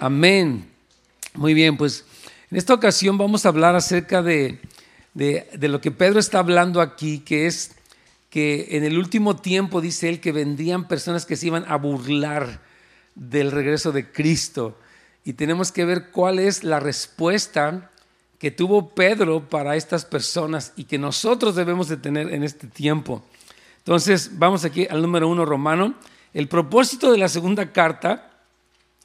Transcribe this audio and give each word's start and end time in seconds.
Amén. 0.00 0.70
Muy 1.34 1.54
bien, 1.54 1.76
pues 1.76 2.04
en 2.52 2.58
esta 2.58 2.72
ocasión 2.72 3.18
vamos 3.18 3.44
a 3.44 3.48
hablar 3.48 3.74
acerca 3.74 4.22
de, 4.22 4.60
lo 5.14 5.80
que 5.80 5.90
Pedro 5.90 6.20
está 6.20 6.38
hablando 6.38 6.80
aquí, 6.80 7.18
que 7.18 7.46
es 7.46 7.72
que 8.30 8.68
en 8.76 8.84
el 8.84 8.96
último 8.96 9.34
tiempo, 9.34 9.80
dice 9.80 10.08
él, 10.08 10.20
que 10.20 10.30
vendrían 10.30 10.86
personas 10.86 11.26
que 11.26 11.34
se 11.34 11.48
iban 11.48 11.64
a 11.66 11.76
burlar 11.76 12.60
del 13.16 13.50
regreso 13.50 13.90
de 13.90 14.12
Cristo. 14.12 14.78
Y 15.24 15.32
tenemos 15.32 15.72
que 15.72 15.84
ver 15.84 16.10
cuál 16.12 16.38
es 16.38 16.62
la 16.62 16.78
respuesta 16.78 17.90
que 18.38 18.52
tuvo 18.52 18.90
Pedro 18.90 19.48
para 19.48 19.74
estas 19.74 20.04
personas 20.04 20.74
y 20.76 20.84
que 20.84 20.98
nosotros 20.98 21.56
debemos 21.56 21.88
de 21.88 21.96
tener 21.96 22.32
en 22.32 22.44
este 22.44 22.68
tiempo. 22.68 23.24
Entonces, 23.78 24.30
vamos 24.38 24.64
aquí 24.64 24.86
al 24.88 25.02
número 25.02 25.26
uno 25.26 25.44
romano. 25.44 25.94
El 26.34 26.46
propósito 26.46 27.10
de 27.10 27.18
la 27.18 27.28
segunda 27.28 27.72
carta 27.72 28.27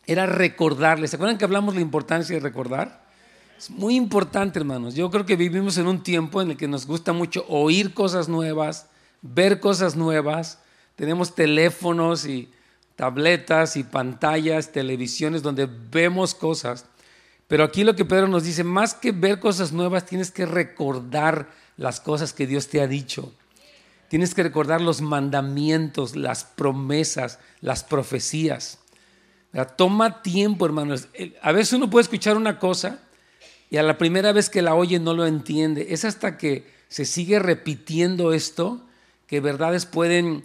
era 0.06 0.26
recordarles. 0.26 1.12
¿Se 1.12 1.16
acuerdan 1.16 1.38
que 1.38 1.46
hablamos 1.46 1.74
de 1.74 1.80
la 1.80 1.86
importancia 1.86 2.36
de 2.36 2.42
recordar? 2.42 3.04
Es 3.58 3.70
muy 3.70 3.96
importante, 3.96 4.60
hermanos. 4.60 4.96
Yo 4.96 5.10
creo 5.10 5.26
que 5.26 5.36
vivimos 5.36 5.78
en 5.78 5.88
un 5.88 6.04
tiempo 6.04 6.42
en 6.42 6.52
el 6.52 6.58
que 6.58 6.68
nos 6.68 6.86
gusta 6.86 7.14
mucho 7.14 7.46
oír 7.48 7.94
cosas 7.94 8.28
nuevas, 8.28 8.88
ver 9.22 9.60
cosas 9.60 9.96
nuevas. 9.96 10.60
Tenemos 10.96 11.34
teléfonos 11.34 12.26
y 12.26 12.52
tabletas 12.96 13.78
y 13.78 13.84
pantallas, 13.84 14.72
televisiones 14.72 15.42
donde 15.42 15.68
vemos 15.92 16.36
cosas. 16.36 16.86
Pero 17.48 17.64
aquí 17.64 17.84
lo 17.84 17.96
que 17.96 18.06
Pedro 18.06 18.28
nos 18.28 18.44
dice, 18.44 18.64
más 18.64 18.94
que 18.94 19.12
ver 19.12 19.40
cosas 19.40 19.72
nuevas, 19.72 20.06
tienes 20.06 20.32
que 20.32 20.46
recordar 20.46 21.50
las 21.78 22.00
cosas 22.00 22.34
que 22.34 22.48
Dios 22.48 22.68
te 22.68 22.82
ha 22.82 22.88
dicho. 22.88 23.34
Tienes 24.10 24.36
que 24.36 24.44
recordar 24.44 24.82
los 24.82 25.02
mandamientos, 25.02 26.16
las 26.16 26.44
promesas, 26.44 27.40
las 27.62 27.84
profecías. 27.84 28.80
Toma 29.76 30.22
tiempo, 30.24 30.66
hermanos. 30.66 31.08
A 31.42 31.52
veces 31.52 31.74
uno 31.74 31.90
puede 31.90 32.04
escuchar 32.04 32.38
una 32.38 32.58
cosa 32.58 33.00
y 33.70 33.78
a 33.78 33.84
la 33.84 33.98
primera 33.98 34.32
vez 34.32 34.50
que 34.50 34.64
la 34.64 34.74
oye 34.74 35.00
no 35.00 35.14
lo 35.14 35.28
entiende. 35.28 35.88
Es 35.90 36.06
hasta 36.06 36.38
que 36.38 36.68
se 36.88 37.06
sigue 37.06 37.40
repitiendo 37.40 38.34
esto 38.34 38.82
que 39.28 39.40
verdades 39.40 39.86
pueden 39.86 40.44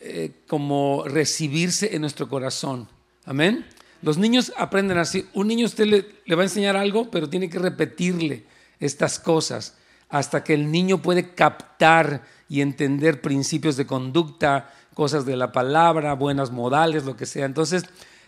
eh, 0.00 0.32
como 0.46 1.04
recibirse 1.06 1.94
en 1.94 2.02
nuestro 2.02 2.28
corazón. 2.28 2.88
Amén. 3.24 3.66
Los 4.02 4.18
niños 4.18 4.52
aprenden 4.56 4.98
así. 4.98 5.26
Un 5.34 5.48
niño 5.48 5.66
usted 5.66 5.86
le, 5.86 6.06
le 6.24 6.34
va 6.36 6.42
a 6.42 6.46
enseñar 6.46 6.76
algo, 6.76 7.10
pero 7.10 7.28
tiene 7.28 7.50
que 7.50 7.58
repetirle 7.58 8.44
estas 8.78 9.18
cosas 9.18 9.76
hasta 10.08 10.44
que 10.44 10.54
el 10.54 10.70
niño 10.70 11.02
puede 11.02 11.34
captar 11.34 12.22
y 12.48 12.60
entender 12.60 13.20
principios 13.20 13.76
de 13.76 13.86
conducta, 13.86 14.72
cosas 14.94 15.26
de 15.26 15.36
la 15.36 15.50
palabra, 15.50 16.12
buenas 16.14 16.52
modales, 16.52 17.04
lo 17.04 17.16
que 17.16 17.26
sea. 17.26 17.46
Entonces, 17.46 17.84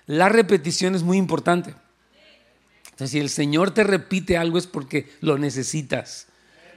la 0.06 0.28
repetición 0.28 0.94
es 0.94 1.02
muy 1.02 1.18
importante. 1.18 1.74
Entonces, 2.96 3.10
si 3.10 3.18
el 3.18 3.28
Señor 3.28 3.72
te 3.72 3.84
repite 3.84 4.36
algo 4.36 4.56
es 4.56 4.66
porque 4.66 5.10
lo 5.20 5.36
necesitas. 5.36 6.28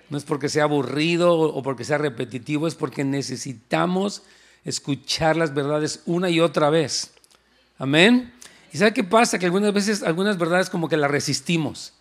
No 0.10 0.18
es 0.18 0.24
porque 0.24 0.50
sea 0.50 0.64
aburrido 0.64 1.40
o 1.40 1.64
porque 1.64 1.86
sea 1.86 1.98
repetitivo, 1.98 2.68
es 2.68 2.76
porque 2.76 3.04
necesitamos 3.04 4.24
escuchar 4.66 5.38
las 5.38 5.54
verdades 5.54 6.02
una 6.06 6.30
y 6.30 6.40
otra 6.40 6.70
vez. 6.70 7.12
Amén. 7.78 8.34
¿Y 8.74 8.78
sabe 8.78 8.94
qué 8.94 9.04
pasa? 9.04 9.40
Que 9.40 9.46
algunas 9.46 9.74
veces, 9.74 10.04
algunas 10.04 10.38
verdades 10.38 10.70
como 10.70 10.90
que 10.90 10.98
las 10.98 11.10
resistimos. 11.10 11.94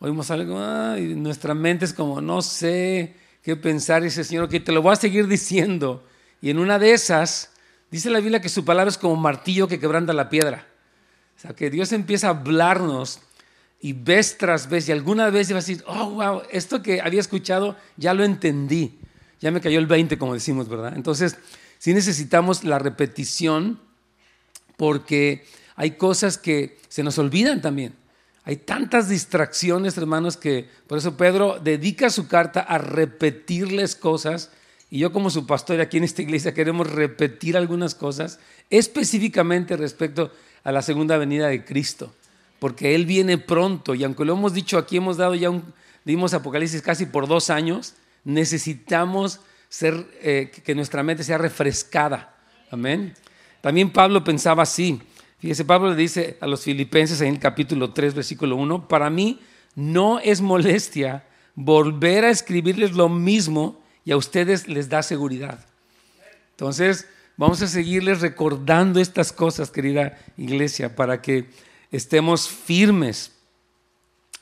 Oímos 0.00 0.30
algo 0.30 0.58
y 0.96 1.14
nuestra 1.14 1.54
mente 1.54 1.84
es 1.84 1.92
como, 1.92 2.20
no 2.20 2.42
sé 2.42 3.14
qué 3.42 3.56
pensar. 3.56 4.02
Y 4.02 4.06
dice, 4.06 4.24
Señor, 4.24 4.48
que 4.48 4.58
te 4.58 4.72
lo 4.72 4.82
voy 4.82 4.94
a 4.94 4.96
seguir 4.96 5.28
diciendo. 5.28 6.04
Y 6.40 6.50
en 6.50 6.58
una 6.58 6.78
de 6.78 6.92
esas, 6.92 7.50
dice 7.90 8.10
la 8.10 8.20
Biblia 8.20 8.40
que 8.40 8.48
su 8.48 8.64
palabra 8.64 8.88
es 8.88 8.98
como 8.98 9.16
martillo 9.16 9.68
que 9.68 9.78
quebranta 9.78 10.12
la 10.12 10.30
piedra. 10.30 10.66
O 11.40 11.42
sea, 11.42 11.56
que 11.56 11.70
Dios 11.70 11.90
empieza 11.92 12.26
a 12.26 12.30
hablarnos 12.30 13.20
y 13.80 13.94
vez 13.94 14.36
tras 14.36 14.68
vez, 14.68 14.86
y 14.86 14.92
alguna 14.92 15.30
vez 15.30 15.50
va 15.50 15.56
a 15.56 15.60
decir, 15.60 15.82
oh, 15.86 16.10
wow, 16.10 16.42
esto 16.50 16.82
que 16.82 17.00
había 17.00 17.20
escuchado 17.20 17.78
ya 17.96 18.12
lo 18.12 18.24
entendí. 18.24 18.98
Ya 19.40 19.50
me 19.50 19.62
cayó 19.62 19.78
el 19.78 19.86
20, 19.86 20.18
como 20.18 20.34
decimos, 20.34 20.68
¿verdad? 20.68 20.92
Entonces, 20.94 21.38
sí 21.78 21.94
necesitamos 21.94 22.62
la 22.62 22.78
repetición 22.78 23.80
porque 24.76 25.46
hay 25.76 25.92
cosas 25.92 26.36
que 26.36 26.78
se 26.90 27.02
nos 27.02 27.16
olvidan 27.16 27.62
también. 27.62 27.94
Hay 28.44 28.56
tantas 28.56 29.08
distracciones, 29.08 29.96
hermanos, 29.96 30.36
que 30.36 30.68
por 30.86 30.98
eso 30.98 31.16
Pedro 31.16 31.58
dedica 31.58 32.10
su 32.10 32.28
carta 32.28 32.60
a 32.60 32.76
repetirles 32.76 33.96
cosas. 33.96 34.50
Y 34.90 34.98
yo 34.98 35.10
como 35.10 35.30
su 35.30 35.46
pastor 35.46 35.80
aquí 35.80 35.96
en 35.96 36.04
esta 36.04 36.20
iglesia 36.20 36.52
queremos 36.52 36.90
repetir 36.90 37.56
algunas 37.56 37.94
cosas 37.94 38.40
específicamente 38.68 39.78
respecto 39.78 40.32
a 40.64 40.72
la 40.72 40.82
segunda 40.82 41.16
venida 41.16 41.48
de 41.48 41.64
Cristo, 41.64 42.12
porque 42.58 42.94
Él 42.94 43.06
viene 43.06 43.38
pronto 43.38 43.94
y 43.94 44.04
aunque 44.04 44.24
lo 44.24 44.34
hemos 44.34 44.52
dicho 44.52 44.78
aquí, 44.78 44.96
hemos 44.96 45.16
dado 45.16 45.34
ya 45.34 45.50
un, 45.50 45.72
Apocalipsis 46.32 46.82
casi 46.82 47.06
por 47.06 47.28
dos 47.28 47.50
años, 47.50 47.94
necesitamos 48.24 49.40
ser, 49.68 50.06
eh, 50.22 50.50
que 50.64 50.74
nuestra 50.74 51.02
mente 51.02 51.22
sea 51.22 51.38
refrescada. 51.38 52.34
Amén. 52.70 53.14
También 53.60 53.90
Pablo 53.90 54.24
pensaba 54.24 54.64
así. 54.64 55.00
Fíjese, 55.38 55.64
Pablo 55.64 55.90
le 55.90 55.96
dice 55.96 56.36
a 56.40 56.46
los 56.46 56.62
filipenses 56.62 57.20
en 57.20 57.28
el 57.28 57.38
capítulo 57.38 57.92
3, 57.92 58.14
versículo 58.14 58.56
1, 58.56 58.88
para 58.88 59.08
mí 59.08 59.40
no 59.74 60.18
es 60.18 60.40
molestia 60.40 61.24
volver 61.54 62.24
a 62.24 62.30
escribirles 62.30 62.92
lo 62.92 63.08
mismo 63.08 63.80
y 64.04 64.12
a 64.12 64.16
ustedes 64.16 64.68
les 64.68 64.88
da 64.88 65.02
seguridad. 65.02 65.64
Entonces, 66.52 67.06
Vamos 67.40 67.62
a 67.62 67.68
seguirles 67.68 68.20
recordando 68.20 69.00
estas 69.00 69.32
cosas, 69.32 69.70
querida 69.70 70.18
iglesia, 70.36 70.94
para 70.94 71.22
que 71.22 71.46
estemos 71.90 72.50
firmes. 72.50 73.32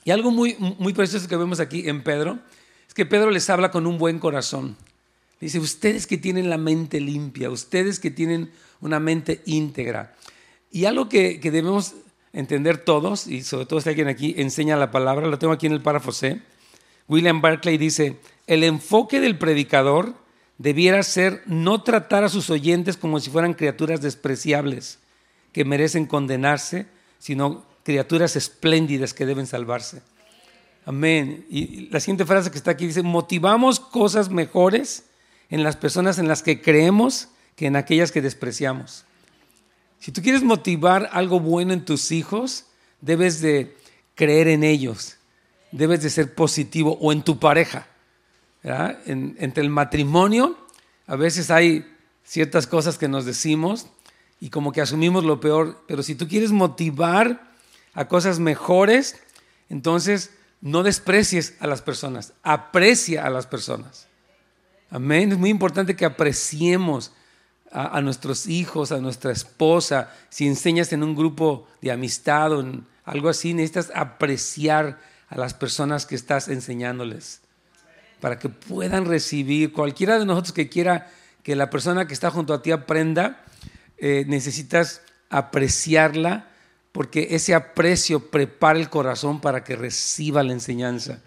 Y 0.03 0.11
algo 0.11 0.31
muy, 0.31 0.57
muy 0.79 0.91
precioso 0.91 1.29
que 1.29 1.37
vemos 1.37 1.61
aquí 1.61 1.87
en 1.87 2.03
Pedro 2.03 2.39
es 2.89 2.93
que 2.93 3.05
Pedro 3.05 3.31
les 3.31 3.49
habla 3.49 3.71
con 3.71 3.87
un 3.87 3.97
buen 3.97 4.19
corazón. 4.19 4.75
Dice, 5.39 5.59
ustedes 5.59 6.07
que 6.07 6.17
tienen 6.17 6.49
la 6.49 6.57
mente 6.57 6.99
limpia, 6.99 7.49
ustedes 7.49 8.01
que 8.01 8.11
tienen 8.11 8.51
una 8.81 8.99
mente 8.99 9.43
íntegra. 9.45 10.13
Y 10.69 10.83
algo 10.83 11.07
que, 11.07 11.39
que 11.39 11.51
debemos 11.51 11.93
entender 12.33 12.79
todos, 12.79 13.27
y 13.27 13.43
sobre 13.43 13.65
todo 13.65 13.79
si 13.79 13.87
alguien 13.87 14.09
aquí 14.09 14.35
enseña 14.37 14.75
la 14.75 14.91
palabra, 14.91 15.27
lo 15.27 15.39
tengo 15.39 15.53
aquí 15.53 15.67
en 15.67 15.71
el 15.71 15.81
párrafo 15.81 16.11
C. 16.11 16.41
William 17.07 17.39
Barclay 17.39 17.77
dice, 17.77 18.19
el 18.45 18.65
enfoque 18.65 19.21
del 19.21 19.37
predicador 19.37 20.15
debiera 20.59 21.01
ser 21.01 21.41
no 21.47 21.81
tratar 21.81 22.23
a 22.23 22.29
sus 22.29 22.51
oyentes 22.51 22.97
como 22.97 23.19
si 23.19 23.31
fueran 23.31 23.55
criaturas 23.55 24.01
despreciables 24.01 24.99
que 25.53 25.65
merecen 25.65 26.05
condenarse, 26.05 26.85
sino 27.17 27.65
criaturas 27.83 28.35
espléndidas 28.35 29.15
que 29.15 29.25
deben 29.25 29.47
salvarse. 29.47 30.03
Amén. 30.85 31.45
Y 31.49 31.89
la 31.89 31.99
siguiente 31.99 32.25
frase 32.25 32.51
que 32.51 32.57
está 32.57 32.71
aquí 32.71 32.85
dice, 32.85 33.01
motivamos 33.01 33.79
cosas 33.79 34.29
mejores 34.29 35.05
en 35.49 35.63
las 35.63 35.77
personas 35.77 36.19
en 36.19 36.27
las 36.27 36.43
que 36.43 36.61
creemos 36.61 37.29
que 37.55 37.65
en 37.65 37.75
aquellas 37.75 38.11
que 38.11 38.21
despreciamos. 38.21 39.05
Si 39.99 40.11
tú 40.11 40.21
quieres 40.21 40.43
motivar 40.43 41.09
algo 41.13 41.39
bueno 41.39 41.73
en 41.73 41.85
tus 41.85 42.11
hijos, 42.11 42.65
debes 43.01 43.41
de 43.41 43.75
creer 44.15 44.49
en 44.49 44.63
ellos, 44.63 45.17
debes 45.71 46.01
de 46.01 46.09
ser 46.09 46.35
positivo 46.35 46.97
o 47.01 47.11
en 47.13 47.21
tu 47.21 47.39
pareja 47.39 47.87
entre 48.63 49.63
el 49.63 49.69
matrimonio, 49.69 50.57
a 51.07 51.15
veces 51.15 51.49
hay 51.49 51.85
ciertas 52.23 52.67
cosas 52.67 52.97
que 52.97 53.07
nos 53.07 53.25
decimos 53.25 53.87
y 54.39 54.49
como 54.49 54.71
que 54.71 54.81
asumimos 54.81 55.23
lo 55.23 55.39
peor, 55.39 55.83
pero 55.87 56.03
si 56.03 56.15
tú 56.15 56.27
quieres 56.27 56.51
motivar 56.51 57.49
a 57.93 58.07
cosas 58.07 58.39
mejores, 58.39 59.19
entonces 59.69 60.31
no 60.61 60.83
desprecies 60.83 61.55
a 61.59 61.67
las 61.67 61.81
personas, 61.81 62.33
aprecia 62.43 63.25
a 63.25 63.29
las 63.29 63.47
personas. 63.47 64.07
Amén. 64.91 65.31
Es 65.31 65.37
muy 65.37 65.49
importante 65.49 65.95
que 65.95 66.05
apreciemos 66.05 67.11
a, 67.71 67.97
a, 67.97 68.01
nuestros 68.01 68.47
hijos, 68.47 68.91
a 68.91 68.99
nuestra 68.99 69.31
esposa. 69.31 70.11
Si 70.29 70.47
enseñas 70.47 70.91
en 70.93 71.03
un 71.03 71.15
grupo 71.15 71.67
de 71.81 71.91
amistad 71.91 72.53
o 72.53 72.61
en 72.61 72.87
algo 73.05 73.29
así, 73.29 73.53
necesitas 73.53 73.91
apreciar 73.95 74.99
a 75.29 75.37
las 75.37 75.53
personas 75.53 76.05
que 76.05 76.15
estás 76.15 76.47
enseñándoles 76.47 77.41
para 78.19 78.39
que 78.39 78.49
puedan 78.49 79.05
recibir. 79.05 79.73
Cualquiera 79.73 80.19
de 80.19 80.25
nosotros 80.25 80.53
que 80.53 80.69
quiera 80.69 81.09
que 81.43 81.55
la 81.55 81.69
persona 81.69 82.07
que 82.07 82.13
está 82.13 82.31
junto 82.31 82.53
a 82.53 82.61
ti 82.61 82.71
aprenda, 82.71 83.43
eh, 83.97 84.25
necesitas 84.27 85.01
apreciarla 85.29 86.47
porque 86.91 87.29
ese 87.31 87.53
aprecio 87.53 88.29
prepara 88.31 88.79
el 88.79 88.89
corazón 88.89 89.41
para 89.41 89.63
que 89.63 89.75
reciba 89.75 90.43
la 90.43 90.53
enseñanza. 90.53 91.19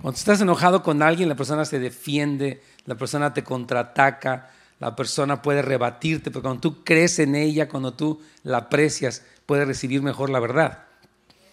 Cuando 0.00 0.16
estás 0.16 0.40
enojado 0.40 0.82
con 0.82 1.02
alguien, 1.02 1.28
la 1.28 1.34
persona 1.34 1.64
se 1.64 1.78
defiende, 1.78 2.62
la 2.86 2.94
persona 2.94 3.34
te 3.34 3.42
contraataca, 3.42 4.50
la 4.78 4.94
persona 4.94 5.42
puede 5.42 5.60
rebatirte, 5.60 6.30
pero 6.30 6.42
cuando 6.42 6.60
tú 6.60 6.84
crees 6.84 7.18
en 7.18 7.34
ella, 7.34 7.68
cuando 7.68 7.94
tú 7.94 8.20
la 8.44 8.58
aprecias, 8.58 9.24
puede 9.44 9.64
recibir 9.64 10.02
mejor 10.02 10.30
la 10.30 10.38
verdad. 10.38 10.84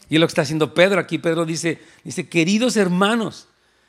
Y 0.09 0.15
es 0.15 0.21
lo 0.21 0.27
que 0.27 0.31
está 0.31 0.44
haciendo 0.44 0.75
Pedro 0.75 1.00
aquí. 1.00 1.18
Pedro 1.18 1.45
dice, 1.45 1.81
dice, 2.03 2.30
queridos 2.30 2.77
hermanos, 2.77 3.47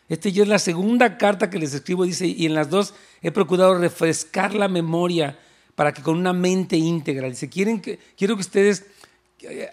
esta 0.08 0.28
ya 0.28 0.42
es 0.42 0.48
la 0.48 0.58
segunda 0.58 1.18
carta 1.18 1.50
que 1.50 1.58
les 1.58 1.74
escribo, 1.74 2.04
dice, 2.04 2.26
y 2.26 2.46
en 2.46 2.54
las 2.54 2.70
dos 2.70 2.94
he 3.22 3.32
procurado 3.32 3.76
refrescar 3.78 4.54
la 4.54 4.68
memoria 4.68 5.38
para 5.74 5.92
que 5.92 6.02
con 6.02 6.16
una 6.16 6.32
mente 6.32 6.76
íntegra, 6.76 7.28
dice, 7.28 7.48
quieren 7.48 7.80
quiero 8.16 8.34
que 8.34 8.40
ustedes 8.40 8.86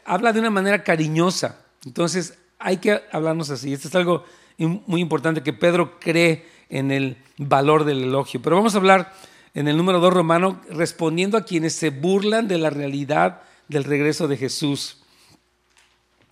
habla 0.06 0.34
de 0.34 0.40
una 0.40 0.50
manera 0.50 0.84
cariñosa. 0.84 1.64
Entonces 1.86 2.38
hay 2.60 2.78
que 2.78 3.02
hablarnos 3.12 3.50
así. 3.50 3.74
Esto 3.74 3.88
es 3.88 3.96
algo 3.96 4.24
muy 4.58 5.02
importante 5.02 5.44
que 5.44 5.54
Pedro 5.54 6.00
cree 6.00 6.46
en 6.70 6.92
el 6.92 7.18
valor 7.38 7.84
del 7.84 8.04
elogio. 8.04 8.42
Pero 8.42 8.56
vamos 8.56 8.76
a 8.76 8.78
hablar 8.78 9.14
en 9.54 9.68
el 9.68 9.78
número 9.78 10.00
2 10.00 10.14
romano 10.14 10.62
respondiendo 10.70 11.38
a 11.38 11.46
quienes 11.46 11.74
se 11.74 11.90
burlan 11.90 12.48
de 12.48 12.58
la 12.58 12.70
realidad 12.70 13.42
del 13.68 13.84
regreso 13.84 14.28
de 14.28 14.38
Jesús. 14.38 15.04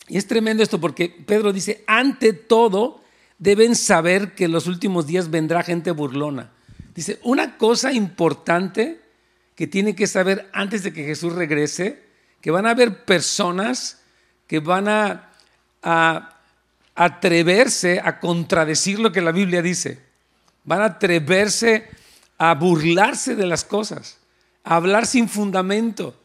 Y 0.07 0.17
es 0.17 0.27
tremendo 0.27 0.63
esto 0.63 0.79
porque 0.79 1.09
Pedro 1.09 1.53
dice, 1.53 1.83
ante 1.87 2.33
todo 2.33 3.00
deben 3.41 3.75
saber 3.75 4.35
que 4.35 4.45
en 4.45 4.51
los 4.51 4.67
últimos 4.67 5.07
días 5.07 5.31
vendrá 5.31 5.63
gente 5.63 5.89
burlona. 5.89 6.51
Dice, 6.93 7.19
una 7.23 7.57
cosa 7.57 7.91
importante 7.91 9.01
que 9.55 9.65
tiene 9.65 9.95
que 9.95 10.05
saber 10.05 10.47
antes 10.53 10.83
de 10.83 10.93
que 10.93 11.03
Jesús 11.03 11.33
regrese, 11.33 12.03
que 12.39 12.51
van 12.51 12.67
a 12.67 12.69
haber 12.69 13.03
personas 13.03 13.99
que 14.45 14.59
van 14.59 14.87
a, 14.87 15.31
a 15.81 16.39
atreverse 16.93 17.99
a 18.03 18.19
contradecir 18.19 18.99
lo 18.99 19.11
que 19.11 19.21
la 19.21 19.31
Biblia 19.31 19.63
dice. 19.63 19.99
Van 20.63 20.81
a 20.81 20.85
atreverse 20.85 21.89
a 22.37 22.53
burlarse 22.53 23.35
de 23.35 23.47
las 23.47 23.63
cosas, 23.65 24.19
a 24.63 24.75
hablar 24.75 25.07
sin 25.07 25.27
fundamento 25.27 26.15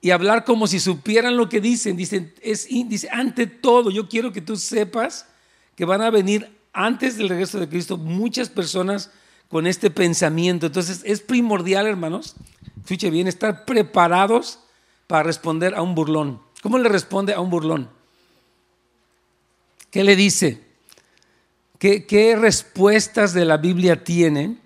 y 0.00 0.10
hablar 0.10 0.44
como 0.44 0.66
si 0.66 0.80
supieran 0.80 1.36
lo 1.36 1.48
que 1.48 1.60
dicen. 1.60 1.96
Dicen, 1.96 2.34
es, 2.42 2.66
dice, 2.66 3.08
ante 3.12 3.46
todo, 3.46 3.92
yo 3.92 4.08
quiero 4.08 4.32
que 4.32 4.40
tú 4.40 4.56
sepas 4.56 5.26
que 5.76 5.84
van 5.84 6.02
a 6.02 6.10
venir 6.10 6.50
antes 6.72 7.16
del 7.16 7.28
regreso 7.28 7.58
de 7.58 7.68
Cristo 7.68 7.96
muchas 7.96 8.48
personas 8.48 9.10
con 9.48 9.66
este 9.66 9.90
pensamiento. 9.90 10.66
Entonces 10.66 11.02
es 11.04 11.20
primordial, 11.20 11.86
hermanos, 11.86 12.36
escuche 12.80 13.10
bien, 13.10 13.28
estar 13.28 13.64
preparados 13.64 14.60
para 15.06 15.24
responder 15.24 15.74
a 15.74 15.82
un 15.82 15.94
burlón. 15.94 16.40
¿Cómo 16.62 16.78
le 16.78 16.88
responde 16.88 17.34
a 17.34 17.40
un 17.40 17.50
burlón? 17.50 17.90
¿Qué 19.90 20.04
le 20.04 20.16
dice? 20.16 20.60
¿Qué, 21.78 22.36
respuestas 22.40 23.34
de 23.34 23.44
la 23.44 23.56
Biblia 23.56 24.04
tiene 24.04 24.56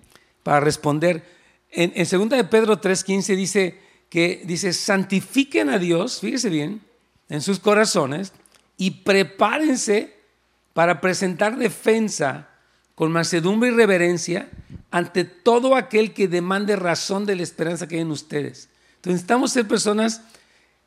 para 0.43 0.59
responder? 0.59 1.25
En, 1.71 1.91
en 1.95 2.07
2 2.07 2.29
de 2.29 2.43
Pedro 2.43 2.79
3:15 2.79 3.35
dice 3.35 3.79
que 4.09 4.43
dice, 4.45 4.71
santifiquen 4.71 5.69
a 5.69 5.79
Dios, 5.79 6.21
fíjese 6.21 6.49
bien, 6.49 6.81
en 7.27 7.41
sus 7.41 7.59
corazones 7.59 8.31
y 8.77 8.91
prepárense 8.91 10.16
para 10.77 11.01
presentar 11.01 11.57
defensa 11.57 12.49
con 12.93 13.11
mansedumbre 13.11 13.69
y 13.69 13.71
reverencia 13.71 14.47
ante 14.91 15.23
todo 15.23 15.75
aquel 15.75 16.13
que 16.13 16.27
demande 16.27 16.75
razón 16.75 17.25
de 17.25 17.35
la 17.35 17.41
esperanza 17.41 17.87
que 17.87 17.95
hay 17.95 18.01
en 18.01 18.11
ustedes. 18.11 18.69
Entonces 18.97 19.13
necesitamos 19.13 19.51
ser 19.53 19.67
personas 19.67 20.21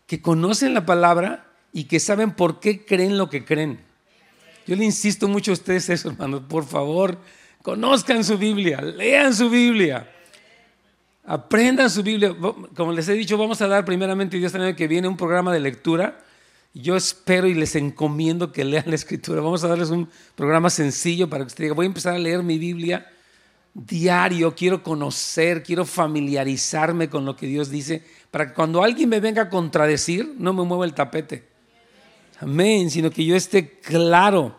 que 0.06 0.22
conocen 0.22 0.74
la 0.74 0.86
palabra 0.86 1.44
y 1.72 1.86
que 1.86 1.98
saben 1.98 2.30
por 2.30 2.60
qué 2.60 2.84
creen 2.84 3.18
lo 3.18 3.28
que 3.28 3.44
creen. 3.44 3.80
Yo 4.64 4.76
le 4.76 4.84
insisto 4.84 5.26
mucho 5.26 5.50
a 5.50 5.54
ustedes 5.54 5.90
eso, 5.90 6.10
hermanos, 6.10 6.42
por 6.48 6.64
favor, 6.64 7.18
conozcan 7.60 8.22
su 8.22 8.38
Biblia, 8.38 8.80
lean 8.80 9.34
su 9.34 9.50
Biblia, 9.50 10.08
aprendan 11.24 11.90
su 11.90 12.04
Biblia. 12.04 12.32
Como 12.76 12.92
les 12.92 13.08
he 13.08 13.14
dicho, 13.14 13.36
vamos 13.36 13.60
a 13.60 13.66
dar 13.66 13.84
primeramente 13.84 14.36
Dios 14.36 14.52
también 14.52 14.76
que 14.76 14.86
viene 14.86 15.08
un 15.08 15.16
programa 15.16 15.52
de 15.52 15.58
lectura 15.58 16.22
yo 16.74 16.96
espero 16.96 17.46
y 17.46 17.54
les 17.54 17.74
encomiendo 17.76 18.52
que 18.52 18.64
lean 18.64 18.84
la 18.86 18.94
escritura. 18.94 19.40
Vamos 19.40 19.64
a 19.64 19.68
darles 19.68 19.90
un 19.90 20.08
programa 20.34 20.70
sencillo 20.70 21.28
para 21.28 21.44
que 21.44 21.48
usted 21.48 21.64
diga, 21.64 21.74
voy 21.74 21.86
a 21.86 21.88
empezar 21.88 22.14
a 22.14 22.18
leer 22.18 22.42
mi 22.42 22.58
Biblia 22.58 23.06
diario, 23.74 24.54
quiero 24.54 24.82
conocer, 24.82 25.62
quiero 25.62 25.84
familiarizarme 25.84 27.08
con 27.08 27.24
lo 27.24 27.36
que 27.36 27.46
Dios 27.46 27.70
dice, 27.70 28.04
para 28.30 28.48
que 28.48 28.54
cuando 28.54 28.82
alguien 28.82 29.08
me 29.08 29.20
venga 29.20 29.42
a 29.42 29.48
contradecir, 29.48 30.34
no 30.38 30.52
me 30.52 30.64
mueva 30.64 30.84
el 30.84 30.94
tapete. 30.94 31.48
Amén, 32.40 32.90
sino 32.90 33.10
que 33.10 33.24
yo 33.24 33.36
esté 33.36 33.78
claro. 33.80 34.56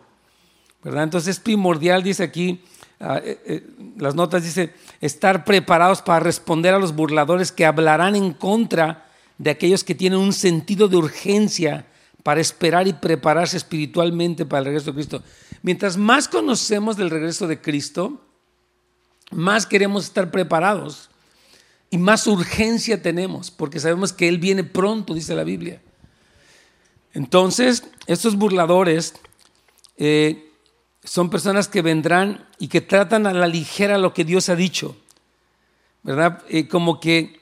¿verdad? 0.82 1.04
Entonces 1.04 1.36
es 1.36 1.40
primordial, 1.40 2.02
dice 2.02 2.22
aquí, 2.22 2.62
ah, 3.00 3.20
eh, 3.22 3.40
eh, 3.44 3.66
las 3.98 4.14
notas 4.14 4.42
dice, 4.42 4.72
estar 5.00 5.44
preparados 5.44 6.02
para 6.02 6.20
responder 6.20 6.74
a 6.74 6.78
los 6.78 6.94
burladores 6.94 7.52
que 7.52 7.66
hablarán 7.66 8.16
en 8.16 8.32
contra 8.32 9.06
de 9.38 9.50
aquellos 9.50 9.84
que 9.84 9.94
tienen 9.94 10.18
un 10.18 10.32
sentido 10.32 10.88
de 10.88 10.96
urgencia 10.96 11.86
para 12.22 12.40
esperar 12.40 12.86
y 12.86 12.92
prepararse 12.92 13.56
espiritualmente 13.56 14.46
para 14.46 14.60
el 14.60 14.66
regreso 14.66 14.86
de 14.86 14.94
Cristo. 14.94 15.22
Mientras 15.62 15.96
más 15.96 16.28
conocemos 16.28 16.96
del 16.96 17.10
regreso 17.10 17.46
de 17.46 17.60
Cristo, 17.60 18.20
más 19.30 19.66
queremos 19.66 20.04
estar 20.04 20.30
preparados 20.30 21.10
y 21.90 21.98
más 21.98 22.26
urgencia 22.26 23.02
tenemos, 23.02 23.50
porque 23.50 23.80
sabemos 23.80 24.12
que 24.12 24.28
Él 24.28 24.38
viene 24.38 24.64
pronto, 24.64 25.14
dice 25.14 25.34
la 25.34 25.44
Biblia. 25.44 25.82
Entonces, 27.12 27.84
estos 28.06 28.36
burladores 28.36 29.14
eh, 29.98 30.50
son 31.04 31.28
personas 31.28 31.68
que 31.68 31.82
vendrán 31.82 32.48
y 32.58 32.68
que 32.68 32.80
tratan 32.80 33.26
a 33.26 33.34
la 33.34 33.46
ligera 33.46 33.98
lo 33.98 34.14
que 34.14 34.24
Dios 34.24 34.48
ha 34.48 34.56
dicho, 34.56 34.96
¿verdad? 36.02 36.42
Eh, 36.48 36.68
como 36.68 37.00
que 37.00 37.40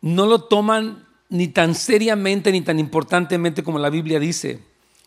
no 0.00 0.26
lo 0.26 0.44
toman 0.44 1.06
ni 1.32 1.48
tan 1.48 1.74
seriamente 1.74 2.52
ni 2.52 2.60
tan 2.60 2.78
importantemente 2.78 3.64
como 3.64 3.78
la 3.78 3.88
Biblia 3.88 4.20
dice. 4.20 4.60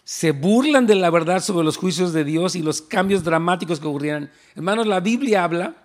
Se 0.03 0.31
burlan 0.31 0.87
de 0.87 0.95
la 0.95 1.11
verdad 1.11 1.39
sobre 1.39 1.63
los 1.63 1.77
juicios 1.77 2.13
de 2.13 2.23
Dios 2.23 2.55
y 2.55 2.63
los 2.63 2.81
cambios 2.81 3.23
dramáticos 3.23 3.79
que 3.79 3.85
ocurrieran. 3.85 4.31
Hermanos, 4.55 4.87
la 4.87 5.01
Biblia 5.01 5.43
habla, 5.43 5.75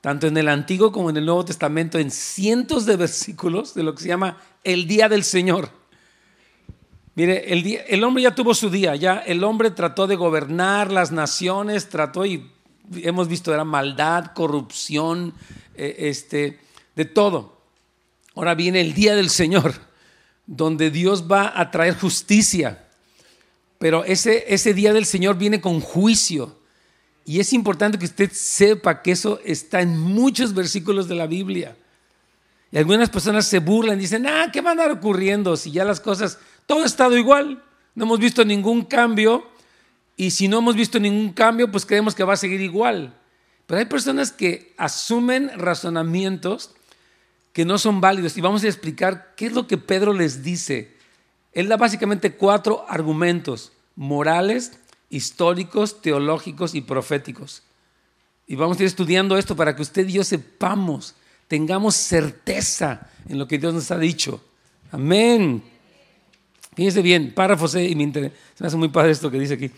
tanto 0.00 0.26
en 0.26 0.38
el 0.38 0.48
Antiguo 0.48 0.90
como 0.90 1.10
en 1.10 1.18
el 1.18 1.26
Nuevo 1.26 1.44
Testamento, 1.44 1.98
en 1.98 2.10
cientos 2.10 2.86
de 2.86 2.96
versículos 2.96 3.74
de 3.74 3.82
lo 3.82 3.94
que 3.94 4.02
se 4.02 4.08
llama 4.08 4.38
el 4.64 4.86
día 4.86 5.10
del 5.10 5.22
Señor. 5.22 5.68
Mire, 7.14 7.52
el, 7.52 7.62
día, 7.62 7.82
el 7.88 8.04
hombre 8.04 8.22
ya 8.22 8.34
tuvo 8.34 8.54
su 8.54 8.70
día, 8.70 8.96
ya 8.96 9.18
el 9.18 9.44
hombre 9.44 9.70
trató 9.70 10.06
de 10.06 10.16
gobernar 10.16 10.90
las 10.90 11.12
naciones, 11.12 11.90
trató 11.90 12.24
y 12.24 12.50
hemos 12.94 13.28
visto, 13.28 13.52
era 13.52 13.64
maldad, 13.64 14.32
corrupción, 14.34 15.34
eh, 15.74 15.96
este, 15.98 16.58
de 16.96 17.04
todo. 17.04 17.61
Ahora 18.34 18.54
viene 18.54 18.80
el 18.80 18.94
día 18.94 19.14
del 19.14 19.30
Señor, 19.30 19.74
donde 20.46 20.90
Dios 20.90 21.30
va 21.30 21.52
a 21.54 21.70
traer 21.70 21.96
justicia. 21.98 22.86
Pero 23.78 24.04
ese, 24.04 24.44
ese 24.48 24.74
día 24.74 24.92
del 24.92 25.04
Señor 25.04 25.36
viene 25.36 25.60
con 25.60 25.80
juicio. 25.80 26.58
Y 27.24 27.40
es 27.40 27.52
importante 27.52 27.98
que 27.98 28.06
usted 28.06 28.30
sepa 28.32 29.02
que 29.02 29.12
eso 29.12 29.40
está 29.44 29.80
en 29.80 29.98
muchos 29.98 30.54
versículos 30.54 31.08
de 31.08 31.14
la 31.14 31.26
Biblia. 31.26 31.76
Y 32.70 32.78
algunas 32.78 33.10
personas 33.10 33.46
se 33.46 33.58
burlan 33.58 33.98
dicen, 33.98 34.26
ah, 34.26 34.48
¿qué 34.52 34.60
va 34.60 34.70
a 34.70 34.72
andar 34.72 34.90
ocurriendo 34.90 35.56
si 35.56 35.70
ya 35.70 35.84
las 35.84 36.00
cosas, 36.00 36.38
todo 36.66 36.82
ha 36.82 36.86
estado 36.86 37.16
igual? 37.16 37.62
No 37.94 38.04
hemos 38.04 38.18
visto 38.18 38.44
ningún 38.44 38.84
cambio. 38.84 39.46
Y 40.16 40.30
si 40.30 40.48
no 40.48 40.58
hemos 40.58 40.74
visto 40.74 40.98
ningún 40.98 41.32
cambio, 41.32 41.70
pues 41.70 41.84
creemos 41.84 42.14
que 42.14 42.24
va 42.24 42.32
a 42.32 42.38
seguir 42.38 42.60
igual. 42.60 43.14
Pero 43.66 43.78
hay 43.78 43.84
personas 43.86 44.32
que 44.32 44.74
asumen 44.76 45.50
razonamientos 45.58 46.70
que 47.52 47.64
no 47.64 47.78
son 47.78 48.00
válidos. 48.00 48.36
Y 48.36 48.40
vamos 48.40 48.64
a 48.64 48.68
explicar 48.68 49.34
qué 49.36 49.46
es 49.46 49.52
lo 49.52 49.66
que 49.66 49.78
Pedro 49.78 50.12
les 50.12 50.42
dice. 50.42 50.96
Él 51.52 51.68
da 51.68 51.76
básicamente 51.76 52.34
cuatro 52.34 52.84
argumentos, 52.88 53.72
morales, 53.94 54.72
históricos, 55.10 56.00
teológicos 56.00 56.74
y 56.74 56.80
proféticos. 56.80 57.62
Y 58.46 58.56
vamos 58.56 58.78
a 58.78 58.82
ir 58.82 58.86
estudiando 58.86 59.36
esto 59.36 59.54
para 59.54 59.76
que 59.76 59.82
usted 59.82 60.08
y 60.08 60.12
yo 60.12 60.24
sepamos, 60.24 61.14
tengamos 61.48 61.94
certeza 61.94 63.08
en 63.28 63.38
lo 63.38 63.46
que 63.46 63.58
Dios 63.58 63.74
nos 63.74 63.90
ha 63.90 63.98
dicho. 63.98 64.42
Amén. 64.90 65.62
Fíjese 66.74 67.02
bien, 67.02 67.32
párrafo 67.34 67.68
C, 67.68 67.84
y 67.84 67.94
me, 67.94 68.02
interesa, 68.02 68.34
se 68.54 68.64
me 68.64 68.68
hace 68.68 68.76
muy 68.76 68.88
padre 68.88 69.12
esto 69.12 69.30
que 69.30 69.38
dice 69.38 69.54
aquí. 69.54 69.70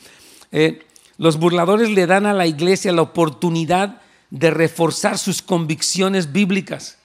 Eh, 0.52 0.86
los 1.18 1.38
burladores 1.38 1.90
le 1.90 2.06
dan 2.06 2.26
a 2.26 2.32
la 2.32 2.46
iglesia 2.46 2.92
la 2.92 3.02
oportunidad 3.02 4.00
de 4.30 4.50
reforzar 4.50 5.18
sus 5.18 5.42
convicciones 5.42 6.32
bíblicas. 6.32 6.98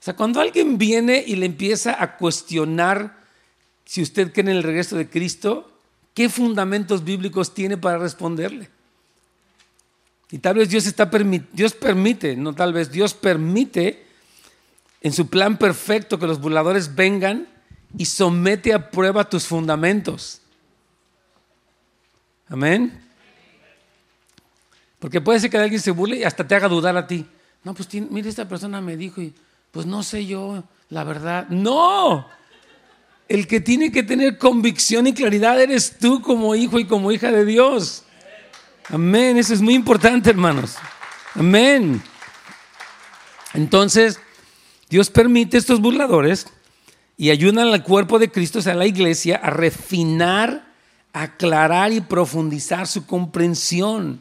O 0.00 0.02
sea, 0.02 0.16
cuando 0.16 0.40
alguien 0.40 0.78
viene 0.78 1.22
y 1.26 1.36
le 1.36 1.44
empieza 1.44 2.02
a 2.02 2.16
cuestionar 2.16 3.20
si 3.84 4.00
usted 4.00 4.32
cree 4.32 4.44
en 4.44 4.56
el 4.56 4.62
regreso 4.62 4.96
de 4.96 5.10
Cristo, 5.10 5.70
¿qué 6.14 6.30
fundamentos 6.30 7.04
bíblicos 7.04 7.52
tiene 7.52 7.76
para 7.76 7.98
responderle? 7.98 8.70
Y 10.30 10.38
tal 10.38 10.56
vez 10.56 10.70
Dios 10.70 10.86
está 10.86 11.10
Dios 11.52 11.74
permite, 11.74 12.36
no 12.36 12.54
tal 12.54 12.72
vez 12.72 12.90
Dios 12.90 13.14
permite 13.14 14.06
en 15.02 15.12
su 15.12 15.28
plan 15.28 15.58
perfecto 15.58 16.18
que 16.18 16.26
los 16.26 16.40
burladores 16.40 16.94
vengan 16.94 17.48
y 17.98 18.06
somete 18.06 18.72
a 18.72 18.90
prueba 18.90 19.28
tus 19.28 19.46
fundamentos. 19.46 20.40
Amén. 22.48 23.02
Porque 24.98 25.20
puede 25.20 25.40
ser 25.40 25.50
que 25.50 25.58
alguien 25.58 25.80
se 25.80 25.90
burle 25.90 26.18
y 26.18 26.24
hasta 26.24 26.46
te 26.46 26.54
haga 26.54 26.68
dudar 26.68 26.96
a 26.96 27.06
ti. 27.06 27.26
No, 27.64 27.74
pues 27.74 27.88
mire, 27.92 28.28
esta 28.28 28.48
persona 28.48 28.80
me 28.80 28.96
dijo 28.96 29.20
y 29.20 29.34
pues 29.70 29.86
no 29.86 30.02
sé 30.02 30.26
yo, 30.26 30.64
la 30.88 31.04
verdad. 31.04 31.48
No, 31.48 32.26
el 33.30 33.46
que 33.46 33.60
tiene 33.60 33.92
que 33.92 34.02
tener 34.02 34.38
convicción 34.38 35.06
y 35.06 35.14
claridad 35.14 35.60
eres 35.60 35.98
tú 35.98 36.20
como 36.20 36.56
hijo 36.56 36.80
y 36.80 36.84
como 36.84 37.12
hija 37.12 37.30
de 37.30 37.44
Dios. 37.44 38.02
Amén, 38.88 39.38
eso 39.38 39.54
es 39.54 39.62
muy 39.62 39.74
importante, 39.74 40.30
hermanos. 40.30 40.74
Amén. 41.36 42.02
Entonces, 43.54 44.18
Dios 44.88 45.10
permite 45.10 45.58
estos 45.58 45.80
burladores 45.80 46.48
y 47.16 47.30
ayudan 47.30 47.68
al 47.68 47.84
cuerpo 47.84 48.18
de 48.18 48.32
Cristo, 48.32 48.58
o 48.58 48.62
sea, 48.62 48.72
a 48.72 48.76
la 48.76 48.86
iglesia, 48.86 49.36
a 49.36 49.50
refinar, 49.50 50.66
aclarar 51.12 51.92
y 51.92 52.00
profundizar 52.00 52.88
su 52.88 53.06
comprensión. 53.06 54.20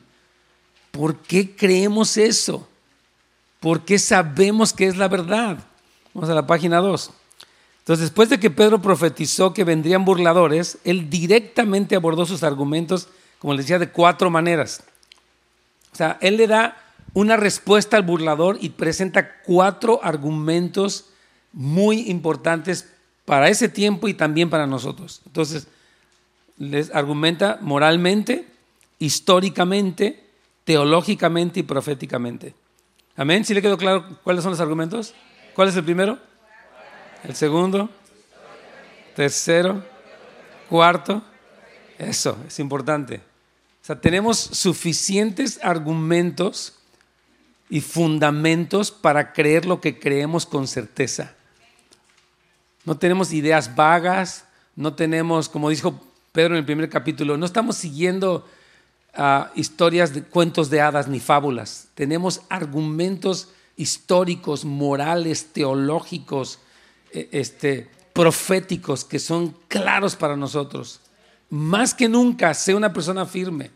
¿Por 0.92 1.18
qué 1.18 1.56
creemos 1.56 2.16
eso? 2.18 2.69
¿Por 3.60 3.86
qué 3.86 4.00
sabemos 4.00 4.74
que 4.74 4.88
es 4.88 4.98
la 4.98 5.08
verdad? 5.08 5.60
Vamos 6.14 6.30
a 6.30 6.34
la 6.34 6.48
página 6.48 6.78
2. 6.78 7.12
Entonces, 7.80 8.06
después 8.06 8.30
de 8.30 8.40
que 8.40 8.52
Pedro 8.52 8.82
profetizó 8.82 9.54
que 9.54 9.64
vendrían 9.64 10.06
burladores, 10.06 10.78
él 10.84 11.10
directamente 11.10 11.96
abordó 11.96 12.26
sus 12.26 12.44
argumentos, 12.44 13.08
como 13.40 13.54
les 13.54 13.66
decía, 13.66 13.80
de 13.80 13.90
cuatro 13.90 14.30
maneras. 14.30 14.84
O 15.92 15.96
sea, 15.96 16.18
él 16.22 16.38
le 16.38 16.48
da 16.48 16.78
una 17.14 17.36
respuesta 17.36 17.98
al 17.98 18.04
burlador 18.04 18.58
y 18.62 18.70
presenta 18.70 19.42
cuatro 19.42 20.00
argumentos 20.04 21.06
muy 21.52 22.10
importantes 22.10 22.88
para 23.26 23.50
ese 23.50 23.70
tiempo 23.70 24.08
y 24.08 24.14
también 24.14 24.50
para 24.50 24.68
nosotros. 24.68 25.22
Entonces, 25.26 25.68
les 26.58 26.94
argumenta 26.94 27.58
moralmente, 27.62 28.48
históricamente, 29.00 30.24
teológicamente 30.64 31.62
y 31.62 31.64
proféticamente. 31.64 32.54
Amén. 33.16 33.44
¿Sí 33.46 33.54
le 33.54 33.62
quedó 33.62 33.78
claro 33.78 34.20
cuáles 34.24 34.44
son 34.44 34.52
los 34.52 34.60
argumentos? 34.60 35.14
¿Cuál 35.56 35.70
es 35.70 35.76
el 35.76 35.84
primero? 35.84 36.18
El 37.24 37.36
segundo. 37.36 37.90
Tercero. 39.16 39.84
Cuarto. 40.70 41.22
Eso, 41.98 42.38
es 42.48 42.60
importante. 42.60 43.18
O 43.82 43.86
sea, 43.86 44.00
tenemos 44.00 44.38
suficientes 44.38 45.60
argumentos 45.62 46.76
y 47.70 47.82
fundamentos 47.82 48.92
para 48.92 49.34
creer 49.34 49.66
lo 49.66 49.82
que 49.82 50.00
creemos 50.00 50.46
con 50.46 50.68
certeza. 50.68 51.36
No 52.86 52.98
tenemos 52.98 53.34
ideas 53.34 53.76
vagas, 53.76 54.46
no 54.76 54.96
tenemos, 54.96 55.50
como 55.50 55.70
dijo 55.70 56.02
Pedro 56.32 56.56
en 56.56 56.60
el 56.60 56.66
primer 56.66 56.90
capítulo, 56.90 57.38
no 57.38 57.46
estamos 57.46 57.76
siguiendo 57.76 58.48
historias 59.56 60.14
de 60.14 60.24
cuentos 60.24 60.70
de 60.70 60.82
hadas 60.82 61.08
ni 61.08 61.20
fábulas. 61.20 61.90
Tenemos 61.96 62.42
argumentos 62.50 63.50
históricos, 63.76 64.66
morales, 64.66 65.54
teológicos, 65.54 66.60
eh, 67.12 67.30
este, 67.32 67.90
proféticos 68.14 69.06
que 69.06 69.20
son 69.20 69.56
claros 69.68 70.16
para 70.16 70.36
nosotros. 70.36 71.02
Más 71.50 71.94
que 71.94 72.10
nunca, 72.10 72.54
sé 72.54 72.76
una 72.76 72.94
persona 72.94 73.26
firme, 73.26 73.72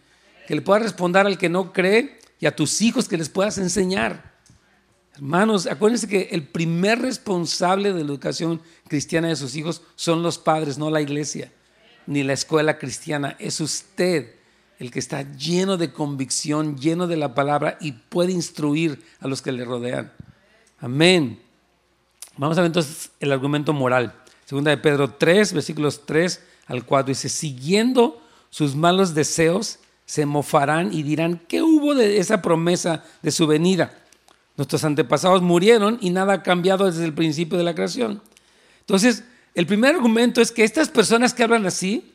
que 0.47 0.55
le 0.55 0.61
pueda 0.61 0.79
responder 0.79 1.25
al 1.25 1.37
que 1.37 1.49
no 1.49 1.71
cree 1.73 2.19
y 2.39 2.45
a 2.45 2.55
tus 2.55 2.81
hijos 2.81 3.07
que 3.07 3.17
les 3.17 3.29
puedas 3.29 3.57
enseñar. 3.57 4.33
Hermanos, 5.15 5.67
acuérdense 5.67 6.07
que 6.07 6.29
el 6.31 6.47
primer 6.47 6.99
responsable 6.99 7.93
de 7.93 8.03
la 8.03 8.11
educación 8.11 8.61
cristiana 8.87 9.29
de 9.29 9.35
sus 9.35 9.55
hijos 9.55 9.83
son 9.95 10.23
los 10.23 10.37
padres, 10.37 10.77
no 10.77 10.89
la 10.89 11.01
iglesia, 11.01 11.51
ni 12.07 12.23
la 12.23 12.33
escuela 12.33 12.77
cristiana. 12.77 13.35
Es 13.39 13.61
usted 13.61 14.35
el 14.79 14.91
que 14.91 14.99
está 14.99 15.21
lleno 15.35 15.77
de 15.77 15.91
convicción, 15.91 16.77
lleno 16.77 17.07
de 17.07 17.17
la 17.17 17.33
palabra 17.33 17.77
y 17.79 17.93
puede 17.93 18.31
instruir 18.31 19.03
a 19.19 19.27
los 19.27 19.41
que 19.41 19.51
le 19.51 19.65
rodean. 19.65 20.11
Amén. 20.79 21.39
Vamos 22.37 22.57
a 22.57 22.61
ver 22.61 22.67
entonces 22.67 23.11
el 23.19 23.31
argumento 23.31 23.73
moral. 23.73 24.13
Segunda 24.45 24.71
de 24.71 24.77
Pedro 24.77 25.11
3, 25.11 25.53
versículos 25.53 26.05
3 26.05 26.43
al 26.67 26.85
4 26.85 27.09
dice, 27.09 27.29
siguiendo 27.29 28.21
sus 28.49 28.75
malos 28.75 29.13
deseos, 29.13 29.79
se 30.05 30.25
mofarán 30.25 30.93
y 30.93 31.03
dirán, 31.03 31.41
¿qué 31.47 31.61
hubo 31.61 31.95
de 31.95 32.17
esa 32.17 32.41
promesa 32.41 33.03
de 33.21 33.31
su 33.31 33.47
venida? 33.47 33.93
Nuestros 34.57 34.83
antepasados 34.83 35.41
murieron 35.41 35.97
y 36.01 36.09
nada 36.11 36.33
ha 36.33 36.43
cambiado 36.43 36.85
desde 36.85 37.05
el 37.05 37.13
principio 37.13 37.57
de 37.57 37.63
la 37.63 37.73
creación. 37.73 38.21
Entonces, 38.81 39.23
el 39.55 39.65
primer 39.65 39.95
argumento 39.95 40.41
es 40.41 40.51
que 40.51 40.63
estas 40.63 40.89
personas 40.89 41.33
que 41.33 41.43
hablan 41.43 41.65
así 41.65 42.12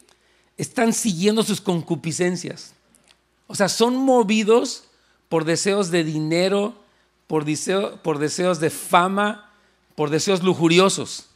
están 0.58 0.92
siguiendo 0.92 1.42
sus 1.42 1.60
concupiscencias. 1.60 2.74
O 3.46 3.54
sea, 3.54 3.68
son 3.68 3.96
movidos 3.96 4.84
por 5.28 5.44
deseos 5.44 5.90
de 5.90 6.04
dinero, 6.04 6.74
por, 7.26 7.46
por 8.02 8.18
deseos 8.18 8.60
de 8.60 8.68
fama, 8.68 9.52
por 9.94 10.10
deseos 10.10 10.42
lujuriosos. 10.42 11.26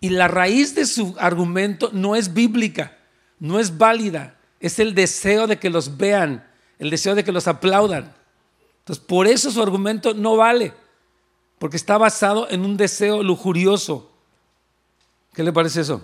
Y 0.00 0.10
la 0.10 0.26
raíz 0.28 0.74
de 0.74 0.84
su 0.84 1.14
argumento 1.18 1.90
no 1.92 2.16
es 2.16 2.34
bíblica, 2.34 2.98
no 3.38 3.60
es 3.60 3.78
válida, 3.78 4.36
es 4.58 4.80
el 4.80 4.94
deseo 4.94 5.46
de 5.46 5.58
que 5.58 5.70
los 5.70 5.96
vean, 5.96 6.46
el 6.78 6.90
deseo 6.90 7.14
de 7.14 7.22
que 7.22 7.32
los 7.32 7.46
aplaudan. 7.46 8.12
Entonces, 8.80 9.04
por 9.04 9.28
eso 9.28 9.52
su 9.52 9.62
argumento 9.62 10.12
no 10.12 10.36
vale, 10.36 10.74
porque 11.60 11.76
está 11.76 11.96
basado 11.96 12.50
en 12.50 12.64
un 12.64 12.76
deseo 12.76 13.22
lujurioso. 13.22 14.10
¿Qué 15.32 15.44
le 15.44 15.52
parece 15.52 15.82
eso? 15.82 16.02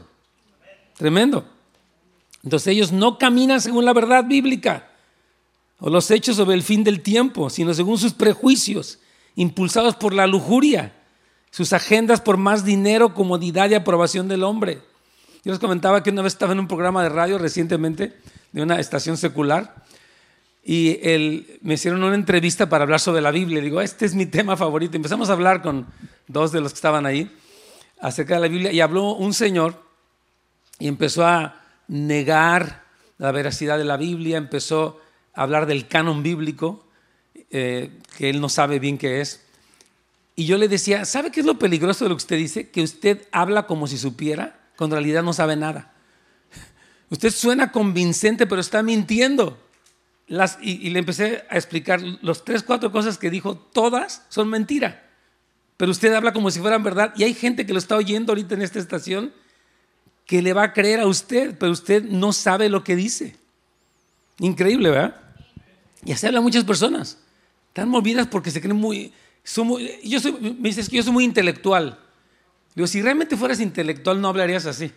Tremendo. 0.96 1.57
Entonces 2.44 2.68
ellos 2.68 2.92
no 2.92 3.18
caminan 3.18 3.60
según 3.60 3.84
la 3.84 3.92
verdad 3.92 4.24
bíblica 4.24 4.88
o 5.80 5.90
los 5.90 6.10
hechos 6.10 6.36
sobre 6.36 6.54
el 6.54 6.62
fin 6.62 6.84
del 6.84 7.02
tiempo, 7.02 7.50
sino 7.50 7.74
según 7.74 7.98
sus 7.98 8.12
prejuicios, 8.12 8.98
impulsados 9.36 9.96
por 9.96 10.12
la 10.14 10.26
lujuria 10.26 10.94
sus 11.50 11.72
agendas 11.72 12.20
por 12.20 12.36
más 12.36 12.64
dinero, 12.64 13.14
comodidad 13.14 13.70
y 13.70 13.74
aprobación 13.74 14.28
del 14.28 14.44
hombre. 14.44 14.82
Yo 15.44 15.52
les 15.52 15.58
comentaba 15.58 16.02
que 16.02 16.10
una 16.10 16.22
vez 16.22 16.34
estaba 16.34 16.52
en 16.52 16.60
un 16.60 16.68
programa 16.68 17.02
de 17.02 17.08
radio 17.08 17.38
recientemente 17.38 18.14
de 18.52 18.62
una 18.62 18.78
estación 18.78 19.16
secular 19.16 19.74
y 20.64 20.98
me 21.62 21.74
hicieron 21.74 22.02
una 22.02 22.14
entrevista 22.14 22.68
para 22.68 22.84
hablar 22.84 23.00
sobre 23.00 23.22
la 23.22 23.30
Biblia. 23.30 23.62
Digo, 23.62 23.80
este 23.80 24.04
es 24.04 24.14
mi 24.14 24.26
tema 24.26 24.56
favorito. 24.56 24.96
Empezamos 24.96 25.30
a 25.30 25.32
hablar 25.32 25.62
con 25.62 25.86
dos 26.26 26.52
de 26.52 26.60
los 26.60 26.72
que 26.72 26.76
estaban 26.76 27.06
ahí 27.06 27.30
acerca 28.00 28.34
de 28.34 28.40
la 28.40 28.48
Biblia 28.48 28.72
y 28.72 28.80
habló 28.80 29.14
un 29.14 29.32
señor 29.32 29.82
y 30.78 30.88
empezó 30.88 31.26
a 31.26 31.62
negar 31.88 32.84
la 33.18 33.32
veracidad 33.32 33.78
de 33.78 33.84
la 33.84 33.96
Biblia, 33.96 34.36
empezó 34.36 35.00
a 35.34 35.42
hablar 35.42 35.66
del 35.66 35.88
canon 35.88 36.22
bíblico, 36.22 36.86
eh, 37.50 37.90
que 38.16 38.30
él 38.30 38.40
no 38.40 38.48
sabe 38.48 38.78
bien 38.78 38.98
qué 38.98 39.20
es. 39.20 39.44
Y 40.36 40.46
yo 40.46 40.56
le 40.56 40.68
decía, 40.68 41.04
¿sabe 41.04 41.32
qué 41.32 41.40
es 41.40 41.46
lo 41.46 41.58
peligroso 41.58 42.04
de 42.04 42.10
lo 42.10 42.14
que 42.16 42.22
usted 42.22 42.36
dice? 42.36 42.70
Que 42.70 42.82
usted 42.82 43.26
habla 43.32 43.66
como 43.66 43.88
si 43.88 43.98
supiera, 43.98 44.60
cuando 44.76 44.96
en 44.96 45.02
realidad 45.02 45.24
no 45.24 45.32
sabe 45.32 45.56
nada. 45.56 45.92
Usted 47.10 47.30
suena 47.30 47.72
convincente, 47.72 48.46
pero 48.46 48.60
está 48.60 48.84
mintiendo. 48.84 49.58
Las, 50.28 50.58
y, 50.60 50.90
le 50.90 51.00
empecé 51.00 51.44
a 51.50 51.56
explicar 51.56 52.00
los 52.22 52.44
tres, 52.44 52.62
cuatro 52.62 52.92
cosas 52.92 53.18
que 53.18 53.30
dijo, 53.30 53.56
todas 53.56 54.26
son 54.28 54.48
mentira. 54.48 55.08
Pero 55.76 55.90
usted 55.90 56.12
habla 56.12 56.32
como 56.32 56.52
si 56.52 56.60
fueran 56.60 56.84
verdad. 56.84 57.12
Y 57.16 57.24
hay 57.24 57.34
gente 57.34 57.66
que 57.66 57.72
lo 57.72 57.80
está 57.80 57.96
oyendo 57.96 58.30
ahorita 58.30 58.54
en 58.54 58.62
esta 58.62 58.78
estación 58.78 59.32
que 60.28 60.42
le 60.42 60.52
va 60.52 60.62
a 60.62 60.72
creer 60.74 61.00
a 61.00 61.06
usted, 61.06 61.56
pero 61.58 61.72
usted 61.72 62.04
no 62.04 62.34
sabe 62.34 62.68
lo 62.68 62.84
que 62.84 62.94
dice. 62.94 63.34
Increíble, 64.38 64.90
¿verdad? 64.90 65.16
Y 66.04 66.12
así 66.12 66.26
hablan 66.26 66.42
muchas 66.42 66.64
personas. 66.64 67.16
Están 67.68 67.88
movidas 67.88 68.26
porque 68.26 68.50
se 68.50 68.60
creen 68.60 68.76
muy, 68.76 69.10
yo 70.04 70.20
soy, 70.20 70.32
me 70.60 70.68
dices 70.68 70.90
que 70.90 70.96
yo 70.96 71.02
soy 71.02 71.14
muy 71.14 71.24
intelectual. 71.24 71.98
Digo, 72.74 72.86
si 72.86 73.00
realmente 73.00 73.38
fueras 73.38 73.58
intelectual 73.58 74.20
no 74.20 74.28
hablarías 74.28 74.66
así. 74.66 74.92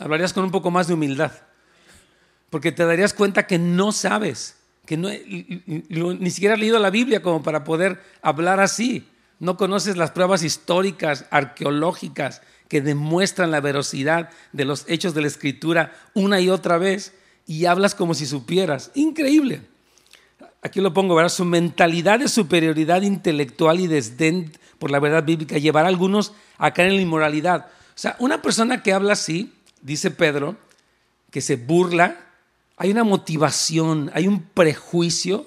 Hablarías 0.00 0.32
con 0.32 0.42
un 0.42 0.50
poco 0.50 0.72
más 0.72 0.88
de 0.88 0.94
humildad. 0.94 1.30
Porque 2.50 2.72
te 2.72 2.84
darías 2.84 3.14
cuenta 3.14 3.46
que 3.46 3.56
no 3.56 3.92
sabes, 3.92 4.56
que 4.84 4.96
no, 4.96 5.10
ni 5.10 6.30
siquiera 6.32 6.54
has 6.54 6.60
leído 6.60 6.80
la 6.80 6.90
Biblia 6.90 7.22
como 7.22 7.40
para 7.44 7.62
poder 7.62 8.02
hablar 8.20 8.58
así. 8.58 9.06
No 9.38 9.56
conoces 9.56 9.96
las 9.96 10.10
pruebas 10.10 10.42
históricas, 10.42 11.26
arqueológicas, 11.30 12.42
que 12.70 12.80
demuestran 12.80 13.50
la 13.50 13.60
veracidad 13.60 14.30
de 14.52 14.64
los 14.64 14.86
hechos 14.88 15.12
de 15.12 15.20
la 15.20 15.26
Escritura 15.26 15.92
una 16.14 16.40
y 16.40 16.48
otra 16.48 16.78
vez 16.78 17.12
y 17.46 17.66
hablas 17.66 17.94
como 17.94 18.14
si 18.14 18.24
supieras. 18.24 18.90
Increíble 18.94 19.60
aquí 20.62 20.80
lo 20.80 20.92
pongo, 20.92 21.14
¿verdad? 21.14 21.30
Su 21.30 21.44
mentalidad 21.44 22.18
de 22.18 22.28
superioridad 22.28 23.02
intelectual 23.02 23.80
y 23.80 23.86
desdén 23.86 24.52
por 24.78 24.90
la 24.90 25.00
verdad 25.00 25.24
bíblica 25.24 25.58
llevará 25.58 25.88
a 25.88 25.90
algunos 25.90 26.32
a 26.58 26.72
caer 26.72 26.88
en 26.88 26.96
la 26.96 27.02
inmoralidad. 27.02 27.66
O 27.66 27.98
sea, 28.00 28.16
una 28.18 28.42
persona 28.42 28.82
que 28.82 28.92
habla 28.92 29.12
así, 29.12 29.52
dice 29.82 30.10
Pedro, 30.10 30.56
que 31.30 31.40
se 31.40 31.56
burla, 31.56 32.18
hay 32.76 32.90
una 32.90 33.04
motivación, 33.04 34.10
hay 34.14 34.26
un 34.26 34.42
prejuicio 34.42 35.46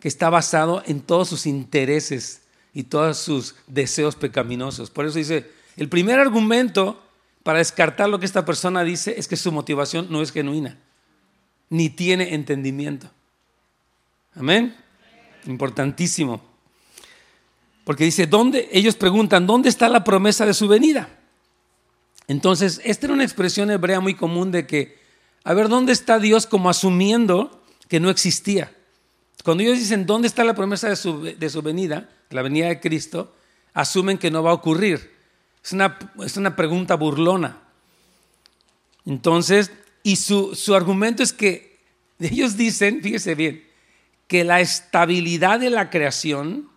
que 0.00 0.08
está 0.08 0.30
basado 0.30 0.82
en 0.86 1.00
todos 1.00 1.28
sus 1.28 1.46
intereses 1.46 2.42
y 2.72 2.84
todos 2.84 3.18
sus 3.18 3.54
deseos 3.66 4.16
pecaminosos. 4.16 4.90
Por 4.90 5.06
eso 5.06 5.18
dice, 5.18 5.50
el 5.76 5.88
primer 5.88 6.20
argumento 6.20 7.02
para 7.42 7.58
descartar 7.58 8.08
lo 8.08 8.18
que 8.18 8.26
esta 8.26 8.44
persona 8.44 8.84
dice 8.84 9.14
es 9.18 9.28
que 9.28 9.36
su 9.36 9.52
motivación 9.52 10.06
no 10.10 10.22
es 10.22 10.32
genuina, 10.32 10.78
ni 11.68 11.90
tiene 11.90 12.34
entendimiento. 12.34 13.10
Amén. 14.34 14.74
Importantísimo. 15.46 16.42
Porque 17.84 18.04
dice, 18.04 18.26
¿dónde? 18.26 18.68
Ellos 18.72 18.96
preguntan, 18.96 19.46
¿dónde 19.46 19.68
está 19.68 19.88
la 19.88 20.04
promesa 20.04 20.46
de 20.46 20.54
su 20.54 20.68
venida? 20.68 21.08
Entonces, 22.26 22.80
esta 22.84 23.06
era 23.06 23.14
una 23.14 23.24
expresión 23.24 23.70
hebrea 23.70 24.00
muy 24.00 24.14
común 24.14 24.50
de 24.50 24.66
que, 24.66 24.98
a 25.44 25.52
ver, 25.52 25.68
¿dónde 25.68 25.92
está 25.92 26.18
Dios 26.18 26.46
como 26.46 26.70
asumiendo 26.70 27.62
que 27.88 28.00
no 28.00 28.08
existía? 28.08 28.74
Cuando 29.44 29.62
ellos 29.62 29.78
dicen, 29.78 30.06
¿dónde 30.06 30.28
está 30.28 30.42
la 30.42 30.54
promesa 30.54 30.88
de 30.88 30.96
su, 30.96 31.22
de 31.22 31.50
su 31.50 31.60
venida, 31.60 32.08
la 32.30 32.40
venida 32.40 32.68
de 32.68 32.80
Cristo? 32.80 33.34
Asumen 33.74 34.16
que 34.16 34.30
no 34.30 34.42
va 34.42 34.52
a 34.52 34.54
ocurrir. 34.54 35.13
Es 35.64 35.72
una, 35.72 35.98
es 36.22 36.36
una 36.36 36.54
pregunta 36.56 36.94
burlona. 36.94 37.58
Entonces, 39.06 39.72
y 40.02 40.16
su, 40.16 40.54
su 40.54 40.74
argumento 40.74 41.22
es 41.22 41.32
que 41.32 41.80
ellos 42.18 42.56
dicen, 42.56 43.00
fíjese 43.02 43.34
bien, 43.34 43.64
que 44.28 44.44
la 44.44 44.60
estabilidad 44.60 45.60
de 45.60 45.70
la 45.70 45.90
creación 45.90 46.68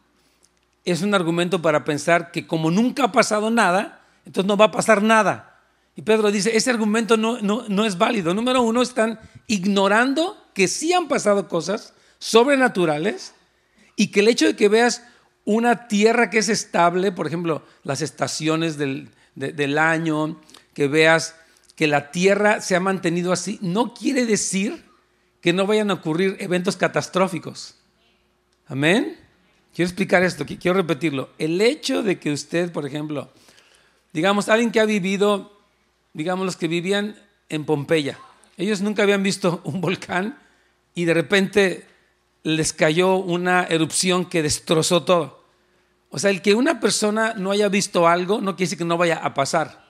es 0.86 1.02
un 1.02 1.14
argumento 1.14 1.62
para 1.62 1.84
pensar 1.84 2.32
que 2.32 2.48
como 2.48 2.72
nunca 2.72 3.06
ha 3.06 3.12
pasado 3.12 3.50
nada, 3.52 4.06
entonces 4.26 4.48
no 4.48 4.56
va 4.56 4.66
a 4.66 4.72
pasar 4.72 5.04
nada. 5.04 5.60
Y 5.96 6.04
Pedro 6.04 6.32
dice, 6.32 6.56
ese 6.56 6.70
argumento 6.70 7.18
no, 7.18 7.42
no, 7.42 7.66
no 7.68 7.86
es 7.86 7.98
válido. 7.98 8.34
Número 8.34 8.62
uno, 8.62 8.82
están 8.82 9.20
ignorando 9.48 10.38
que 10.54 10.68
sí 10.68 10.94
han 10.94 11.08
pasado 11.08 11.50
cosas 11.50 11.94
sobrenaturales 12.20 13.34
y 13.96 14.08
que 14.08 14.22
el 14.22 14.28
hecho 14.28 14.46
de 14.46 14.56
que 14.56 14.70
veas 14.70 15.04
una 15.48 15.88
tierra 15.88 16.30
que 16.30 16.40
es 16.40 16.50
estable, 16.50 17.14
por 17.14 17.26
ejemplo, 17.26 17.64
las 17.84 18.02
estaciones 18.02 18.78
del, 18.78 19.10
del 19.34 19.78
año, 19.78 20.42
que 20.74 20.90
veas 20.90 21.36
que 21.78 21.88
la 21.88 22.12
tierra 22.12 22.60
se 22.60 22.76
ha 22.76 22.82
mantenido 22.82 23.32
así, 23.32 23.58
no 23.62 23.94
quiere 23.94 24.26
decir 24.26 24.84
que 25.40 25.54
no 25.54 25.66
vayan 25.66 25.90
a 25.90 25.94
ocurrir 25.94 26.36
eventos 26.42 26.76
catastróficos. 26.76 27.76
Amén. 28.68 29.18
Quiero 29.74 29.88
explicar 29.88 30.22
esto, 30.22 30.46
quiero 30.46 30.74
repetirlo. 30.74 31.30
El 31.38 31.62
hecho 31.62 32.04
de 32.04 32.20
que 32.20 32.34
usted, 32.34 32.70
por 32.74 32.86
ejemplo, 32.86 33.32
digamos, 34.12 34.50
alguien 34.50 34.72
que 34.72 34.82
ha 34.82 34.86
vivido, 34.86 35.58
digamos, 36.12 36.46
los 36.46 36.58
que 36.58 36.68
vivían 36.68 37.16
en 37.48 37.64
Pompeya, 37.64 38.20
ellos 38.58 38.82
nunca 38.82 39.04
habían 39.04 39.24
visto 39.24 39.62
un 39.66 39.80
volcán 39.80 40.38
y 40.94 41.06
de 41.06 41.14
repente 41.14 41.86
les 42.44 42.74
cayó 42.74 43.16
una 43.16 43.64
erupción 43.64 44.26
que 44.26 44.42
destrozó 44.42 45.04
todo. 45.04 45.37
O 46.10 46.20
sea, 46.20 46.30
el 46.30 46.42
que 46.42 46.56
una 46.56 46.80
persona 46.80 47.34
no 47.36 47.52
haya 47.52 47.70
visto 47.70 48.08
algo 48.08 48.40
no 48.40 48.56
quiere 48.56 48.68
decir 48.68 48.78
que 48.78 48.86
no 48.86 48.98
vaya 48.98 49.18
a 49.18 49.34
pasar. 49.34 49.86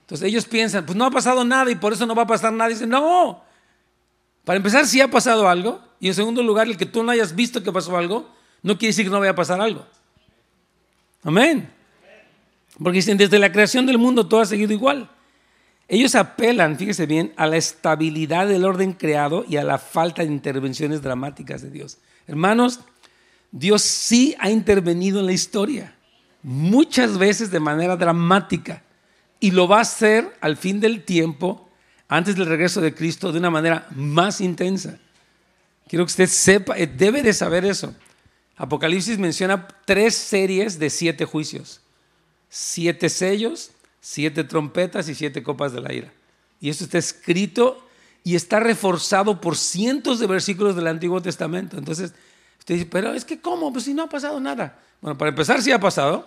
Entonces 0.00 0.26
ellos 0.26 0.46
piensan, 0.46 0.86
pues 0.86 0.96
no 0.96 1.04
ha 1.04 1.10
pasado 1.10 1.44
nada 1.44 1.70
y 1.70 1.74
por 1.74 1.92
eso 1.92 2.06
no 2.06 2.14
va 2.14 2.22
a 2.22 2.26
pasar 2.26 2.52
nada. 2.52 2.70
Y 2.70 2.74
dicen, 2.74 2.88
no, 2.88 3.42
para 4.44 4.56
empezar, 4.56 4.86
si 4.86 5.00
ha 5.00 5.10
pasado 5.10 5.46
algo, 5.48 5.82
y 6.00 6.08
en 6.08 6.14
segundo 6.14 6.42
lugar, 6.42 6.66
el 6.66 6.78
que 6.78 6.86
tú 6.86 7.02
no 7.02 7.12
hayas 7.12 7.34
visto 7.34 7.62
que 7.62 7.70
pasó 7.70 7.96
algo, 7.98 8.30
no 8.62 8.78
quiere 8.78 8.92
decir 8.92 9.04
que 9.04 9.10
no 9.10 9.18
vaya 9.18 9.32
a 9.32 9.34
pasar 9.34 9.60
algo. 9.60 9.86
Amén. 11.22 11.70
Porque 12.82 12.96
dicen, 12.96 13.18
desde 13.18 13.38
la 13.38 13.52
creación 13.52 13.84
del 13.84 13.98
mundo 13.98 14.26
todo 14.26 14.40
ha 14.40 14.46
seguido 14.46 14.72
igual. 14.72 15.10
Ellos 15.88 16.14
apelan, 16.14 16.78
fíjese 16.78 17.04
bien, 17.04 17.34
a 17.36 17.46
la 17.46 17.56
estabilidad 17.56 18.46
del 18.46 18.64
orden 18.64 18.92
creado 18.92 19.44
y 19.46 19.56
a 19.56 19.64
la 19.64 19.76
falta 19.78 20.22
de 20.22 20.28
intervenciones 20.28 21.02
dramáticas 21.02 21.60
de 21.60 21.70
Dios. 21.70 21.98
Hermanos, 22.26 22.80
Dios 23.50 23.82
sí 23.82 24.34
ha 24.38 24.50
intervenido 24.50 25.20
en 25.20 25.26
la 25.26 25.32
historia, 25.32 25.94
muchas 26.42 27.18
veces 27.18 27.50
de 27.50 27.60
manera 27.60 27.96
dramática, 27.96 28.82
y 29.40 29.50
lo 29.52 29.68
va 29.68 29.78
a 29.78 29.82
hacer 29.82 30.36
al 30.40 30.56
fin 30.56 30.80
del 30.80 31.04
tiempo 31.04 31.68
antes 32.08 32.36
del 32.36 32.46
regreso 32.46 32.80
de 32.80 32.94
Cristo 32.94 33.32
de 33.32 33.38
una 33.38 33.50
manera 33.50 33.86
más 33.94 34.40
intensa. 34.40 34.98
Quiero 35.86 36.04
que 36.04 36.10
usted 36.10 36.28
sepa, 36.28 36.76
eh, 36.76 36.86
debe 36.86 37.22
de 37.22 37.32
saber 37.32 37.64
eso. 37.64 37.94
Apocalipsis 38.56 39.18
menciona 39.18 39.68
tres 39.84 40.14
series 40.14 40.78
de 40.78 40.90
siete 40.90 41.24
juicios. 41.24 41.80
Siete 42.50 43.08
sellos, 43.08 43.70
siete 44.00 44.44
trompetas 44.44 45.08
y 45.08 45.14
siete 45.14 45.42
copas 45.42 45.72
de 45.72 45.80
la 45.80 45.92
ira. 45.92 46.12
Y 46.60 46.70
eso 46.70 46.84
está 46.84 46.98
escrito 46.98 47.86
y 48.24 48.34
está 48.34 48.58
reforzado 48.58 49.40
por 49.40 49.56
cientos 49.56 50.18
de 50.18 50.26
versículos 50.26 50.76
del 50.76 50.88
Antiguo 50.88 51.22
Testamento. 51.22 51.78
Entonces, 51.78 52.12
pero 52.90 53.14
es 53.14 53.24
que 53.24 53.40
¿cómo? 53.40 53.72
Pues 53.72 53.84
si 53.84 53.94
no 53.94 54.04
ha 54.04 54.08
pasado 54.08 54.38
nada. 54.40 54.78
Bueno, 55.00 55.16
para 55.16 55.30
empezar, 55.30 55.62
sí 55.62 55.72
ha 55.72 55.80
pasado. 55.80 56.26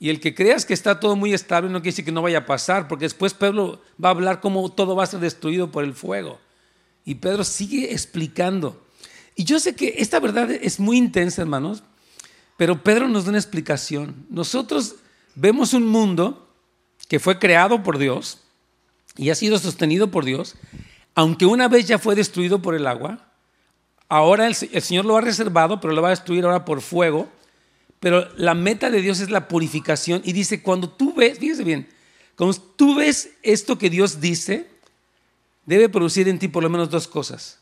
Y 0.00 0.10
el 0.10 0.20
que 0.20 0.34
creas 0.34 0.64
que 0.64 0.74
está 0.74 1.00
todo 1.00 1.16
muy 1.16 1.34
estable 1.34 1.70
no 1.70 1.80
quiere 1.80 1.92
decir 1.92 2.04
que 2.04 2.12
no 2.12 2.22
vaya 2.22 2.38
a 2.38 2.46
pasar, 2.46 2.86
porque 2.86 3.06
después 3.06 3.34
Pedro 3.34 3.82
va 4.02 4.10
a 4.10 4.12
hablar 4.12 4.40
cómo 4.40 4.70
todo 4.70 4.94
va 4.94 5.02
a 5.02 5.08
ser 5.08 5.20
destruido 5.20 5.72
por 5.72 5.82
el 5.82 5.94
fuego. 5.94 6.38
Y 7.04 7.16
Pedro 7.16 7.42
sigue 7.42 7.92
explicando. 7.92 8.80
Y 9.34 9.44
yo 9.44 9.58
sé 9.58 9.74
que 9.74 9.94
esta 9.98 10.20
verdad 10.20 10.50
es 10.50 10.78
muy 10.78 10.96
intensa, 10.96 11.42
hermanos, 11.42 11.82
pero 12.56 12.82
Pedro 12.82 13.08
nos 13.08 13.24
da 13.24 13.30
una 13.30 13.38
explicación. 13.38 14.26
Nosotros 14.30 14.96
vemos 15.34 15.74
un 15.74 15.86
mundo 15.86 16.48
que 17.08 17.18
fue 17.18 17.38
creado 17.38 17.82
por 17.82 17.98
Dios 17.98 18.40
y 19.16 19.30
ha 19.30 19.34
sido 19.34 19.58
sostenido 19.58 20.10
por 20.10 20.24
Dios, 20.24 20.54
aunque 21.14 21.46
una 21.46 21.66
vez 21.66 21.86
ya 21.88 21.98
fue 21.98 22.14
destruido 22.14 22.62
por 22.62 22.74
el 22.74 22.86
agua, 22.86 23.27
ahora 24.08 24.46
el, 24.46 24.54
Señor 24.54 25.04
lo 25.04 25.16
ha 25.16 25.20
reservado, 25.20 25.80
pero 25.80 25.94
lo 25.94 26.02
va 26.02 26.08
a 26.08 26.10
destruir 26.10 26.44
ahora 26.44 26.64
por 26.64 26.80
fuego 26.80 27.28
pero 28.00 28.28
la 28.36 28.54
meta 28.54 28.90
de 28.90 29.00
Dios 29.00 29.20
es 29.20 29.30
la 29.30 29.48
purificación. 29.48 30.22
Y 30.24 30.32
dice, 30.32 30.62
cuando 30.62 30.88
tú 30.88 31.14
ves, 31.14 31.38
fíjese 31.38 31.64
bien, 31.64 31.88
cuando 32.36 32.56
tú 32.76 32.94
ves 32.94 33.30
esto 33.42 33.78
que 33.78 33.90
Dios 33.90 34.20
dice, 34.20 34.68
debe 35.66 35.88
producir 35.88 36.28
en 36.28 36.38
ti 36.38 36.48
por 36.48 36.62
lo 36.62 36.70
menos 36.70 36.90
dos 36.90 37.08
cosas. 37.08 37.60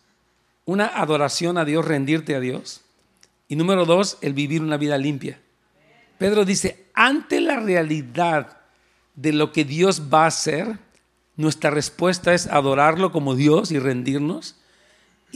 Una 0.64 0.86
adoración 0.86 1.56
a 1.58 1.64
Dios, 1.64 1.84
rendirte 1.84 2.34
a 2.34 2.40
Dios. 2.40 2.82
Y 3.48 3.56
número 3.56 3.86
dos, 3.86 4.18
el 4.20 4.34
vivir 4.34 4.60
una 4.60 4.76
vida 4.76 4.98
limpia. 4.98 5.40
Pedro 6.18 6.44
dice, 6.44 6.86
ante 6.94 7.40
la 7.40 7.60
realidad 7.60 8.58
de 9.14 9.32
lo 9.32 9.52
que 9.52 9.64
Dios 9.64 10.02
va 10.12 10.24
a 10.24 10.28
hacer, 10.28 10.78
nuestra 11.36 11.70
respuesta 11.70 12.34
es 12.34 12.46
adorarlo 12.46 13.12
como 13.12 13.34
Dios 13.34 13.70
y 13.70 13.78
rendirnos 13.78 14.56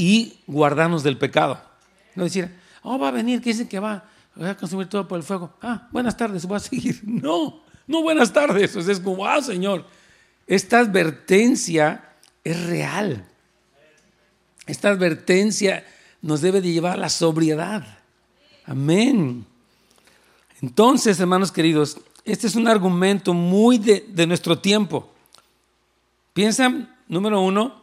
y 0.00 0.38
guardarnos 0.46 1.02
del 1.02 1.18
pecado. 1.18 1.60
No 2.14 2.24
decir, 2.24 2.50
oh, 2.82 2.98
va 2.98 3.08
a 3.08 3.10
venir, 3.10 3.42
que 3.42 3.50
dicen 3.50 3.68
que 3.68 3.78
va, 3.78 4.02
voy 4.34 4.48
a 4.48 4.56
consumir 4.56 4.86
todo 4.86 5.06
por 5.06 5.18
el 5.18 5.22
fuego. 5.22 5.52
Ah, 5.60 5.88
buenas 5.92 6.16
tardes, 6.16 6.46
voy 6.46 6.56
a 6.56 6.60
seguir. 6.60 7.02
No, 7.04 7.62
no 7.86 8.00
buenas 8.00 8.32
tardes. 8.32 8.74
es 8.76 8.98
como, 8.98 9.26
ah, 9.26 9.42
Señor, 9.42 9.84
esta 10.46 10.78
advertencia 10.78 12.02
es 12.42 12.66
real. 12.66 13.26
Esta 14.66 14.88
advertencia 14.88 15.84
nos 16.22 16.40
debe 16.40 16.62
de 16.62 16.72
llevar 16.72 16.94
a 16.94 16.96
la 16.96 17.10
sobriedad. 17.10 17.98
Amén. 18.64 19.44
Entonces, 20.62 21.20
hermanos 21.20 21.52
queridos, 21.52 21.98
este 22.24 22.46
es 22.46 22.54
un 22.54 22.68
argumento 22.68 23.34
muy 23.34 23.76
de, 23.76 24.06
de 24.08 24.26
nuestro 24.26 24.58
tiempo. 24.58 25.12
Piensa, 26.32 26.88
número 27.06 27.42
uno, 27.42 27.82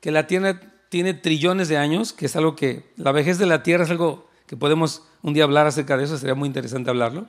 que 0.00 0.10
la 0.10 0.26
Tierra 0.26 0.73
tiene 0.94 1.12
trillones 1.12 1.66
de 1.66 1.76
años, 1.76 2.12
que 2.12 2.26
es 2.26 2.36
algo 2.36 2.54
que 2.54 2.84
la 2.94 3.10
vejez 3.10 3.36
de 3.36 3.46
la 3.46 3.64
Tierra 3.64 3.82
es 3.82 3.90
algo 3.90 4.28
que 4.46 4.56
podemos 4.56 5.02
un 5.22 5.34
día 5.34 5.42
hablar 5.42 5.66
acerca 5.66 5.96
de 5.96 6.04
eso, 6.04 6.16
sería 6.16 6.36
muy 6.36 6.46
interesante 6.46 6.88
hablarlo. 6.88 7.26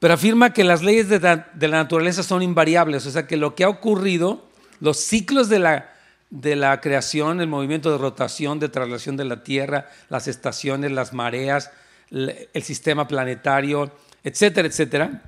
Pero 0.00 0.12
afirma 0.12 0.52
que 0.52 0.64
las 0.64 0.82
leyes 0.82 1.08
de 1.08 1.18
la, 1.18 1.48
naturaleza 1.54 2.22
son 2.22 2.42
invariables, 2.42 3.06
o 3.06 3.10
sea 3.10 3.26
que 3.26 3.38
lo 3.38 3.54
que 3.54 3.64
ha 3.64 3.70
ocurrido, 3.70 4.46
los 4.80 4.98
ciclos 4.98 5.48
de 5.48 5.60
la, 5.60 5.94
de 6.28 6.56
la 6.56 6.78
creación, 6.82 7.40
el 7.40 7.46
movimiento 7.46 7.90
de 7.90 7.96
rotación, 7.96 8.60
de 8.60 8.68
traslación 8.68 9.16
de 9.16 9.24
la 9.24 9.42
Tierra, 9.42 9.88
las 10.10 10.28
estaciones, 10.28 10.92
las 10.92 11.14
mareas, 11.14 11.70
el 12.10 12.62
sistema 12.62 13.08
planetario, 13.08 13.92
etcétera, 14.22 14.68
etcétera, 14.68 15.22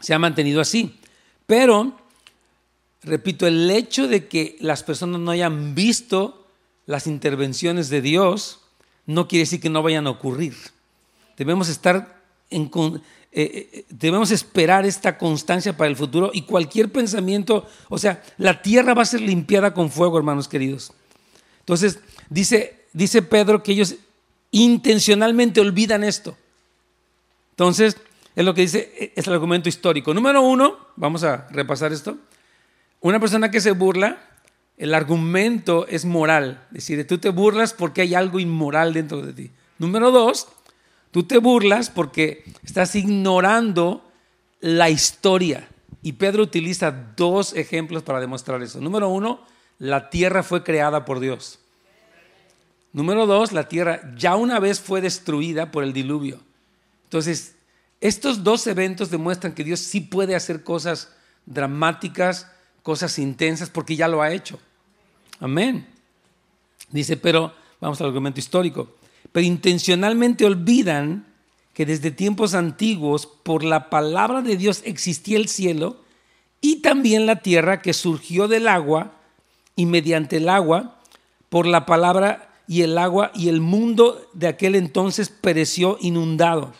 se 0.00 0.12
ha 0.12 0.18
mantenido 0.18 0.60
así. 0.60 0.98
Pero, 1.46 1.96
repito, 3.04 3.46
el 3.46 3.70
hecho 3.70 4.08
de 4.08 4.26
que 4.26 4.56
las 4.58 4.82
personas 4.82 5.20
no 5.20 5.30
hayan 5.30 5.76
visto 5.76 6.40
las 6.86 7.06
intervenciones 7.06 7.88
de 7.88 8.00
Dios 8.00 8.60
no 9.06 9.28
quiere 9.28 9.44
decir 9.44 9.60
que 9.60 9.70
no 9.70 9.82
vayan 9.82 10.06
a 10.06 10.10
ocurrir. 10.10 10.54
Debemos 11.36 11.68
estar 11.68 12.22
en, 12.50 12.70
eh, 13.32 13.68
eh, 13.72 13.84
debemos 13.88 14.30
esperar 14.30 14.86
esta 14.86 15.18
constancia 15.18 15.76
para 15.76 15.90
el 15.90 15.96
futuro 15.96 16.30
y 16.32 16.42
cualquier 16.42 16.90
pensamiento, 16.90 17.66
o 17.88 17.98
sea, 17.98 18.22
la 18.38 18.62
tierra 18.62 18.94
va 18.94 19.02
a 19.02 19.06
ser 19.06 19.20
limpiada 19.20 19.74
con 19.74 19.90
fuego, 19.90 20.16
hermanos 20.16 20.48
queridos. 20.48 20.92
Entonces, 21.60 21.98
dice, 22.28 22.84
dice 22.92 23.22
Pedro 23.22 23.62
que 23.62 23.72
ellos 23.72 23.96
intencionalmente 24.50 25.60
olvidan 25.60 26.04
esto. 26.04 26.36
Entonces, 27.50 27.96
es 28.36 28.44
lo 28.44 28.54
que 28.54 28.62
dice, 28.62 28.92
eh, 28.98 29.12
es 29.16 29.26
el 29.26 29.32
argumento 29.32 29.68
histórico. 29.68 30.14
Número 30.14 30.42
uno, 30.42 30.76
vamos 30.96 31.24
a 31.24 31.48
repasar 31.50 31.92
esto. 31.92 32.18
Una 33.00 33.20
persona 33.20 33.50
que 33.50 33.60
se 33.60 33.72
burla, 33.72 34.18
el 34.76 34.94
argumento 34.94 35.86
es 35.88 36.04
moral. 36.04 36.66
Es 36.68 36.86
decir, 36.86 37.06
tú 37.06 37.18
te 37.18 37.30
burlas 37.30 37.72
porque 37.72 38.02
hay 38.02 38.14
algo 38.14 38.40
inmoral 38.40 38.92
dentro 38.92 39.22
de 39.22 39.32
ti. 39.32 39.50
Número 39.78 40.10
dos, 40.10 40.48
Tú 41.14 41.22
te 41.22 41.38
burlas 41.38 41.90
porque 41.90 42.42
estás 42.64 42.96
ignorando 42.96 44.02
la 44.58 44.90
historia. 44.90 45.68
Y 46.02 46.14
Pedro 46.14 46.42
utiliza 46.42 46.90
dos 46.90 47.52
ejemplos 47.54 48.02
para 48.02 48.18
demostrar 48.18 48.60
eso. 48.64 48.80
Número 48.80 49.08
uno, 49.08 49.46
la 49.78 50.10
tierra 50.10 50.42
fue 50.42 50.64
creada 50.64 51.04
por 51.04 51.20
Dios. 51.20 51.60
Número 52.92 53.26
dos, 53.26 53.52
la 53.52 53.68
tierra 53.68 54.12
ya 54.16 54.34
una 54.34 54.58
vez 54.58 54.80
fue 54.80 55.00
destruida 55.00 55.70
por 55.70 55.84
el 55.84 55.92
diluvio. 55.92 56.40
Entonces, 57.04 57.54
estos 58.00 58.42
dos 58.42 58.66
eventos 58.66 59.08
demuestran 59.08 59.54
que 59.54 59.62
Dios 59.62 59.78
sí 59.78 60.00
puede 60.00 60.34
hacer 60.34 60.64
cosas 60.64 61.14
dramáticas, 61.46 62.50
cosas 62.84 63.18
intensas, 63.18 63.68
porque 63.68 63.96
ya 63.96 64.06
lo 64.06 64.22
ha 64.22 64.32
hecho. 64.32 64.60
Amén. 65.40 65.88
Dice, 66.90 67.16
pero 67.16 67.52
vamos 67.80 68.00
al 68.00 68.06
argumento 68.06 68.38
histórico 68.38 68.94
pero 69.34 69.46
intencionalmente 69.46 70.44
olvidan 70.44 71.26
que 71.72 71.84
desde 71.84 72.12
tiempos 72.12 72.54
antiguos 72.54 73.26
por 73.26 73.64
la 73.64 73.90
palabra 73.90 74.42
de 74.42 74.56
Dios 74.56 74.82
existía 74.84 75.38
el 75.38 75.48
cielo 75.48 75.96
y 76.60 76.82
también 76.82 77.26
la 77.26 77.40
tierra 77.40 77.82
que 77.82 77.94
surgió 77.94 78.46
del 78.46 78.68
agua 78.68 79.14
y 79.74 79.86
mediante 79.86 80.36
el 80.36 80.48
agua 80.48 81.00
por 81.48 81.66
la 81.66 81.84
palabra 81.84 82.60
y 82.68 82.82
el 82.82 82.96
agua 82.96 83.32
y 83.34 83.48
el 83.48 83.60
mundo 83.60 84.30
de 84.34 84.46
aquel 84.46 84.76
entonces 84.76 85.30
pereció 85.30 85.98
inundado. 86.00 86.72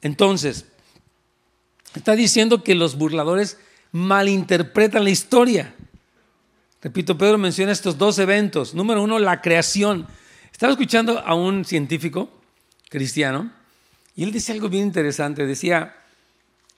Entonces, 0.00 0.66
está 1.94 2.16
diciendo 2.16 2.64
que 2.64 2.74
los 2.74 2.98
burladores 2.98 3.58
malinterpretan 3.92 5.04
la 5.04 5.10
historia. 5.10 5.74
Repito, 6.82 7.16
Pedro 7.16 7.38
menciona 7.38 7.70
estos 7.70 7.96
dos 7.96 8.18
eventos. 8.18 8.74
Número 8.74 9.02
uno, 9.02 9.18
la 9.18 9.40
creación. 9.40 10.06
Estaba 10.50 10.72
escuchando 10.72 11.20
a 11.20 11.34
un 11.34 11.64
científico 11.64 12.28
cristiano 12.88 13.52
y 14.16 14.24
él 14.24 14.32
decía 14.32 14.54
algo 14.54 14.68
bien 14.68 14.84
interesante. 14.84 15.46
Decía, 15.46 15.94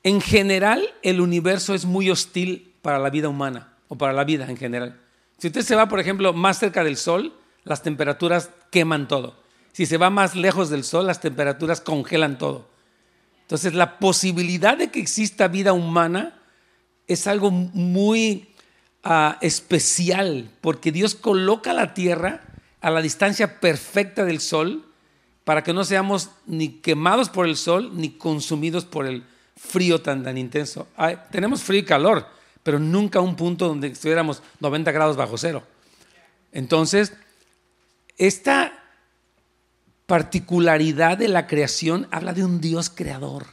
en 0.02 0.20
general 0.20 0.94
el 1.02 1.20
universo 1.20 1.74
es 1.74 1.84
muy 1.84 2.10
hostil 2.10 2.72
para 2.82 2.98
la 2.98 3.10
vida 3.10 3.28
humana 3.28 3.72
o 3.88 3.96
para 3.96 4.12
la 4.12 4.24
vida 4.24 4.48
en 4.48 4.56
general. 4.56 5.00
Si 5.38 5.46
usted 5.48 5.62
se 5.62 5.74
va, 5.74 5.88
por 5.88 6.00
ejemplo, 6.00 6.32
más 6.32 6.58
cerca 6.58 6.84
del 6.84 6.96
sol, 6.96 7.34
las 7.64 7.82
temperaturas 7.82 8.50
queman 8.70 9.08
todo. 9.08 9.42
Si 9.72 9.86
se 9.86 9.96
va 9.96 10.10
más 10.10 10.36
lejos 10.36 10.70
del 10.70 10.84
sol, 10.84 11.06
las 11.06 11.20
temperaturas 11.20 11.80
congelan 11.80 12.38
todo. 12.38 12.68
Entonces, 13.42 13.74
la 13.74 13.98
posibilidad 13.98 14.76
de 14.76 14.90
que 14.90 15.00
exista 15.00 15.48
vida 15.48 15.72
humana 15.72 16.40
es 17.06 17.26
algo 17.26 17.50
muy 17.50 18.48
uh, 19.04 19.34
especial, 19.40 20.50
porque 20.60 20.92
Dios 20.92 21.14
coloca 21.14 21.72
la 21.72 21.94
tierra 21.94 22.42
a 22.80 22.90
la 22.90 23.02
distancia 23.02 23.60
perfecta 23.60 24.24
del 24.24 24.40
sol 24.40 24.84
para 25.44 25.62
que 25.62 25.72
no 25.72 25.84
seamos 25.84 26.30
ni 26.46 26.80
quemados 26.80 27.28
por 27.28 27.46
el 27.46 27.56
sol 27.56 27.90
ni 27.94 28.10
consumidos 28.10 28.84
por 28.84 29.06
el 29.06 29.24
frío 29.56 30.00
tan, 30.00 30.22
tan 30.22 30.38
intenso. 30.38 30.88
tenemos 31.30 31.62
frío 31.62 31.80
y 31.80 31.84
calor, 31.84 32.26
pero 32.62 32.78
nunca 32.78 33.20
un 33.20 33.36
punto 33.36 33.68
donde 33.68 33.88
estuviéramos 33.88 34.42
90 34.60 34.90
grados 34.92 35.16
bajo 35.16 35.38
cero. 35.38 35.62
Entonces, 36.52 37.12
esta 38.16 38.72
particularidad 40.06 41.18
de 41.18 41.28
la 41.28 41.46
creación 41.46 42.06
habla 42.10 42.32
de 42.32 42.44
un 42.44 42.60
Dios 42.60 42.90
creador. 42.90 43.46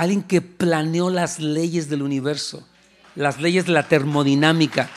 Alguien 0.00 0.22
que 0.22 0.40
planeó 0.40 1.10
las 1.10 1.40
leyes 1.40 1.90
del 1.90 2.00
universo, 2.00 2.66
las 3.16 3.38
leyes 3.38 3.66
de 3.66 3.72
la 3.72 3.86
termodinámica. 3.86 4.88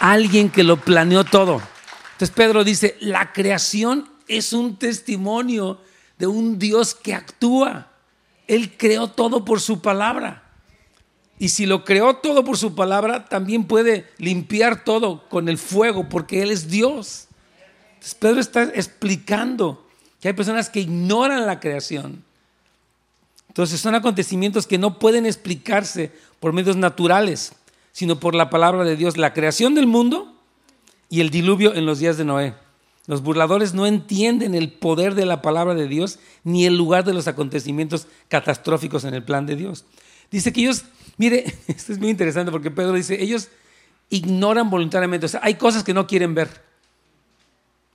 Alguien 0.00 0.50
que 0.50 0.64
lo 0.64 0.76
planeó 0.76 1.22
todo. 1.22 1.62
Entonces 2.14 2.34
Pedro 2.34 2.64
dice, 2.64 2.96
la 2.98 3.32
creación 3.32 4.10
es 4.26 4.52
un 4.52 4.76
testimonio 4.76 5.80
de 6.18 6.26
un 6.26 6.58
Dios 6.58 6.96
que 6.96 7.14
actúa. 7.14 7.92
Él 8.48 8.76
creó 8.76 9.06
todo 9.06 9.44
por 9.44 9.60
su 9.60 9.80
palabra. 9.80 10.42
Y 11.38 11.50
si 11.50 11.64
lo 11.64 11.84
creó 11.84 12.16
todo 12.16 12.42
por 12.42 12.58
su 12.58 12.74
palabra, 12.74 13.26
también 13.26 13.68
puede 13.68 14.10
limpiar 14.18 14.82
todo 14.82 15.28
con 15.28 15.48
el 15.48 15.58
fuego, 15.58 16.08
porque 16.08 16.42
Él 16.42 16.50
es 16.50 16.68
Dios. 16.68 17.28
Pedro 18.18 18.40
está 18.40 18.64
explicando 18.64 19.86
que 20.20 20.26
hay 20.26 20.34
personas 20.34 20.68
que 20.68 20.80
ignoran 20.80 21.46
la 21.46 21.60
creación. 21.60 22.24
Entonces 23.50 23.80
son 23.80 23.96
acontecimientos 23.96 24.68
que 24.68 24.78
no 24.78 25.00
pueden 25.00 25.26
explicarse 25.26 26.12
por 26.38 26.52
medios 26.52 26.76
naturales, 26.76 27.52
sino 27.90 28.20
por 28.20 28.36
la 28.36 28.48
palabra 28.48 28.84
de 28.84 28.94
Dios. 28.94 29.16
La 29.16 29.34
creación 29.34 29.74
del 29.74 29.88
mundo 29.88 30.32
y 31.08 31.20
el 31.20 31.30
diluvio 31.30 31.74
en 31.74 31.84
los 31.84 31.98
días 31.98 32.16
de 32.16 32.24
Noé. 32.24 32.54
Los 33.08 33.24
burladores 33.24 33.74
no 33.74 33.86
entienden 33.86 34.54
el 34.54 34.70
poder 34.70 35.16
de 35.16 35.26
la 35.26 35.42
palabra 35.42 35.74
de 35.74 35.88
Dios 35.88 36.20
ni 36.44 36.64
el 36.64 36.76
lugar 36.76 37.02
de 37.04 37.12
los 37.12 37.26
acontecimientos 37.26 38.06
catastróficos 38.28 39.02
en 39.02 39.14
el 39.14 39.24
plan 39.24 39.46
de 39.46 39.56
Dios. 39.56 39.84
Dice 40.30 40.52
que 40.52 40.60
ellos, 40.60 40.84
mire, 41.16 41.52
esto 41.66 41.92
es 41.92 41.98
muy 41.98 42.10
interesante 42.10 42.52
porque 42.52 42.70
Pedro 42.70 42.92
dice, 42.92 43.20
ellos 43.20 43.48
ignoran 44.10 44.70
voluntariamente, 44.70 45.26
o 45.26 45.28
sea, 45.28 45.40
hay 45.42 45.56
cosas 45.56 45.82
que 45.82 45.92
no 45.92 46.06
quieren 46.06 46.36
ver. 46.36 46.62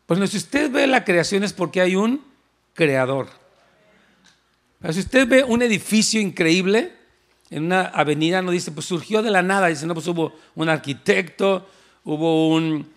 Pues 0.05 0.29
si 0.29 0.35
usted 0.35 0.69
ve 0.69 0.85
la 0.85 1.05
creación 1.05 1.45
es 1.45 1.53
porque 1.53 1.79
hay 1.79 1.95
un 1.95 2.21
creador. 2.73 3.44
Si 4.91 4.99
usted 4.99 5.27
ve 5.27 5.43
un 5.43 5.61
edificio 5.61 6.21
increíble 6.21 6.93
en 7.49 7.65
una 7.65 7.85
avenida, 7.85 8.41
no 8.41 8.51
dice, 8.51 8.71
pues 8.71 8.85
surgió 8.85 9.21
de 9.21 9.31
la 9.31 9.41
nada, 9.41 9.67
dice, 9.67 9.85
no, 9.85 9.93
pues 9.93 10.07
hubo 10.07 10.33
un 10.55 10.69
arquitecto, 10.69 11.67
hubo 12.03 12.49
un 12.49 12.87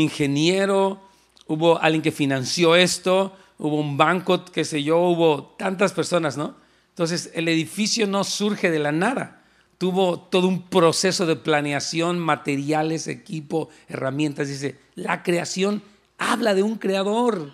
ingeniero, 0.00 1.00
hubo 1.48 1.80
alguien 1.80 2.02
que 2.02 2.12
financió 2.12 2.76
esto, 2.76 3.36
hubo 3.58 3.80
un 3.80 3.96
banco, 3.96 4.44
qué 4.44 4.64
sé 4.64 4.82
yo, 4.82 4.98
hubo 5.00 5.54
tantas 5.58 5.92
personas, 5.92 6.36
¿no? 6.36 6.54
Entonces, 6.90 7.30
el 7.34 7.48
edificio 7.48 8.06
no 8.06 8.24
surge 8.24 8.70
de 8.70 8.78
la 8.78 8.92
nada. 8.92 9.42
Tuvo 9.78 10.18
todo 10.18 10.48
un 10.48 10.62
proceso 10.62 11.26
de 11.26 11.36
planeación, 11.36 12.18
materiales, 12.18 13.06
equipo, 13.06 13.68
herramientas. 13.88 14.48
Dice, 14.48 14.76
la 14.94 15.22
creación 15.22 15.82
habla 16.18 16.54
de 16.54 16.64
un 16.64 16.76
creador. 16.76 17.52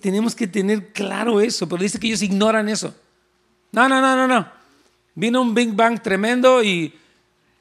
Tenemos 0.00 0.34
que 0.34 0.46
tener 0.46 0.92
claro 0.92 1.40
eso, 1.40 1.68
pero 1.68 1.82
dice 1.82 1.98
que 1.98 2.08
ellos 2.08 2.22
ignoran 2.22 2.68
eso. 2.68 2.94
No, 3.72 3.88
no, 3.88 4.00
no, 4.00 4.14
no, 4.14 4.28
no. 4.28 4.48
Vino 5.14 5.40
un 5.40 5.54
Big 5.54 5.72
Bang 5.74 6.00
tremendo 6.02 6.62
y, 6.62 6.94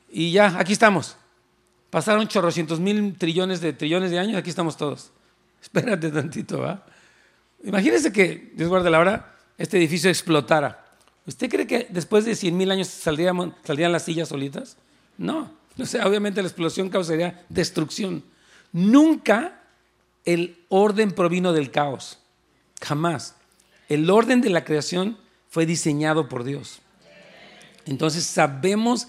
y 0.09 0.31
ya, 0.31 0.59
aquí 0.59 0.73
estamos. 0.73 1.15
Pasaron 1.89 2.27
chorrocientos 2.27 2.79
mil 2.79 3.17
trillones 3.17 3.61
de 3.61 3.73
trillones 3.73 4.11
de 4.11 4.19
años, 4.19 4.37
aquí 4.37 4.49
estamos 4.49 4.77
todos. 4.77 5.11
Espérate 5.61 6.09
tantito, 6.09 6.59
¿va? 6.59 6.85
Imagínese 7.63 8.11
que, 8.11 8.51
Dios 8.53 8.69
guarde 8.69 8.89
la 8.89 8.99
hora, 8.99 9.35
este 9.57 9.77
edificio 9.77 10.09
explotara. 10.09 10.85
¿Usted 11.25 11.49
cree 11.49 11.67
que 11.67 11.87
después 11.89 12.25
de 12.25 12.35
cien 12.35 12.57
mil 12.57 12.71
años 12.71 12.87
saldrían, 12.87 13.55
saldrían 13.63 13.91
las 13.91 14.03
sillas 14.03 14.29
solitas? 14.29 14.77
No. 15.17 15.51
O 15.77 15.85
sea, 15.85 16.07
obviamente 16.07 16.41
la 16.41 16.47
explosión 16.47 16.89
causaría 16.89 17.45
destrucción. 17.49 18.23
Nunca 18.71 19.58
el 20.33 20.63
orden 20.69 21.11
provino 21.11 21.53
del 21.53 21.71
caos. 21.71 22.19
Jamás. 22.81 23.35
El 23.87 24.09
orden 24.09 24.41
de 24.41 24.49
la 24.49 24.63
creación 24.63 25.17
fue 25.49 25.65
diseñado 25.65 26.29
por 26.29 26.43
Dios. 26.43 26.81
Entonces 27.85 28.23
sabemos 28.23 29.07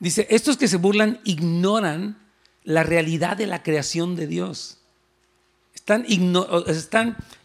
Dice, 0.00 0.26
estos 0.30 0.56
que 0.56 0.68
se 0.68 0.76
burlan 0.76 1.20
ignoran 1.24 2.18
la 2.64 2.82
realidad 2.82 3.36
de 3.36 3.46
la 3.46 3.62
creación 3.62 4.14
de 4.14 4.26
Dios. 4.26 4.78
Están, 5.74 6.04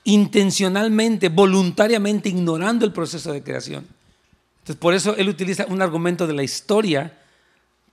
intencionalmente, 0.04 1.30
voluntariamente 1.30 2.30
ignorando 2.30 2.86
el 2.86 2.92
proceso 2.92 3.32
de 3.32 3.42
creación. 3.42 3.88
Entonces, 4.60 4.76
por 4.76 4.94
eso 4.94 5.16
él 5.16 5.30
utiliza 5.30 5.66
un 5.68 5.82
argumento 5.82 6.28
de 6.28 6.34
la 6.34 6.44
historia 6.44 7.18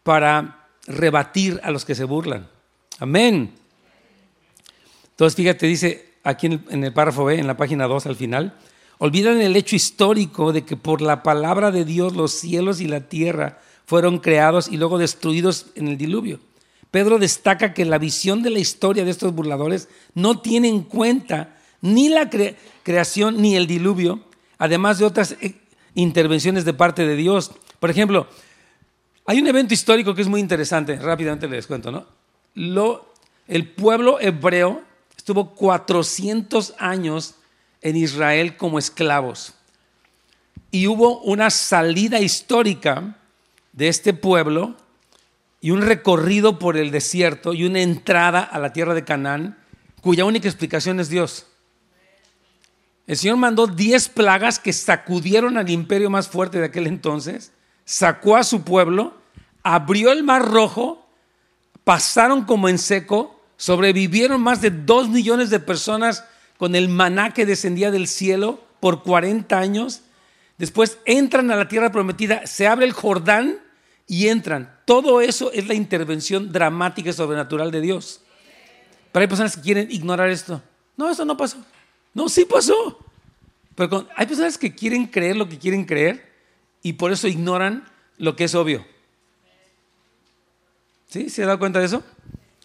para 0.02 0.66
rebatir 0.86 1.60
a 1.62 1.70
los 1.70 1.84
que 1.84 1.94
se 1.94 2.04
burlan. 2.04 2.48
Amén. 2.98 3.54
Entonces, 5.20 5.36
fíjate, 5.36 5.66
dice 5.66 6.14
aquí 6.24 6.46
en 6.46 6.52
el, 6.54 6.60
en 6.70 6.82
el 6.82 6.94
párrafo 6.94 7.26
B, 7.26 7.38
en 7.38 7.46
la 7.46 7.58
página 7.58 7.86
2 7.86 8.06
al 8.06 8.16
final, 8.16 8.54
olvidan 8.96 9.38
el 9.42 9.54
hecho 9.54 9.76
histórico 9.76 10.50
de 10.50 10.64
que 10.64 10.78
por 10.78 11.02
la 11.02 11.22
palabra 11.22 11.70
de 11.70 11.84
Dios 11.84 12.16
los 12.16 12.32
cielos 12.32 12.80
y 12.80 12.88
la 12.88 13.00
tierra 13.00 13.58
fueron 13.84 14.20
creados 14.20 14.68
y 14.68 14.78
luego 14.78 14.96
destruidos 14.96 15.66
en 15.74 15.88
el 15.88 15.98
diluvio. 15.98 16.40
Pedro 16.90 17.18
destaca 17.18 17.74
que 17.74 17.84
la 17.84 17.98
visión 17.98 18.42
de 18.42 18.48
la 18.48 18.60
historia 18.60 19.04
de 19.04 19.10
estos 19.10 19.34
burladores 19.34 19.90
no 20.14 20.40
tiene 20.40 20.68
en 20.68 20.84
cuenta 20.84 21.54
ni 21.82 22.08
la 22.08 22.30
creación 22.82 23.42
ni 23.42 23.56
el 23.56 23.66
diluvio, 23.66 24.20
además 24.56 25.00
de 25.00 25.04
otras 25.04 25.36
eh, 25.42 25.54
intervenciones 25.94 26.64
de 26.64 26.72
parte 26.72 27.06
de 27.06 27.16
Dios. 27.16 27.50
Por 27.78 27.90
ejemplo, 27.90 28.26
hay 29.26 29.38
un 29.38 29.48
evento 29.48 29.74
histórico 29.74 30.14
que 30.14 30.22
es 30.22 30.28
muy 30.28 30.40
interesante, 30.40 30.96
rápidamente 30.96 31.46
les 31.46 31.66
cuento, 31.66 31.92
¿no? 31.92 32.06
Lo, 32.54 33.12
el 33.48 33.68
pueblo 33.68 34.18
hebreo 34.18 34.88
estuvo 35.30 35.54
400 35.54 36.74
años 36.78 37.36
en 37.82 37.94
Israel 37.94 38.56
como 38.56 38.80
esclavos 38.80 39.54
y 40.72 40.88
hubo 40.88 41.20
una 41.20 41.50
salida 41.50 42.18
histórica 42.18 43.16
de 43.72 43.86
este 43.86 44.12
pueblo 44.12 44.74
y 45.60 45.70
un 45.70 45.82
recorrido 45.82 46.58
por 46.58 46.76
el 46.76 46.90
desierto 46.90 47.54
y 47.54 47.64
una 47.64 47.80
entrada 47.80 48.40
a 48.40 48.58
la 48.58 48.72
tierra 48.72 48.92
de 48.92 49.04
Canaán, 49.04 49.56
cuya 50.00 50.24
única 50.24 50.48
explicación 50.48 50.98
es 50.98 51.08
Dios. 51.08 51.46
El 53.06 53.16
Señor 53.16 53.36
mandó 53.36 53.68
diez 53.68 54.08
plagas 54.08 54.58
que 54.58 54.72
sacudieron 54.72 55.58
al 55.58 55.70
imperio 55.70 56.10
más 56.10 56.26
fuerte 56.26 56.58
de 56.58 56.66
aquel 56.66 56.88
entonces, 56.88 57.52
sacó 57.84 58.36
a 58.36 58.42
su 58.42 58.64
pueblo, 58.64 59.14
abrió 59.62 60.10
el 60.10 60.24
mar 60.24 60.44
rojo, 60.50 61.06
pasaron 61.84 62.44
como 62.44 62.68
en 62.68 62.78
seco, 62.78 63.39
sobrevivieron 63.60 64.40
más 64.40 64.60
de 64.60 64.70
dos 64.70 65.08
millones 65.08 65.50
de 65.50 65.60
personas 65.60 66.24
con 66.56 66.74
el 66.74 66.88
maná 66.88 67.34
que 67.34 67.46
descendía 67.46 67.90
del 67.90 68.08
cielo 68.08 68.64
por 68.80 69.02
40 69.02 69.58
años 69.58 70.02
Después 70.60 70.98
entran 71.06 71.50
a 71.50 71.56
la 71.56 71.68
tierra 71.68 71.90
prometida, 71.90 72.46
se 72.46 72.66
abre 72.66 72.84
el 72.84 72.92
Jordán 72.92 73.58
y 74.06 74.28
entran. 74.28 74.78
Todo 74.84 75.22
eso 75.22 75.50
es 75.52 75.66
la 75.66 75.72
intervención 75.72 76.52
dramática 76.52 77.08
y 77.08 77.12
sobrenatural 77.14 77.70
de 77.70 77.80
Dios. 77.80 78.20
Pero 79.10 79.22
hay 79.22 79.26
personas 79.26 79.56
que 79.56 79.62
quieren 79.62 79.90
ignorar 79.90 80.28
esto. 80.28 80.60
No, 80.98 81.08
eso 81.08 81.24
no 81.24 81.34
pasó. 81.34 81.56
No, 82.12 82.28
sí 82.28 82.44
pasó. 82.44 82.98
Pero 83.74 84.06
hay 84.14 84.26
personas 84.26 84.58
que 84.58 84.74
quieren 84.74 85.06
creer 85.06 85.34
lo 85.34 85.48
que 85.48 85.58
quieren 85.58 85.86
creer 85.86 86.30
y 86.82 86.92
por 86.92 87.10
eso 87.10 87.26
ignoran 87.26 87.88
lo 88.18 88.36
que 88.36 88.44
es 88.44 88.54
obvio. 88.54 88.84
¿Sí? 91.08 91.30
¿Se 91.30 91.42
ha 91.42 91.46
dado 91.46 91.58
cuenta 91.58 91.78
de 91.78 91.86
eso? 91.86 92.04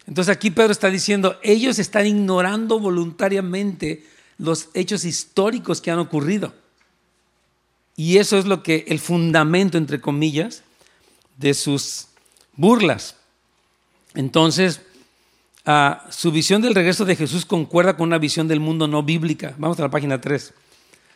Entonces 0.06 0.34
aquí 0.34 0.50
Pedro 0.50 0.72
está 0.72 0.88
diciendo, 0.90 1.38
ellos 1.42 1.78
están 1.78 2.06
ignorando 2.06 2.78
voluntariamente 2.78 4.06
los 4.38 4.68
hechos 4.74 5.04
históricos 5.04 5.80
que 5.80 5.90
han 5.90 5.98
ocurrido. 5.98 6.54
Y 7.96 8.18
eso 8.18 8.38
es 8.38 8.44
lo 8.44 8.62
que 8.62 8.84
el 8.88 9.00
fundamento, 9.00 9.78
entre 9.78 10.00
comillas, 10.00 10.62
de 11.38 11.54
sus 11.54 12.08
burlas. 12.54 13.16
Entonces, 14.14 14.82
ah, 15.64 16.06
su 16.10 16.30
visión 16.30 16.62
del 16.62 16.74
regreso 16.74 17.04
de 17.04 17.16
Jesús 17.16 17.44
concuerda 17.44 17.96
con 17.96 18.08
una 18.08 18.18
visión 18.18 18.48
del 18.48 18.60
mundo 18.60 18.86
no 18.86 19.02
bíblica. 19.02 19.54
Vamos 19.58 19.78
a 19.78 19.82
la 19.82 19.90
página 19.90 20.20
3. 20.20 20.52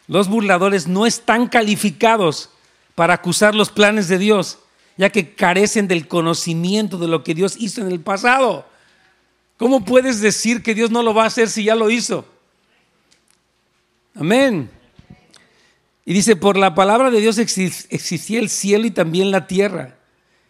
Los 0.09 0.29
burladores 0.29 0.88
no 0.88 1.07
están 1.07 1.48
calificados 1.48 2.50
para 2.94 3.14
acusar 3.14 3.55
los 3.55 3.70
planes 3.70 4.09
de 4.09 4.18
Dios, 4.18 4.59
ya 4.96 5.11
que 5.11 5.35
carecen 5.35 5.87
del 5.87 6.09
conocimiento 6.09 6.98
de 6.98 7.09
lo 7.09 7.22
que 7.22 7.35
Dios 7.35 7.57
hizo 7.59 7.81
en 7.83 7.92
el 7.92 8.00
pasado. 8.00 8.69
¿Cómo 9.60 9.84
puedes 9.84 10.22
decir 10.22 10.62
que 10.62 10.74
Dios 10.74 10.90
no 10.90 11.02
lo 11.02 11.12
va 11.12 11.24
a 11.24 11.26
hacer 11.26 11.50
si 11.50 11.64
ya 11.64 11.74
lo 11.74 11.90
hizo? 11.90 12.24
Amén. 14.14 14.70
Y 16.06 16.14
dice, 16.14 16.34
por 16.34 16.56
la 16.56 16.74
palabra 16.74 17.10
de 17.10 17.20
Dios 17.20 17.36
existía 17.36 18.40
el 18.40 18.48
cielo 18.48 18.86
y 18.86 18.90
también 18.90 19.30
la 19.30 19.46
tierra. 19.46 19.98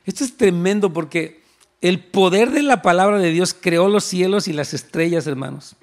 Esto 0.06 0.22
es 0.22 0.36
tremendo 0.36 0.92
porque 0.92 1.42
el 1.80 1.98
poder 1.98 2.52
de 2.52 2.62
la 2.62 2.82
palabra 2.82 3.18
de 3.18 3.32
Dios 3.32 3.52
creó 3.52 3.88
los 3.88 4.04
cielos 4.04 4.46
y 4.46 4.52
las 4.52 4.74
estrellas, 4.74 5.26
hermanos. 5.26 5.74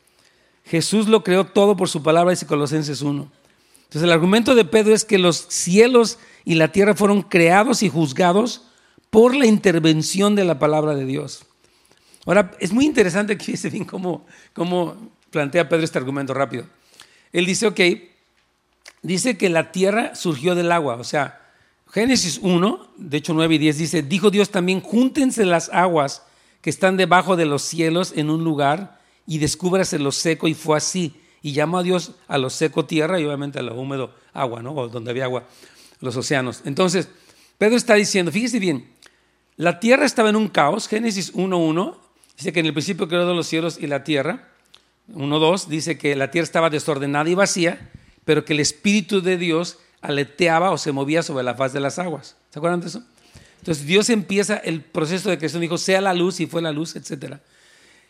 Jesús 0.64 1.10
lo 1.10 1.22
creó 1.26 1.48
todo 1.48 1.76
por 1.76 1.90
su 1.90 2.02
palabra, 2.02 2.32
dice 2.32 2.48
Colosenses 2.48 3.02
1. 3.02 3.30
Entonces 3.76 4.04
el 4.04 4.14
argumento 4.14 4.56
de 4.56 4.64
Pedro 4.64 4.96
es 4.96 5.04
que 5.04 5.18
los 5.18 5.48
cielos 5.50 6.18
y 6.46 6.56
la 6.56 6.72
tierra 6.72 6.96
fueron 6.96 7.24
creados 7.24 7.84
y 7.84 7.90
juzgados 7.90 8.70
por 9.10 9.36
la 9.36 9.48
intervención 9.48 10.34
de 10.34 10.46
la 10.46 10.60
palabra 10.60 10.96
de 10.96 11.04
Dios. 11.04 11.47
Ahora, 12.28 12.52
es 12.60 12.72
muy 12.72 12.86
interesante 12.86 13.36
que 13.38 13.46
fíjese 13.46 13.72
bien 13.72 13.86
cómo, 13.86 14.28
cómo 14.54 14.96
plantea 15.32 15.68
Pedro 15.68 15.84
este 15.84 15.98
argumento 15.98 16.36
rápido. 16.36 16.66
Él 17.34 17.46
dice, 17.46 17.66
ok, 17.66 17.80
dice 19.02 19.38
que 19.38 19.50
la 19.50 19.72
tierra 19.72 20.14
surgió 20.14 20.54
del 20.54 20.72
agua, 20.72 20.96
o 20.96 21.04
sea, 21.04 21.42
Génesis 21.90 22.40
1, 22.42 22.90
de 22.98 23.18
hecho 23.18 23.34
9 23.34 23.56
y 23.56 23.58
10 23.58 23.78
dice, 23.78 24.04
dijo 24.04 24.30
Dios 24.30 24.50
también, 24.50 24.82
júntense 24.82 25.46
las 25.46 25.70
aguas 25.70 26.24
que 26.62 26.70
están 26.70 26.98
debajo 26.98 27.38
de 27.38 27.46
los 27.46 27.62
cielos 27.62 28.14
en 28.16 28.30
un 28.30 28.44
lugar 28.44 29.00
y 29.26 29.38
descúbrase 29.38 29.98
lo 29.98 30.12
seco 30.12 30.50
y 30.50 30.54
fue 30.54 30.78
así. 30.78 31.16
Y 31.42 31.54
llamó 31.54 31.78
a 31.78 31.84
Dios 31.84 32.16
a 32.28 32.38
lo 32.38 32.50
seco 32.50 32.86
tierra 32.86 33.20
y 33.20 33.26
obviamente 33.26 33.60
a 33.60 33.62
lo 33.62 33.76
húmedo 33.76 34.14
agua, 34.34 34.62
¿no? 34.62 34.74
O 34.74 34.90
donde 34.90 35.12
había 35.12 35.26
agua, 35.26 35.48
los 36.02 36.18
océanos. 36.18 36.62
Entonces, 36.66 37.08
Pedro 37.58 37.78
está 37.78 37.94
diciendo, 37.94 38.34
fíjese 38.34 38.60
bien, 38.60 38.92
la 39.56 39.80
tierra 39.80 40.06
estaba 40.06 40.30
en 40.30 40.36
un 40.36 40.50
caos, 40.50 40.90
Génesis 40.90 41.34
1.1, 41.34 41.96
dice 42.38 42.54
que 42.54 42.60
en 42.60 42.68
el 42.68 42.74
principio 42.74 43.08
creó 43.08 43.34
los 43.34 43.48
cielos 43.48 43.78
y 43.80 43.88
la 43.88 44.04
tierra. 44.04 44.48
1.2 45.14 45.66
dice 45.66 45.98
que 45.98 46.16
la 46.16 46.32
tierra 46.32 46.44
estaba 46.44 46.70
desordenada 46.70 47.30
y 47.30 47.36
vacía, 47.36 47.90
pero 48.26 48.46
que 48.46 48.54
el 48.54 48.60
Espíritu 48.60 49.22
de 49.22 49.38
Dios 49.38 49.80
aleteaba 50.02 50.72
o 50.72 50.78
se 50.78 50.92
movía 50.92 51.24
sobre 51.24 51.44
la 51.44 51.56
faz 51.56 51.74
de 51.74 51.80
las 51.80 52.00
aguas. 52.00 52.38
¿Se 52.50 52.60
acuerdan 52.60 52.82
de 52.82 52.88
eso? 52.88 53.04
Entonces 53.60 53.86
Dios 53.86 54.10
empieza 54.10 54.58
el 54.58 54.82
proceso 54.82 55.30
de 55.30 55.38
creación, 55.38 55.62
dijo, 55.62 55.78
sea 55.78 56.00
la 56.02 56.14
luz 56.14 56.40
y 56.40 56.46
fue 56.46 56.62
la 56.62 56.72
luz, 56.72 56.96
etc. 56.96 57.38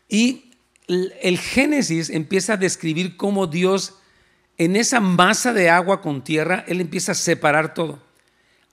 Y 0.09 0.51
el 0.87 1.37
Génesis 1.37 2.09
empieza 2.09 2.53
a 2.53 2.57
describir 2.57 3.17
cómo 3.17 3.47
Dios, 3.47 3.95
en 4.57 4.75
esa 4.75 4.99
masa 4.99 5.53
de 5.53 5.69
agua 5.69 6.01
con 6.01 6.23
tierra, 6.23 6.63
Él 6.67 6.81
empieza 6.81 7.13
a 7.13 7.15
separar 7.15 7.73
todo. 7.73 7.99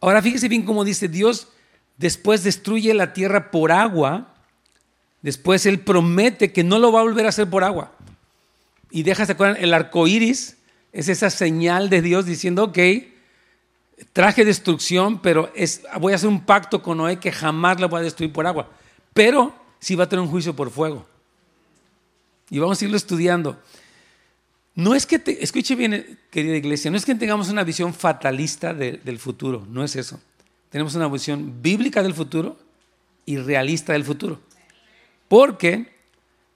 Ahora 0.01 0.23
fíjese 0.23 0.49
bien 0.49 0.65
cómo 0.65 0.85
dice 0.85 1.09
Dios, 1.09 1.49
después 1.97 2.45
destruye 2.45 2.93
la 2.95 3.13
tierra 3.13 3.51
por 3.51 3.73
agua, 3.73 4.34
después 5.25 5.65
Él 5.65 5.81
promete 5.81 6.53
que 6.53 6.63
no 6.63 6.79
lo 6.79 6.93
va 6.93 7.01
a 7.01 7.05
volver 7.05 7.25
a 7.25 7.31
hacer 7.31 7.49
por 7.49 7.65
agua. 7.65 7.93
Y 8.91 9.05
deja, 9.05 9.25
¿se 9.25 9.33
acuerdan? 9.33 9.57
El 9.61 9.73
arco 9.73 10.07
iris 10.07 10.59
es 10.93 11.09
esa 11.09 11.31
señal 11.31 11.89
de 11.89 12.03
Dios 12.03 12.27
diciendo, 12.27 12.65
ok, 12.65 12.79
traje 14.13 14.45
destrucción, 14.45 15.23
pero 15.23 15.51
es, 15.55 15.81
voy 15.99 16.13
a 16.13 16.17
hacer 16.17 16.29
un 16.29 16.45
pacto 16.45 16.83
con 16.83 16.99
Noé 16.99 17.19
que 17.19 17.33
jamás 17.33 17.81
lo 17.81 17.89
voy 17.89 18.01
a 18.01 18.05
destruir 18.05 18.35
por 18.35 18.47
agua. 18.47 18.71
Pero 19.15 19.55
sí 19.81 19.95
va 19.95 20.05
a 20.05 20.09
tener 20.11 20.23
un 20.23 20.31
juicio 20.31 20.55
por 20.55 20.71
fuego. 20.71 21.07
Y 22.51 22.59
vamos 22.59 22.81
a 22.81 22.85
irlo 22.85 22.99
estudiando. 22.99 23.59
No 24.75 24.95
es 24.95 25.07
que, 25.07 25.19
te, 25.19 25.43
escuche 25.43 25.75
bien, 25.75 26.19
querida 26.31 26.55
iglesia, 26.55 26.91
no 26.91 26.99
es 26.99 27.07
que 27.07 27.15
tengamos 27.15 27.49
una 27.49 27.65
visión 27.65 27.95
fatalista 27.95 28.75
del 28.75 29.19
futuro, 29.19 29.67
no 29.71 29.83
es 29.85 29.97
eso. 29.97 30.21
Tenemos 30.69 30.95
una 30.95 31.09
visión 31.09 31.63
bíblica 31.63 32.03
del 32.03 32.13
futuro 32.13 32.59
y 33.25 33.39
realista 33.39 33.95
del 33.95 34.05
futuro. 34.05 34.41
Porque 35.35 35.89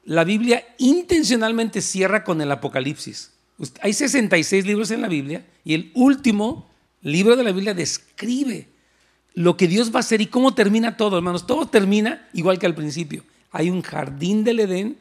la 0.05 0.23
Biblia 0.23 0.65
intencionalmente 0.79 1.83
cierra 1.83 2.23
con 2.23 2.41
el 2.41 2.53
Apocalipsis. 2.53 3.33
Hay 3.81 3.93
66 3.93 4.67
libros 4.67 4.93
en 4.93 5.03
la 5.03 5.09
Biblia 5.09 5.45
y 5.65 5.75
el 5.75 5.91
último 5.97 6.71
libro 7.03 7.35
de 7.35 7.43
la 7.43 7.51
Biblia 7.51 7.75
describe 7.75 8.69
lo 9.35 9.57
que 9.57 9.67
Dios 9.67 9.93
va 9.93 9.97
a 9.97 10.01
hacer 10.07 10.21
y 10.21 10.27
cómo 10.27 10.55
termina 10.55 10.97
todo, 10.97 11.17
hermanos. 11.17 11.45
Todo 11.45 11.67
termina 11.67 12.29
igual 12.33 12.61
que 12.61 12.67
al 12.67 12.77
principio. 12.77 13.25
Hay 13.51 13.69
un 13.69 13.83
jardín 13.83 14.45
del 14.45 14.61
Edén 14.61 14.97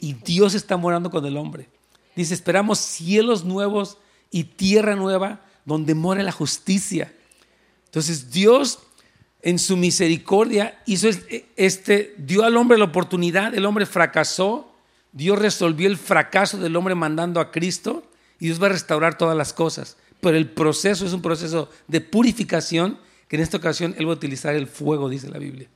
y 0.00 0.14
Dios 0.14 0.54
está 0.54 0.76
morando 0.76 1.08
con 1.08 1.24
el 1.24 1.36
hombre. 1.36 1.68
Dice, 2.16 2.34
esperamos 2.34 2.80
cielos 2.80 3.44
nuevos 3.44 3.98
y 4.32 4.42
tierra 4.42 4.96
nueva 4.96 5.42
donde 5.64 5.94
mora 5.94 6.24
la 6.24 6.32
justicia. 6.32 7.14
Entonces 7.84 8.32
Dios 8.32 8.80
en 9.42 9.58
su 9.58 9.76
misericordia 9.76 10.80
hizo 10.86 11.08
este, 11.56 12.14
dio 12.16 12.44
al 12.44 12.56
hombre 12.56 12.78
la 12.78 12.84
oportunidad, 12.84 13.54
el 13.54 13.66
hombre 13.66 13.86
fracasó, 13.86 14.72
Dios 15.12 15.38
resolvió 15.38 15.88
el 15.88 15.98
fracaso 15.98 16.58
del 16.58 16.76
hombre 16.76 16.94
mandando 16.94 17.40
a 17.40 17.50
Cristo 17.50 18.08
y 18.38 18.46
Dios 18.46 18.62
va 18.62 18.66
a 18.66 18.70
restaurar 18.70 19.18
todas 19.18 19.36
las 19.36 19.52
cosas. 19.52 19.96
Pero 20.20 20.36
el 20.36 20.48
proceso 20.48 21.04
es 21.04 21.12
un 21.12 21.20
proceso 21.20 21.68
de 21.88 22.00
purificación 22.00 22.98
que 23.26 23.36
en 23.36 23.42
esta 23.42 23.56
ocasión 23.56 23.94
Él 23.98 24.06
va 24.06 24.12
a 24.12 24.16
utilizar 24.16 24.54
el 24.54 24.68
fuego, 24.68 25.08
dice 25.08 25.28
la 25.28 25.38
Biblia. 25.38 25.68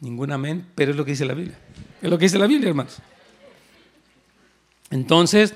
Ningún 0.00 0.32
amén, 0.32 0.66
pero 0.74 0.90
es 0.92 0.96
lo 0.96 1.04
que 1.04 1.12
dice 1.12 1.26
la 1.26 1.34
Biblia. 1.34 1.58
Es 2.00 2.10
lo 2.10 2.18
que 2.18 2.24
dice 2.24 2.38
la 2.38 2.46
Biblia, 2.46 2.70
hermanos. 2.70 2.96
Entonces, 4.90 5.54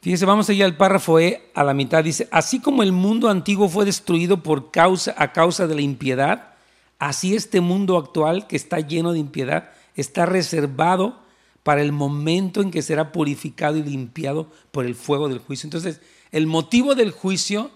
fíjense, 0.00 0.26
vamos 0.26 0.48
allá 0.50 0.64
al 0.64 0.76
párrafo 0.76 1.18
E, 1.18 1.50
a 1.54 1.64
la 1.64 1.74
mitad, 1.74 2.04
dice, 2.04 2.28
así 2.30 2.60
como 2.60 2.82
el 2.82 2.92
mundo 2.92 3.28
antiguo 3.28 3.68
fue 3.68 3.84
destruido 3.84 4.42
por 4.42 4.70
causa, 4.70 5.14
a 5.16 5.32
causa 5.32 5.66
de 5.66 5.74
la 5.74 5.82
impiedad, 5.82 6.54
así 6.98 7.34
este 7.34 7.60
mundo 7.60 7.96
actual 7.96 8.46
que 8.46 8.56
está 8.56 8.80
lleno 8.80 9.12
de 9.12 9.18
impiedad 9.18 9.70
está 9.94 10.26
reservado 10.26 11.20
para 11.62 11.82
el 11.82 11.92
momento 11.92 12.62
en 12.62 12.70
que 12.70 12.82
será 12.82 13.12
purificado 13.12 13.76
y 13.76 13.82
limpiado 13.82 14.50
por 14.70 14.86
el 14.86 14.94
fuego 14.94 15.28
del 15.28 15.38
juicio. 15.38 15.66
Entonces, 15.66 16.00
el 16.32 16.46
motivo 16.46 16.94
del 16.94 17.10
juicio 17.10 17.70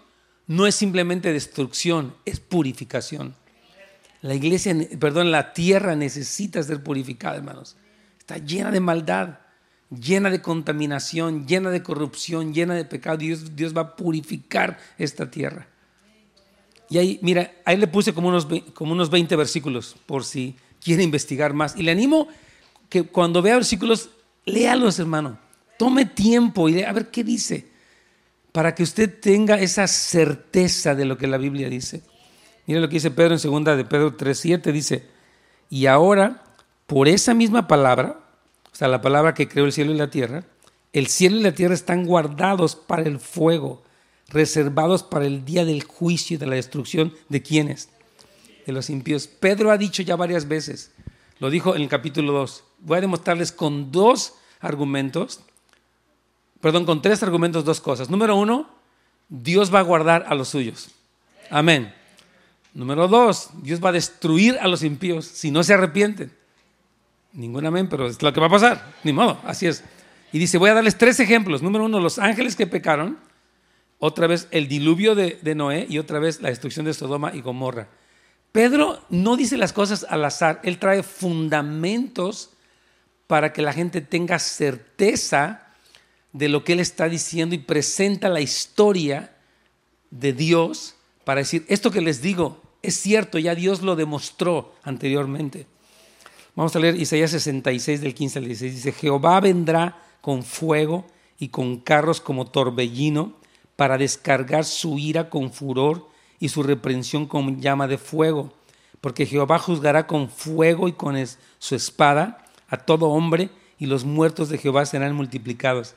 no 0.47 0.67
es 0.67 0.75
simplemente 0.75 1.33
destrucción, 1.33 2.15
es 2.25 2.41
purificación. 2.41 3.35
La 4.23 4.35
iglesia, 4.35 4.75
perdón, 4.99 5.31
la 5.31 5.53
tierra 5.53 5.97
necesita 5.97 6.63
ser 6.63 6.83
purificada, 6.83 7.37
hermanos. 7.37 7.77
Está 8.19 8.39
llena 8.39 8.71
de 8.71 8.81
maldad, 8.81 9.39
llena 10.01 10.31
de 10.31 10.43
contaminación, 10.43 11.47
llena 11.47 11.71
de 11.71 11.83
corrupción, 11.83 12.55
llena 12.55 12.75
de 12.75 12.85
pecado. 12.85 13.17
Dios, 13.19 13.57
Dios 13.57 13.77
va 13.77 13.83
a 13.83 13.97
purificar 13.97 14.79
esta 14.99 15.31
tierra. 15.31 15.67
Y 16.91 16.99
ahí, 16.99 17.19
mira, 17.23 17.53
ahí 17.65 17.77
le 17.77 17.87
puse 17.87 18.13
como 18.13 18.29
unos, 18.29 18.47
como 18.75 18.93
unos 18.93 19.11
20 19.11 19.35
versículos 19.37 19.97
por 20.07 20.25
si 20.25 20.55
quiere 20.83 21.03
investigar 21.03 21.55
más. 21.55 21.77
Y 21.77 21.83
le 21.83 21.91
animo 21.91 22.29
que 22.89 23.05
cuando 23.05 23.43
vea 23.43 23.55
versículos, 23.55 24.11
léalos, 24.45 24.99
hermano. 24.99 25.39
Tome 25.79 26.07
tiempo 26.07 26.69
y 26.69 26.83
a 26.83 26.93
ver 26.93 27.11
qué 27.11 27.25
dice, 27.25 27.67
para 28.53 28.75
que 28.75 28.85
usted 28.85 29.19
tenga 29.19 29.59
esa 29.59 29.89
certeza 29.89 30.95
de 30.95 31.05
lo 31.05 31.19
que 31.19 31.27
la 31.27 31.39
Biblia 31.39 31.69
dice. 31.69 32.03
Mira 32.67 32.81
lo 32.81 32.89
que 32.89 32.95
dice 32.95 33.11
Pedro 33.11 33.35
en 33.35 33.41
segunda 33.41 33.75
de 33.75 33.85
Pedro 33.85 34.17
3.7, 34.17 34.73
dice, 34.73 35.07
y 35.69 35.87
ahora, 35.87 36.45
por 36.87 37.09
esa 37.09 37.35
misma 37.35 37.67
palabra, 37.67 38.21
o 38.75 38.77
sea, 38.77 38.89
la 38.89 39.01
palabra 39.01 39.35
que 39.35 39.47
creó 39.47 39.67
el 39.67 39.73
cielo 39.73 39.93
y 39.93 39.97
la 39.97 40.11
tierra, 40.11 40.43
el 40.93 41.07
cielo 41.07 41.37
y 41.37 41.43
la 41.43 41.55
tierra 41.55 41.75
están 41.75 42.05
guardados 42.05 42.75
para 42.75 43.05
el 43.05 43.21
fuego, 43.21 43.85
reservados 44.29 45.05
para 45.05 45.27
el 45.27 45.45
día 45.45 45.65
del 45.65 45.85
juicio 45.85 46.35
y 46.35 46.39
de 46.39 46.47
la 46.47 46.57
destrucción 46.57 47.15
de 47.29 47.41
quienes? 47.41 47.89
De 48.67 48.73
los 48.73 48.91
impíos. 48.91 49.29
Pedro 49.29 49.71
ha 49.71 49.79
dicho 49.79 50.03
ya 50.03 50.17
varias 50.17 50.49
veces, 50.49 50.91
lo 51.39 51.51
dijo 51.51 51.77
en 51.77 51.83
el 51.83 51.89
capítulo 51.89 52.33
2, 52.33 52.65
voy 52.81 52.99
a 52.99 53.03
demostrarles 53.03 53.53
con 53.53 53.93
dos 53.93 54.35
argumentos, 54.59 55.39
perdón, 56.61 56.85
con 56.85 57.01
tres 57.01 57.23
argumentos, 57.23 57.65
dos 57.65 57.81
cosas. 57.81 58.11
Número 58.11 58.35
uno, 58.35 58.69
Dios 59.29 59.73
va 59.73 59.79
a 59.79 59.83
guardar 59.83 60.25
a 60.29 60.35
los 60.35 60.49
suyos. 60.49 60.89
Amén. 61.49 61.95
Número 62.73 63.07
dos, 63.07 63.51
Dios 63.63 63.83
va 63.83 63.91
a 63.91 63.93
destruir 63.93 64.59
a 64.61 64.67
los 64.67 64.83
impíos 64.83 65.27
si 65.27 65.53
no 65.53 65.63
se 65.63 65.75
arrepienten. 65.75 66.33
Ningún 67.35 67.67
amén, 67.67 67.89
pero 67.89 68.07
es 68.07 68.23
lo 68.23 68.33
que 68.33 68.41
va 68.41 68.47
a 68.47 68.51
pasar. 68.51 68.95
Ni 69.03 69.13
modo, 69.13 69.41
así 69.45 69.67
es. 69.67 69.85
Y 70.33 70.39
dice, 70.39 70.57
voy 70.57 70.71
a 70.71 70.75
darles 70.75 70.97
tres 70.97 71.21
ejemplos. 71.21 71.63
Número 71.63 71.85
uno, 71.85 72.01
los 72.01 72.19
ángeles 72.19 72.57
que 72.57 72.67
pecaron. 72.67 73.19
Otra 73.99 74.27
vez 74.27 74.49
el 74.51 74.69
diluvio 74.69 75.15
de, 75.15 75.39
de 75.43 75.55
Noé 75.55 75.87
y 75.89 75.99
otra 75.99 76.19
vez 76.19 76.41
la 76.41 76.49
destrucción 76.49 76.87
de 76.87 76.95
Sodoma 76.95 77.33
y 77.35 77.41
Gomorra. 77.41 77.89
Pedro 78.53 79.03
no 79.09 79.37
dice 79.37 79.57
las 79.57 79.73
cosas 79.73 80.07
al 80.09 80.25
azar, 80.25 80.61
él 80.63 80.79
trae 80.79 81.03
fundamentos 81.03 82.51
para 83.27 83.53
que 83.53 83.63
la 83.63 83.73
gente 83.73 84.01
tenga 84.01 84.39
certeza 84.39 85.67
de 86.33 86.49
lo 86.49 86.63
que 86.63 86.75
él 86.75 86.81
está 86.81 87.09
diciendo 87.09 87.55
y 87.55 87.59
presenta 87.59 88.29
la 88.29 88.41
historia 88.41 89.33
de 90.11 90.33
Dios 90.33 90.95
para 91.25 91.41
decir, 91.41 91.65
esto 91.69 91.91
que 91.91 92.01
les 92.01 92.23
digo 92.23 92.63
es 92.85 92.97
cierto, 92.97 93.39
ya 93.39 93.55
Dios 93.55 93.81
lo 93.81 93.97
demostró 93.97 94.75
anteriormente. 94.83 95.67
Vamos 96.57 96.77
a 96.77 96.79
leer 96.79 96.97
Isaías 96.97 97.33
66 97.33 98.01
del 98.01 98.15
15 98.15 98.39
al 98.39 98.45
16. 98.45 98.75
Dice, 98.75 98.93
Jehová 98.93 99.41
vendrá 99.41 100.01
con 100.21 100.45
fuego 100.45 101.05
y 101.39 101.49
con 101.49 101.79
carros 101.79 102.21
como 102.21 102.47
torbellino 102.47 103.33
para 103.75 103.99
descargar 103.99 104.65
su 104.65 104.99
ira 104.99 105.31
con 105.31 105.53
furor 105.53 106.09
y 106.39 106.51
su 106.51 106.63
reprensión 106.63 107.27
con 107.27 107.61
llama 107.61 107.89
de 107.89 107.99
fuego, 107.99 108.53
porque 109.01 109.27
Jehová 109.27 109.59
juzgará 109.59 110.07
con 110.07 110.29
fuego 110.29 110.87
y 110.87 110.93
con 110.93 111.17
su 111.59 111.75
espada 111.75 112.47
a 112.69 112.77
todo 112.77 113.09
hombre, 113.09 113.51
y 113.79 113.87
los 113.87 114.05
muertos 114.05 114.49
de 114.49 114.59
Jehová 114.59 114.87
serán 114.87 115.15
multiplicados. 115.17 115.97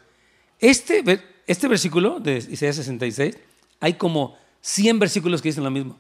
Este, 0.60 1.04
este 1.46 1.68
versículo 1.68 2.20
de 2.20 2.38
Isaías 2.38 2.78
66, 2.78 3.38
hay 3.80 3.94
como 3.94 4.36
100 4.62 4.98
versículos 4.98 5.42
que 5.42 5.50
dicen 5.50 5.64
lo 5.64 5.72
mismo, 5.72 5.98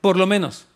por 0.00 0.16
lo 0.16 0.26
menos. 0.26 0.67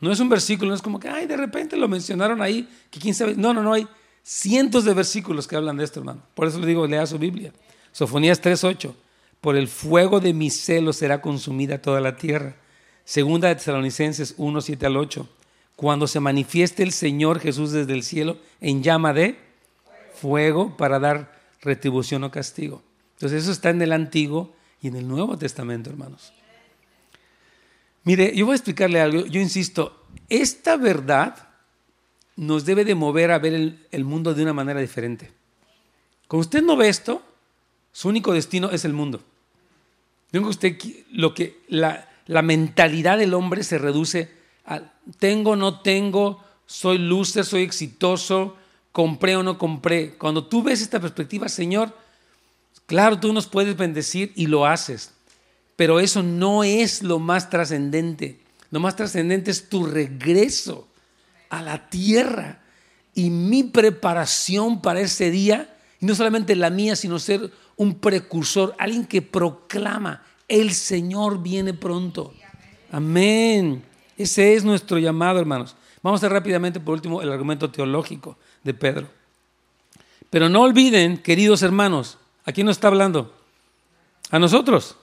No 0.00 0.10
es 0.10 0.20
un 0.20 0.28
versículo, 0.28 0.70
no 0.70 0.74
es 0.74 0.82
como 0.82 0.98
que, 0.98 1.08
ay, 1.08 1.26
de 1.26 1.36
repente 1.36 1.76
lo 1.76 1.88
mencionaron 1.88 2.40
ahí, 2.40 2.68
que 2.90 2.98
quién 2.98 3.14
sabe. 3.14 3.34
No, 3.36 3.52
no, 3.52 3.62
no, 3.62 3.72
hay 3.72 3.86
cientos 4.22 4.84
de 4.84 4.94
versículos 4.94 5.46
que 5.46 5.56
hablan 5.56 5.76
de 5.76 5.84
esto, 5.84 6.00
hermano. 6.00 6.22
Por 6.34 6.46
eso 6.48 6.58
le 6.58 6.66
digo, 6.66 6.86
lea 6.86 7.06
su 7.06 7.18
Biblia. 7.18 7.52
Sofonías 7.92 8.42
3.8 8.42 8.94
por 9.40 9.56
el 9.56 9.68
fuego 9.68 10.20
de 10.20 10.34
mi 10.34 10.50
celo 10.50 10.92
será 10.92 11.20
consumida 11.20 11.80
toda 11.80 12.00
la 12.00 12.16
tierra. 12.16 12.56
Segunda 13.04 13.48
de 13.48 13.56
Tesalonicenses 13.56 14.34
1, 14.36 14.60
7 14.60 14.86
al 14.86 14.96
8. 14.96 15.28
Cuando 15.76 16.06
se 16.06 16.20
manifieste 16.20 16.82
el 16.82 16.92
Señor 16.92 17.40
Jesús 17.40 17.72
desde 17.72 17.94
el 17.94 18.02
cielo 18.02 18.36
en 18.60 18.82
llama 18.82 19.12
de 19.14 19.38
fuego 20.14 20.76
para 20.76 20.98
dar 20.98 21.40
retribución 21.62 22.22
o 22.24 22.30
castigo. 22.30 22.82
Entonces 23.14 23.42
eso 23.42 23.52
está 23.52 23.70
en 23.70 23.80
el 23.80 23.92
Antiguo 23.92 24.52
y 24.82 24.88
en 24.88 24.96
el 24.96 25.08
Nuevo 25.08 25.38
Testamento, 25.38 25.88
hermanos. 25.88 26.32
Mire, 28.04 28.34
yo 28.34 28.46
voy 28.46 28.54
a 28.54 28.56
explicarle 28.56 29.00
algo. 29.00 29.26
Yo 29.26 29.40
insisto, 29.40 30.06
esta 30.28 30.76
verdad 30.76 31.50
nos 32.36 32.64
debe 32.64 32.84
de 32.84 32.94
mover 32.94 33.30
a 33.30 33.38
ver 33.38 33.76
el, 33.90 34.04
mundo 34.04 34.32
de 34.32 34.42
una 34.42 34.54
manera 34.54 34.80
diferente. 34.80 35.30
Cuando 36.26 36.42
usted 36.42 36.62
no 36.62 36.76
ve 36.76 36.88
esto, 36.88 37.22
su 37.92 38.08
único 38.08 38.32
destino 38.32 38.70
es 38.70 38.84
el 38.84 38.92
mundo. 38.92 39.22
usted 40.32 40.78
lo 41.10 41.34
que 41.34 41.60
la, 41.68 42.06
mentalidad 42.42 43.18
del 43.18 43.34
hombre 43.34 43.62
se 43.62 43.76
reduce 43.76 44.30
a 44.64 44.80
tengo, 45.18 45.56
no 45.56 45.80
tengo, 45.80 46.42
soy 46.64 46.96
loser, 46.96 47.44
soy 47.44 47.62
exitoso, 47.62 48.56
compré 48.92 49.36
o 49.36 49.42
no 49.42 49.58
compré. 49.58 50.14
Cuando 50.14 50.46
tú 50.46 50.62
ves 50.62 50.80
esta 50.80 51.00
perspectiva, 51.00 51.48
Señor, 51.48 51.94
claro, 52.86 53.20
tú 53.20 53.32
nos 53.32 53.48
puedes 53.48 53.76
bendecir 53.76 54.32
y 54.34 54.46
lo 54.46 54.64
haces, 54.64 55.12
pero 55.80 55.98
eso 55.98 56.22
no 56.22 56.62
es 56.62 57.02
lo 57.02 57.18
más 57.18 57.48
trascendente. 57.48 58.38
Lo 58.70 58.80
más 58.80 58.96
trascendente 58.96 59.50
es 59.50 59.70
tu 59.70 59.86
regreso 59.86 60.86
a 61.48 61.62
la 61.62 61.88
tierra 61.88 62.60
y 63.14 63.30
mi 63.30 63.62
preparación 63.62 64.82
para 64.82 65.00
ese 65.00 65.30
día, 65.30 65.74
y 65.98 66.04
no 66.04 66.14
solamente 66.14 66.54
la 66.54 66.68
mía, 66.68 66.96
sino 66.96 67.18
ser 67.18 67.50
un 67.76 67.94
precursor, 67.94 68.74
alguien 68.78 69.06
que 69.06 69.22
proclama, 69.22 70.22
el 70.48 70.74
Señor 70.74 71.42
viene 71.42 71.72
pronto. 71.72 72.34
Amén. 72.92 73.82
Ese 74.18 74.52
es 74.52 74.64
nuestro 74.64 74.98
llamado, 74.98 75.38
hermanos. 75.40 75.76
Vamos 76.02 76.22
a 76.22 76.26
ver 76.26 76.34
rápidamente, 76.34 76.78
por 76.78 76.92
último, 76.92 77.22
el 77.22 77.32
argumento 77.32 77.70
teológico 77.70 78.36
de 78.62 78.74
Pedro. 78.74 79.08
Pero 80.28 80.50
no 80.50 80.60
olviden, 80.60 81.16
queridos 81.16 81.62
hermanos, 81.62 82.18
¿a 82.44 82.52
quién 82.52 82.66
nos 82.66 82.76
está 82.76 82.88
hablando? 82.88 83.34
A 84.30 84.38
nosotros. 84.38 84.98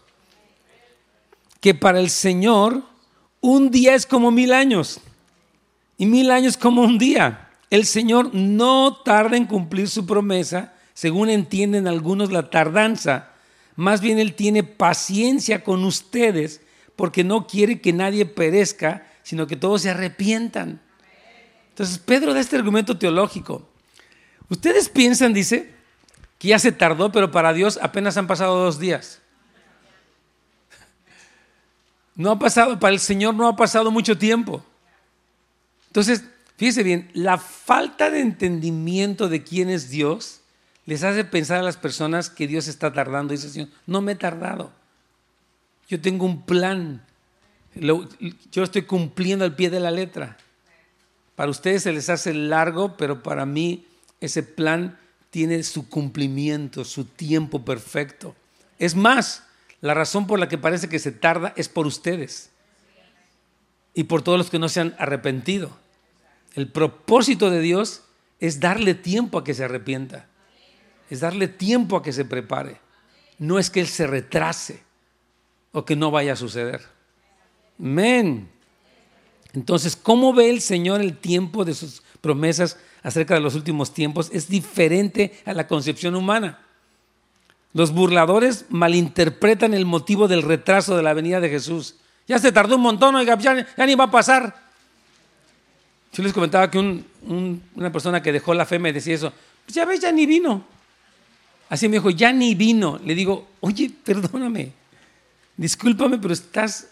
Que 1.61 1.73
para 1.73 1.99
el 1.99 2.09
Señor 2.09 2.83
un 3.41 3.71
día 3.71 3.95
es 3.95 4.05
como 4.05 4.31
mil 4.31 4.53
años 4.53 4.99
y 5.97 6.05
mil 6.05 6.31
años 6.31 6.57
como 6.57 6.81
un 6.83 6.97
día. 6.97 7.49
El 7.69 7.85
Señor 7.85 8.33
no 8.33 8.97
tarda 9.03 9.37
en 9.37 9.45
cumplir 9.45 9.89
su 9.89 10.05
promesa, 10.05 10.73
según 10.93 11.29
entienden 11.29 11.87
algunos 11.87 12.31
la 12.31 12.49
tardanza, 12.49 13.31
más 13.75 14.01
bien 14.01 14.17
Él 14.17 14.33
tiene 14.33 14.63
paciencia 14.63 15.63
con 15.63 15.83
ustedes 15.85 16.61
porque 16.95 17.23
no 17.23 17.45
quiere 17.45 17.79
que 17.79 17.93
nadie 17.93 18.25
perezca, 18.25 19.07
sino 19.21 19.45
que 19.45 19.55
todos 19.55 19.83
se 19.83 19.91
arrepientan. 19.91 20.81
Entonces 21.69 21.99
Pedro 21.99 22.33
da 22.33 22.39
este 22.39 22.55
argumento 22.55 22.97
teológico. 22.97 23.69
Ustedes 24.49 24.89
piensan, 24.89 25.33
dice, 25.33 25.71
que 26.39 26.47
ya 26.49 26.59
se 26.59 26.71
tardó, 26.71 27.11
pero 27.11 27.29
para 27.29 27.53
Dios 27.53 27.77
apenas 27.81 28.17
han 28.17 28.25
pasado 28.25 28.57
dos 28.57 28.79
días. 28.79 29.21
No 32.17 32.31
ha 32.31 32.39
pasado, 32.39 32.79
para 32.79 32.93
el 32.93 32.99
Señor 32.99 33.35
no 33.35 33.47
ha 33.47 33.55
pasado 33.55 33.91
mucho 33.91 34.17
tiempo. 34.17 34.65
Entonces, 35.87 36.23
fíjese 36.57 36.83
bien, 36.83 37.09
la 37.13 37.37
falta 37.37 38.09
de 38.09 38.19
entendimiento 38.19 39.29
de 39.29 39.43
quién 39.43 39.69
es 39.69 39.89
Dios 39.89 40.41
les 40.87 41.03
hace 41.03 41.23
pensar 41.23 41.59
a 41.59 41.63
las 41.63 41.77
personas 41.77 42.29
que 42.29 42.47
Dios 42.47 42.67
está 42.67 42.91
tardando. 42.91 43.33
Dice 43.33 43.49
Señor, 43.49 43.69
no 43.85 44.01
me 44.01 44.13
he 44.13 44.15
tardado. 44.15 44.71
Yo 45.87 46.01
tengo 46.01 46.25
un 46.25 46.41
plan. 46.43 47.05
Yo 47.75 48.63
estoy 48.63 48.81
cumpliendo 48.81 49.45
al 49.45 49.55
pie 49.55 49.69
de 49.69 49.79
la 49.79 49.91
letra. 49.91 50.37
Para 51.35 51.51
ustedes 51.51 51.83
se 51.83 51.93
les 51.93 52.09
hace 52.09 52.33
largo, 52.33 52.97
pero 52.97 53.21
para 53.21 53.45
mí 53.45 53.85
ese 54.21 54.41
plan 54.41 54.97
tiene 55.29 55.61
su 55.63 55.87
cumplimiento, 55.87 56.83
su 56.83 57.05
tiempo 57.05 57.63
perfecto. 57.63 58.33
Es 58.79 58.95
más, 58.95 59.43
la 59.81 59.93
razón 59.93 60.27
por 60.27 60.39
la 60.39 60.47
que 60.49 60.57
parece 60.57 60.89
que 60.89 60.99
se 60.99 61.11
tarda 61.11 61.53
es 61.55 61.69
por 61.69 61.87
ustedes 61.87 62.51
y 63.93 64.05
por 64.05 64.21
todos 64.21 64.37
los 64.37 64.49
que 64.49 64.59
no 64.59 64.69
se 64.69 64.81
han 64.81 64.95
arrepentido. 64.97 65.77
El 66.53 66.71
propósito 66.71 67.49
de 67.49 67.61
Dios 67.61 68.03
es 68.39 68.59
darle 68.59 68.95
tiempo 68.95 69.37
a 69.37 69.43
que 69.43 69.53
se 69.53 69.63
arrepienta 69.63 70.27
es 71.09 71.21
darle 71.21 71.47
tiempo 71.47 71.97
a 71.97 72.03
que 72.03 72.13
se 72.13 72.25
prepare. 72.25 72.79
No 73.39 73.59
es 73.59 73.69
que 73.69 73.79
Él 73.79 73.87
se 73.87 74.07
retrase 74.07 74.83
o 75.71 75.85
que 75.85 75.95
no 75.95 76.11
vaya 76.11 76.33
a 76.33 76.37
suceder. 76.37 76.81
Amén. 77.79 78.49
Entonces, 79.53 79.95
¿cómo 79.95 80.33
ve 80.33 80.49
el 80.49 80.61
Señor 80.61 81.01
el 81.01 81.17
tiempo 81.17 81.63
de 81.63 81.73
sus 81.73 82.03
promesas 82.21 82.77
acerca 83.03 83.35
de 83.35 83.39
los 83.39 83.55
últimos 83.55 83.93
tiempos? 83.93 84.29
Es 84.33 84.49
diferente 84.49 85.39
a 85.45 85.53
la 85.53 85.67
concepción 85.67 86.15
humana. 86.15 86.66
Los 87.73 87.91
burladores 87.91 88.65
malinterpretan 88.69 89.73
el 89.73 89.85
motivo 89.85 90.27
del 90.27 90.41
retraso 90.41 90.95
de 90.95 91.03
la 91.03 91.13
venida 91.13 91.39
de 91.39 91.49
Jesús. 91.49 91.95
Ya 92.27 92.39
se 92.39 92.51
tardó 92.51 92.75
un 92.75 92.81
montón, 92.81 93.15
oiga, 93.15 93.37
ya, 93.37 93.85
ni 93.85 93.95
va 93.95 94.05
a 94.05 94.11
pasar. 94.11 94.67
Yo 96.13 96.23
les 96.23 96.33
comentaba 96.33 96.71
que 96.71 96.79
una 96.79 97.91
persona 97.91 98.21
que 98.21 98.31
dejó 98.31 98.53
la 98.53 98.65
fe 98.65 98.79
me 98.79 98.91
decía 98.91 99.15
eso. 99.15 99.31
Pues 99.65 99.75
ya 99.75 99.85
ves, 99.85 99.99
ya 99.99 100.11
ni 100.11 100.25
vino. 100.25 100.65
Así 101.69 101.87
me 101.87 101.97
dijo, 101.97 102.09
ya 102.09 102.31
ni 102.31 102.55
vino. 102.55 102.99
Le 103.03 103.13
digo, 103.13 103.47
oye, 103.59 103.91
perdóname, 104.03 104.71
discúlpame, 105.55 106.17
pero 106.17 106.33
estás 106.33 106.87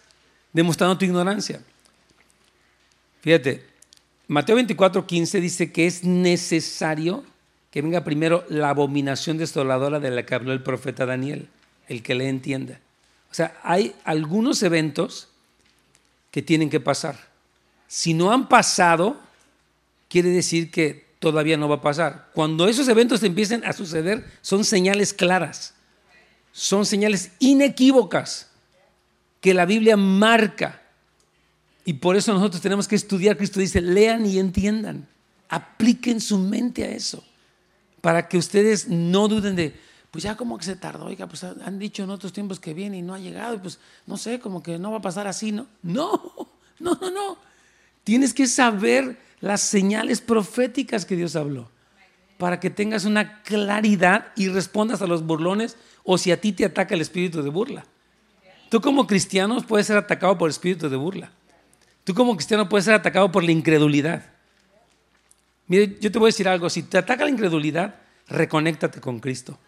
demostrando 0.52 0.96
tu 0.98 1.04
ignorancia. 1.04 1.60
Fíjate, 3.22 3.66
Mateo 4.28 4.56
24, 4.56 5.06
15 5.06 5.40
dice 5.40 5.72
que 5.72 5.86
es 5.86 6.04
necesario 6.04 7.24
que 7.76 7.82
venga 7.82 8.04
primero 8.04 8.42
la 8.48 8.70
abominación 8.70 9.36
desoladora 9.36 10.00
de 10.00 10.10
la 10.10 10.24
que 10.24 10.34
habló 10.34 10.54
el 10.54 10.62
profeta 10.62 11.04
Daniel, 11.04 11.46
el 11.88 12.02
que 12.02 12.14
le 12.14 12.26
entienda. 12.26 12.80
O 13.30 13.34
sea, 13.34 13.60
hay 13.62 13.94
algunos 14.04 14.62
eventos 14.62 15.28
que 16.30 16.40
tienen 16.40 16.70
que 16.70 16.80
pasar. 16.80 17.18
Si 17.86 18.14
no 18.14 18.32
han 18.32 18.48
pasado, 18.48 19.20
quiere 20.08 20.30
decir 20.30 20.70
que 20.70 21.04
todavía 21.18 21.58
no 21.58 21.68
va 21.68 21.74
a 21.74 21.80
pasar. 21.82 22.30
Cuando 22.32 22.66
esos 22.66 22.88
eventos 22.88 23.22
empiecen 23.22 23.62
a 23.66 23.74
suceder, 23.74 24.24
son 24.40 24.64
señales 24.64 25.12
claras, 25.12 25.74
son 26.52 26.86
señales 26.86 27.32
inequívocas 27.40 28.48
que 29.42 29.52
la 29.52 29.66
Biblia 29.66 29.98
marca. 29.98 30.80
Y 31.84 31.92
por 31.92 32.16
eso 32.16 32.32
nosotros 32.32 32.62
tenemos 32.62 32.88
que 32.88 32.96
estudiar. 32.96 33.36
Cristo 33.36 33.60
dice, 33.60 33.82
lean 33.82 34.24
y 34.24 34.38
entiendan, 34.38 35.06
apliquen 35.50 36.22
su 36.22 36.38
mente 36.38 36.82
a 36.82 36.92
eso, 36.92 37.22
para 38.06 38.28
que 38.28 38.38
ustedes 38.38 38.86
no 38.86 39.26
duden 39.26 39.56
de, 39.56 39.74
pues 40.12 40.22
ya 40.22 40.36
como 40.36 40.56
que 40.58 40.64
se 40.64 40.76
tardó, 40.76 41.06
oiga, 41.06 41.26
pues 41.26 41.42
han 41.42 41.76
dicho 41.80 42.04
en 42.04 42.10
otros 42.10 42.32
tiempos 42.32 42.60
que 42.60 42.72
viene 42.72 42.98
y 42.98 43.02
no 43.02 43.14
ha 43.14 43.18
llegado, 43.18 43.56
y 43.56 43.58
pues 43.58 43.80
no 44.06 44.16
sé, 44.16 44.38
como 44.38 44.62
que 44.62 44.78
no 44.78 44.92
va 44.92 44.98
a 44.98 45.02
pasar 45.02 45.26
así, 45.26 45.50
¿no? 45.50 45.66
No, 45.82 46.46
no, 46.78 46.96
no, 47.00 47.10
no. 47.10 47.36
Tienes 48.04 48.32
que 48.32 48.46
saber 48.46 49.18
las 49.40 49.60
señales 49.60 50.20
proféticas 50.20 51.04
que 51.04 51.16
Dios 51.16 51.34
habló. 51.34 51.68
para 52.38 52.60
que 52.60 52.70
tengas 52.70 53.06
una 53.06 53.42
claridad 53.42 54.28
y 54.36 54.50
respondas 54.50 55.02
a 55.02 55.08
los 55.08 55.26
burlones 55.26 55.76
o 56.04 56.16
si 56.16 56.30
a 56.30 56.40
ti 56.40 56.52
te 56.52 56.64
ataca 56.64 56.94
el 56.94 57.00
espíritu 57.00 57.42
de 57.42 57.50
burla. 57.50 57.86
Tú 58.70 58.80
como 58.80 59.08
cristiano 59.08 59.60
puedes 59.62 59.88
ser 59.88 59.96
atacado 59.96 60.38
por 60.38 60.46
el 60.46 60.52
espíritu 60.52 60.88
de 60.88 60.96
burla. 60.96 61.32
Tú 62.04 62.14
como 62.14 62.36
cristiano 62.36 62.68
puedes 62.68 62.84
ser 62.84 62.94
atacado 62.94 63.32
por 63.32 63.42
la 63.42 63.50
incredulidad. 63.50 64.35
Mire, 65.68 65.98
yo 66.00 66.12
te 66.12 66.18
voy 66.18 66.28
a 66.28 66.32
decir 66.32 66.48
algo, 66.48 66.70
si 66.70 66.84
te 66.84 66.98
ataca 66.98 67.24
la 67.24 67.30
incredulidad, 67.30 67.96
reconéctate 68.28 69.00
con 69.00 69.20
Cristo. 69.20 69.58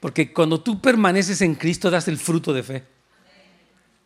Porque 0.00 0.32
cuando 0.32 0.60
tú 0.60 0.80
permaneces 0.80 1.40
en 1.40 1.54
Cristo 1.54 1.90
das 1.90 2.08
el 2.08 2.18
fruto 2.18 2.52
de 2.52 2.62
fe. 2.62 2.84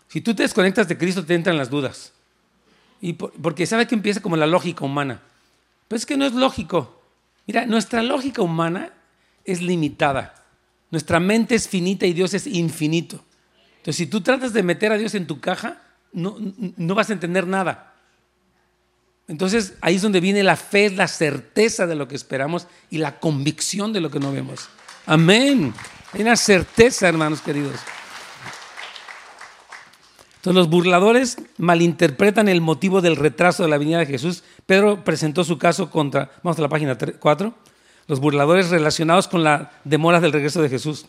Si 0.08 0.20
tú 0.20 0.34
te 0.34 0.42
desconectas 0.42 0.88
de 0.88 0.96
Cristo 0.96 1.24
te 1.24 1.34
entran 1.34 1.56
las 1.56 1.70
dudas. 1.70 2.12
Y 3.00 3.12
porque 3.14 3.66
sabe 3.66 3.86
que 3.86 3.94
empieza 3.94 4.22
como 4.22 4.36
la 4.36 4.46
lógica 4.46 4.84
humana. 4.84 5.22
Pero 5.86 5.96
es 5.96 6.06
que 6.06 6.16
no 6.16 6.24
es 6.24 6.32
lógico. 6.32 7.02
Mira, 7.46 7.66
nuestra 7.66 8.02
lógica 8.02 8.42
humana 8.42 8.92
es 9.44 9.62
limitada. 9.62 10.34
Nuestra 10.90 11.20
mente 11.20 11.54
es 11.54 11.68
finita 11.68 12.06
y 12.06 12.12
Dios 12.12 12.34
es 12.34 12.46
infinito. 12.46 13.24
Entonces, 13.78 13.96
si 13.96 14.06
tú 14.06 14.20
tratas 14.20 14.52
de 14.52 14.62
meter 14.62 14.92
a 14.92 14.98
Dios 14.98 15.14
en 15.14 15.26
tu 15.26 15.40
caja, 15.40 15.82
no, 16.12 16.36
no 16.76 16.94
vas 16.94 17.10
a 17.10 17.12
entender 17.12 17.46
nada. 17.46 17.87
Entonces, 19.28 19.74
ahí 19.82 19.96
es 19.96 20.02
donde 20.02 20.20
viene 20.20 20.42
la 20.42 20.56
fe, 20.56 20.90
la 20.90 21.06
certeza 21.06 21.86
de 21.86 21.94
lo 21.94 22.08
que 22.08 22.16
esperamos 22.16 22.66
y 22.90 22.98
la 22.98 23.20
convicción 23.20 23.92
de 23.92 24.00
lo 24.00 24.10
que 24.10 24.18
no 24.18 24.32
vemos. 24.32 24.68
Amén. 25.04 25.74
Hay 26.12 26.22
una 26.22 26.36
certeza, 26.36 27.08
hermanos 27.08 27.42
queridos. 27.42 27.78
Entonces 30.36 30.54
los 30.54 30.70
burladores 30.70 31.36
malinterpretan 31.58 32.48
el 32.48 32.62
motivo 32.62 33.02
del 33.02 33.16
retraso 33.16 33.64
de 33.64 33.68
la 33.68 33.76
venida 33.76 33.98
de 33.98 34.06
Jesús. 34.06 34.44
Pedro 34.66 35.04
presentó 35.04 35.44
su 35.44 35.58
caso 35.58 35.90
contra, 35.90 36.30
vamos 36.42 36.58
a 36.58 36.62
la 36.62 36.68
página 36.68 36.96
4, 36.96 37.54
los 38.06 38.20
burladores 38.20 38.70
relacionados 38.70 39.28
con 39.28 39.44
la 39.44 39.72
demora 39.84 40.20
del 40.20 40.32
regreso 40.32 40.62
de 40.62 40.70
Jesús. 40.70 41.06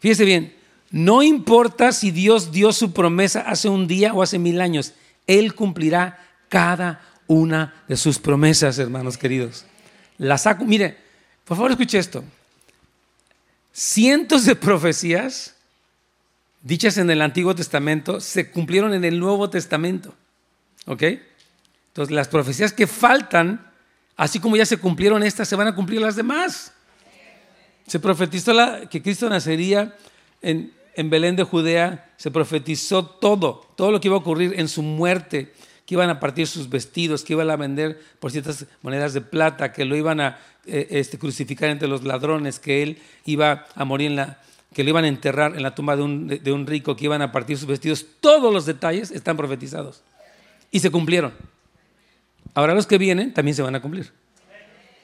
Fíjese 0.00 0.24
bien, 0.26 0.54
no 0.90 1.22
importa 1.22 1.92
si 1.92 2.10
Dios 2.10 2.52
dio 2.52 2.72
su 2.72 2.92
promesa 2.92 3.40
hace 3.40 3.68
un 3.68 3.86
día 3.86 4.12
o 4.12 4.22
hace 4.22 4.38
mil 4.38 4.60
años, 4.60 4.92
Él 5.26 5.54
cumplirá 5.54 6.18
cada 6.48 7.00
una 7.26 7.84
de 7.88 7.96
sus 7.96 8.18
promesas, 8.18 8.78
hermanos 8.78 9.18
queridos. 9.18 9.64
Mire, 10.64 10.96
por 11.44 11.56
favor 11.56 11.70
escuche 11.70 11.98
esto. 11.98 12.24
Cientos 13.72 14.44
de 14.44 14.54
profecías 14.54 15.54
dichas 16.62 16.96
en 16.98 17.10
el 17.10 17.22
Antiguo 17.22 17.54
Testamento 17.54 18.20
se 18.20 18.50
cumplieron 18.50 18.94
en 18.94 19.04
el 19.04 19.20
Nuevo 19.20 19.50
Testamento. 19.50 20.14
¿Ok? 20.86 21.02
Entonces, 21.88 22.14
las 22.14 22.28
profecías 22.28 22.72
que 22.72 22.86
faltan, 22.86 23.70
así 24.16 24.40
como 24.40 24.56
ya 24.56 24.66
se 24.66 24.78
cumplieron 24.78 25.22
estas, 25.22 25.46
se 25.46 25.56
van 25.56 25.68
a 25.68 25.74
cumplir 25.74 26.00
las 26.00 26.16
demás. 26.16 26.72
Se 27.86 28.00
profetizó 28.00 28.52
que 28.90 29.02
Cristo 29.02 29.28
nacería 29.28 29.94
en, 30.40 30.72
en 30.94 31.10
Belén 31.10 31.36
de 31.36 31.44
Judea, 31.44 32.12
se 32.16 32.30
profetizó 32.30 33.04
todo, 33.04 33.70
todo 33.76 33.92
lo 33.92 34.00
que 34.00 34.08
iba 34.08 34.16
a 34.16 34.20
ocurrir 34.20 34.54
en 34.58 34.68
su 34.68 34.82
muerte, 34.82 35.52
que 35.86 35.94
iban 35.94 36.10
a 36.10 36.20
partir 36.20 36.46
sus 36.46 36.68
vestidos, 36.68 37.24
que 37.24 37.34
iban 37.34 37.50
a 37.50 37.56
vender 37.56 38.00
por 38.18 38.30
ciertas 38.30 38.66
monedas 38.82 39.12
de 39.12 39.20
plata, 39.20 39.72
que 39.72 39.84
lo 39.84 39.96
iban 39.96 40.20
a 40.20 40.38
eh, 40.66 40.88
este, 40.90 41.18
crucificar 41.18 41.68
entre 41.68 41.88
los 41.88 42.04
ladrones, 42.04 42.58
que 42.58 42.82
él 42.82 42.98
iba 43.24 43.66
a 43.74 43.84
morir 43.84 44.10
en 44.10 44.16
la, 44.16 44.38
que 44.72 44.82
lo 44.82 44.90
iban 44.90 45.04
a 45.04 45.08
enterrar 45.08 45.54
en 45.56 45.62
la 45.62 45.74
tumba 45.74 45.96
de 45.96 46.02
un, 46.02 46.66
rico, 46.66 46.96
que 46.96 47.04
iban 47.04 47.22
a 47.22 47.32
partir 47.32 47.58
sus 47.58 47.68
vestidos, 47.68 48.06
todos 48.20 48.52
los 48.52 48.64
detalles 48.66 49.10
están 49.10 49.36
profetizados. 49.36 50.02
Y 50.70 50.80
se 50.80 50.90
cumplieron. 50.90 51.32
Ahora 52.54 52.74
los 52.74 52.86
que 52.86 52.98
vienen 52.98 53.32
también 53.32 53.54
se 53.54 53.62
van 53.62 53.74
a 53.74 53.82
cumplir. 53.82 54.12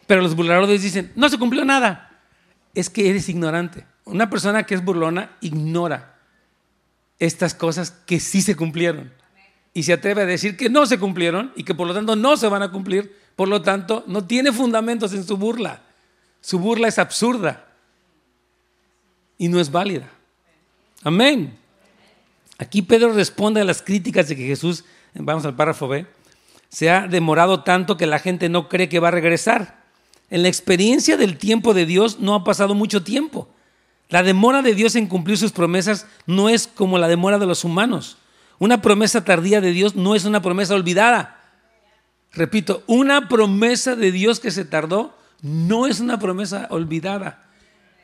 Pero 0.07 0.23
los 0.23 0.35
burladores 0.35 0.83
dicen, 0.83 1.13
no 1.15 1.29
se 1.29 1.39
cumplió 1.39 1.65
nada. 1.65 2.21
Es 2.75 2.91
que 2.91 3.09
eres 3.09 3.29
ignorante. 3.29 3.87
Una 4.05 4.29
persona 4.29 4.65
que 4.65 4.75
es 4.75 4.85
burlona 4.85 5.37
ignora 5.41 6.17
estas 7.19 7.55
cosas 7.55 7.91
que 7.91 8.19
sí 8.19 8.43
se 8.43 8.57
cumplieron. 8.57 9.13
Y 9.73 9.85
se 9.85 9.93
atreve 9.93 10.23
a 10.23 10.27
decir 10.27 10.57
que 10.57 10.69
no 10.69 10.87
se 10.87 10.99
cumplieron 10.99 11.53
y 11.55 11.65
que 11.65 11.75
por 11.75 11.87
lo 11.87 11.95
tanto 11.95 12.17
no 12.17 12.37
se 12.37 12.49
van 12.49 12.63
a 12.63 12.71
cumplir. 12.71 13.17
Por 13.37 13.49
lo 13.49 13.63
tanto, 13.63 14.05
no 14.07 14.25
tiene 14.25 14.53
fundamentos 14.53 15.13
en 15.13 15.25
su 15.25 15.37
burla. 15.37 15.83
Su 16.41 16.59
burla 16.59 16.89
es 16.89 16.99
absurda 16.99 17.67
y 19.39 19.49
no 19.49 19.61
es 19.61 19.71
válida. 19.71 20.11
Amén. 21.03 21.57
Aquí 22.59 22.83
Pedro 22.83 23.13
responde 23.13 23.61
a 23.61 23.65
las 23.65 23.81
críticas 23.81 24.29
de 24.29 24.37
que 24.37 24.47
Jesús, 24.47 24.85
vamos 25.15 25.45
al 25.47 25.57
párrafo 25.57 25.89
B, 25.89 26.07
se 26.69 26.91
ha 26.91 27.09
demorado 27.09 27.63
tanto 27.63 27.97
que 27.97 28.07
la 28.07 28.19
gente 28.19 28.49
no 28.49 28.69
cree 28.69 28.89
que 28.89 29.01
va 29.01 29.09
a 29.09 29.13
regresar. 29.13 29.81
En 30.29 30.43
la 30.43 30.49
experiencia 30.49 31.17
del 31.17 31.39
tiempo 31.39 31.75
de 31.75 31.87
Dios 31.87 32.21
no 32.21 32.35
ha 32.35 32.45
pasado 32.45 32.75
mucho 32.75 33.03
tiempo. 33.03 33.49
La 34.11 34.23
demora 34.23 34.61
de 34.61 34.75
Dios 34.75 34.95
en 34.95 35.07
cumplir 35.07 35.39
sus 35.39 35.53
promesas 35.53 36.07
no 36.27 36.49
es 36.49 36.67
como 36.67 36.99
la 36.99 37.09
demora 37.09 37.39
de 37.39 37.47
los 37.47 37.65
humanos. 37.65 38.19
Una 38.61 38.83
promesa 38.83 39.25
tardía 39.25 39.63
de 39.63 39.73
Dios 39.73 39.97
no 39.97 40.15
es 40.15 40.27
una 40.27 40.43
promesa 40.43 40.75
olvidada. 40.75 41.41
Repito, 42.31 42.85
una 42.87 43.27
promesa 43.27 43.97
de 43.97 44.13
Dios 44.13 44.39
que 44.39 44.51
se 44.51 44.67
tardó 44.67 45.17
no 45.41 45.87
es 45.87 45.99
una 45.99 46.19
promesa 46.19 46.69
olvidada. 46.69 47.43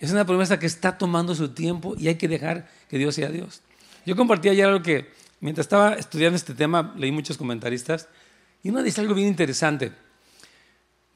Es 0.00 0.12
una 0.12 0.24
promesa 0.24 0.58
que 0.58 0.64
está 0.64 0.96
tomando 0.96 1.34
su 1.34 1.50
tiempo 1.50 1.94
y 1.98 2.08
hay 2.08 2.14
que 2.14 2.26
dejar 2.26 2.70
que 2.88 2.96
Dios 2.96 3.14
sea 3.14 3.28
Dios. 3.28 3.60
Yo 4.06 4.16
compartí 4.16 4.48
ayer 4.48 4.64
algo 4.64 4.82
que, 4.82 5.12
mientras 5.40 5.66
estaba 5.66 5.92
estudiando 5.92 6.36
este 6.36 6.54
tema, 6.54 6.94
leí 6.96 7.12
muchos 7.12 7.36
comentaristas 7.36 8.08
y 8.62 8.70
uno 8.70 8.82
dice 8.82 9.02
algo 9.02 9.12
bien 9.12 9.28
interesante. 9.28 9.92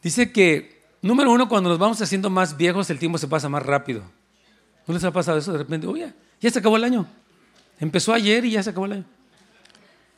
Dice 0.03 0.33
que, 0.33 0.83
número 1.01 1.33
uno, 1.33 1.49
cuando 1.49 1.71
nos 1.71 1.79
vamos 1.79 2.03
haciendo 2.03 2.29
más 2.29 2.59
viejos, 2.59 2.91
el 2.91 2.99
tiempo 2.99 3.17
se 3.17 3.27
pasa 3.27 3.49
más 3.49 3.65
rápido. 3.65 4.03
¿No 4.87 4.93
les 4.93 5.05
ha 5.05 5.13
pasado 5.13 5.39
eso 5.39 5.53
de 5.53 5.59
repente? 5.59 5.87
Oye, 5.87 6.13
ya 6.43 6.51
se 6.51 6.59
acabó 6.59 6.77
el 6.77 6.85
año. 6.85 7.07
Empezó 7.79 8.13
ayer 8.13 8.45
y 8.45 8.51
ya 8.51 8.63
se 8.63 8.69
acabó 8.69 8.85
el 8.85 8.93
año. 8.93 9.20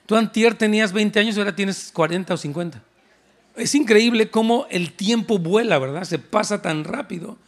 Tú 0.06 0.16
antier 0.16 0.54
tenías 0.54 0.92
20 0.92 1.20
años 1.20 1.36
y 1.36 1.38
ahora 1.38 1.54
tienes 1.54 1.90
40 1.92 2.34
o 2.34 2.36
50. 2.36 2.82
Es 3.56 3.74
increíble 3.74 4.30
cómo 4.30 4.66
el 4.70 4.92
tiempo 4.92 5.38
vuela, 5.38 5.78
¿verdad? 5.78 6.04
Se 6.04 6.18
pasa 6.18 6.62
tan 6.62 6.84
rápido. 6.84 7.38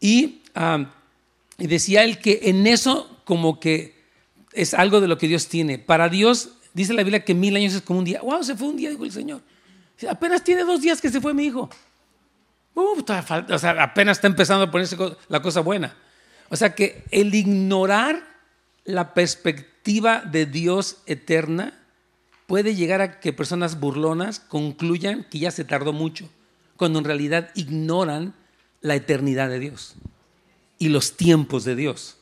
Y, 0.00 0.42
decía 1.58 2.04
él 2.04 2.18
que 2.18 2.40
en 2.44 2.66
eso 2.66 3.20
como 3.24 3.60
que 3.60 3.96
es 4.52 4.74
algo 4.74 5.00
de 5.00 5.08
lo 5.08 5.18
que 5.18 5.28
Dios 5.28 5.48
tiene. 5.48 5.78
Para 5.78 6.08
Dios, 6.08 6.50
dice 6.72 6.94
la 6.94 7.02
Biblia 7.02 7.24
que 7.24 7.34
mil 7.34 7.54
años 7.56 7.74
es 7.74 7.82
como 7.82 7.98
un 7.98 8.04
día. 8.04 8.20
¡Wow! 8.22 8.42
Se 8.42 8.56
fue 8.56 8.68
un 8.68 8.76
día, 8.76 8.90
dijo 8.90 9.04
el 9.04 9.12
Señor. 9.12 9.42
Apenas 10.08 10.42
tiene 10.42 10.64
dos 10.64 10.80
días 10.80 11.00
que 11.00 11.10
se 11.10 11.20
fue 11.20 11.34
mi 11.34 11.44
hijo. 11.44 11.68
Uh, 12.74 13.02
o 13.48 13.58
sea, 13.58 13.82
apenas 13.82 14.18
está 14.18 14.26
empezando 14.26 14.64
a 14.64 14.70
ponerse 14.70 14.96
la 15.28 15.40
cosa 15.40 15.60
buena. 15.60 15.96
O 16.48 16.56
sea 16.56 16.74
que 16.74 17.04
el 17.10 17.34
ignorar 17.34 18.22
la 18.84 19.14
perspectiva 19.14 19.75
de 19.86 20.46
Dios 20.46 20.98
eterna 21.06 21.72
puede 22.48 22.74
llegar 22.74 23.00
a 23.00 23.20
que 23.20 23.32
personas 23.32 23.78
burlonas 23.78 24.40
concluyan 24.40 25.24
que 25.30 25.38
ya 25.38 25.50
se 25.52 25.64
tardó 25.64 25.92
mucho, 25.92 26.28
cuando 26.76 26.98
en 26.98 27.04
realidad 27.04 27.50
ignoran 27.54 28.34
la 28.80 28.96
eternidad 28.96 29.48
de 29.48 29.60
Dios 29.60 29.94
y 30.78 30.88
los 30.88 31.16
tiempos 31.16 31.64
de 31.64 31.76
Dios. 31.76 32.16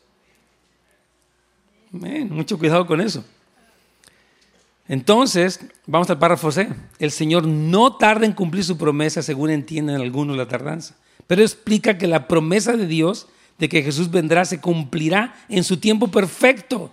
mucho 1.90 2.58
cuidado 2.58 2.86
con 2.86 3.00
eso. 3.00 3.24
Entonces, 4.86 5.60
vamos 5.86 6.10
al 6.10 6.18
párrafo 6.18 6.52
C. 6.52 6.68
El 6.98 7.10
Señor 7.10 7.46
no 7.46 7.96
tarda 7.96 8.26
en 8.26 8.32
cumplir 8.32 8.64
su 8.64 8.76
promesa, 8.76 9.22
según 9.22 9.48
entienden 9.48 9.96
algunos 9.96 10.36
la 10.36 10.48
tardanza, 10.48 10.96
pero 11.26 11.40
explica 11.40 11.96
que 11.96 12.06
la 12.06 12.28
promesa 12.28 12.76
de 12.76 12.86
Dios 12.86 13.28
de 13.58 13.70
que 13.70 13.82
Jesús 13.82 14.10
vendrá 14.10 14.44
se 14.44 14.60
cumplirá 14.60 15.34
en 15.48 15.64
su 15.64 15.78
tiempo 15.78 16.08
perfecto. 16.08 16.92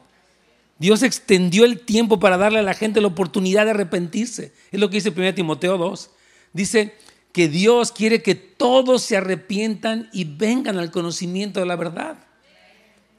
Dios 0.82 1.04
extendió 1.04 1.64
el 1.64 1.80
tiempo 1.80 2.20
para 2.20 2.38
darle 2.38 2.58
a 2.58 2.64
la 2.64 2.74
gente 2.74 3.02
la 3.02 3.08
oportunidad 3.08 3.66
de 3.66 3.72
arrepentirse. 3.72 4.52
Es 4.72 4.80
lo 4.80 4.90
que 4.90 4.96
dice 4.96 5.14
1 5.16 5.36
Timoteo 5.36 5.78
2. 5.78 6.10
Dice, 6.54 6.96
que 7.32 7.48
Dios 7.48 7.92
quiere 7.92 8.22
que 8.24 8.34
todos 8.36 9.04
se 9.04 9.18
arrepientan 9.18 10.10
y 10.12 10.26
vengan 10.26 10.78
al 10.78 10.92
conocimiento 10.92 11.60
de 11.60 11.66
la 11.66 11.76
verdad. 11.76 12.18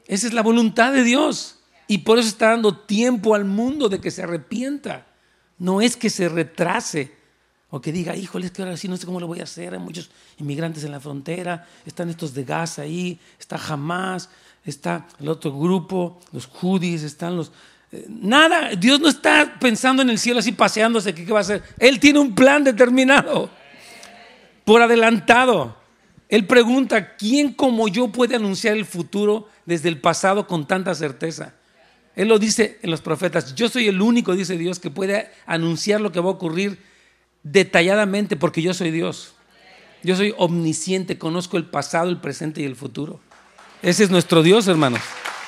Esa 0.07 0.27
es 0.27 0.33
la 0.33 0.43
voluntad 0.43 0.93
de 0.93 1.03
Dios. 1.03 1.59
Y 1.87 1.99
por 1.99 2.19
eso 2.19 2.27
está 2.27 2.49
dando 2.49 2.77
tiempo 2.77 3.33
al 3.33 3.45
mundo 3.45 3.87
de 3.87 3.99
que 3.99 4.11
se 4.11 4.23
arrepienta. 4.23 5.07
No 5.57 5.81
es 5.81 5.95
que 5.95 6.09
se 6.09 6.29
retrase 6.29 7.13
o 7.75 7.81
que 7.81 7.91
diga, 7.91 8.15
híjole, 8.15 8.45
es 8.45 8.51
que 8.51 8.61
ahora 8.61 8.77
sí 8.77 8.87
no 8.87 8.97
sé 8.97 9.07
cómo 9.07 9.19
lo 9.19 9.25
voy 9.25 9.39
a 9.39 9.45
hacer. 9.45 9.73
Hay 9.73 9.79
muchos 9.79 10.11
inmigrantes 10.37 10.83
en 10.83 10.91
la 10.91 10.99
frontera, 10.99 11.65
están 11.87 12.07
estos 12.07 12.31
de 12.35 12.43
Gaza 12.43 12.83
ahí, 12.83 13.17
está 13.39 13.55
Hamas, 13.55 14.29
está 14.63 15.07
el 15.19 15.27
otro 15.27 15.57
grupo, 15.57 16.19
los 16.31 16.45
judíos, 16.45 17.01
están 17.01 17.35
los... 17.35 17.51
Eh, 17.91 18.05
nada, 18.07 18.75
Dios 18.75 18.99
no 18.99 19.09
está 19.09 19.57
pensando 19.59 20.03
en 20.03 20.11
el 20.11 20.19
cielo 20.19 20.39
así 20.39 20.51
paseándose, 20.51 21.15
¿qué, 21.15 21.25
qué 21.25 21.33
va 21.33 21.39
a 21.39 21.41
hacer? 21.41 21.63
Él 21.79 21.99
tiene 21.99 22.19
un 22.19 22.35
plan 22.35 22.63
determinado 22.63 23.49
por 24.65 24.83
adelantado. 24.83 25.75
Él 26.29 26.45
pregunta, 26.45 27.15
¿quién 27.15 27.53
como 27.53 27.87
yo 27.87 28.09
puede 28.09 28.35
anunciar 28.35 28.77
el 28.77 28.85
futuro 28.85 29.49
desde 29.65 29.89
el 29.89 29.99
pasado 29.99 30.45
con 30.45 30.67
tanta 30.67 30.93
certeza? 30.93 31.55
Él 32.15 32.27
lo 32.27 32.37
dice 32.37 32.77
en 32.83 32.91
los 32.91 33.01
profetas, 33.01 33.55
yo 33.55 33.67
soy 33.67 33.87
el 33.87 33.99
único, 33.99 34.35
dice 34.35 34.59
Dios, 34.59 34.77
que 34.77 34.91
puede 34.91 35.31
anunciar 35.47 36.01
lo 36.01 36.11
que 36.11 36.19
va 36.19 36.27
a 36.27 36.33
ocurrir 36.33 36.92
detalladamente 37.43 38.35
porque 38.35 38.61
yo 38.61 38.73
soy 38.73 38.91
Dios. 38.91 39.33
Yo 40.01 40.15
soy 40.15 40.33
omnisciente, 40.37 41.17
conozco 41.17 41.57
el 41.57 41.65
pasado, 41.65 42.09
el 42.09 42.19
presente 42.19 42.61
y 42.61 42.65
el 42.65 42.75
futuro. 42.75 43.19
Ese 43.81 44.03
es 44.03 44.09
nuestro 44.09 44.43
Dios, 44.43 44.67
hermanos. 44.67 45.01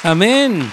Amén. 0.04 0.72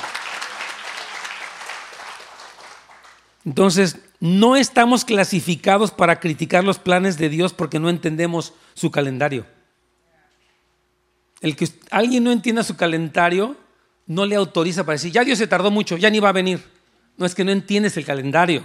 Entonces, 3.44 3.98
no 4.20 4.54
estamos 4.54 5.04
clasificados 5.04 5.90
para 5.90 6.20
criticar 6.20 6.62
los 6.62 6.78
planes 6.78 7.18
de 7.18 7.28
Dios 7.28 7.52
porque 7.52 7.80
no 7.80 7.90
entendemos 7.90 8.52
su 8.74 8.92
calendario. 8.92 9.46
El 11.40 11.56
que 11.56 11.68
alguien 11.90 12.22
no 12.22 12.30
entienda 12.30 12.62
su 12.62 12.76
calendario 12.76 13.56
no 14.06 14.26
le 14.26 14.36
autoriza 14.36 14.84
para 14.84 14.94
decir, 14.94 15.10
ya 15.10 15.24
Dios 15.24 15.38
se 15.38 15.48
tardó 15.48 15.72
mucho, 15.72 15.96
ya 15.96 16.08
ni 16.08 16.20
va 16.20 16.28
a 16.28 16.32
venir. 16.32 16.62
No 17.16 17.26
es 17.26 17.34
que 17.34 17.44
no 17.44 17.50
entiendes 17.50 17.96
el 17.96 18.04
calendario, 18.04 18.62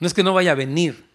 no 0.00 0.06
es 0.08 0.14
que 0.14 0.24
no 0.24 0.34
vaya 0.34 0.52
a 0.52 0.56
venir. 0.56 1.13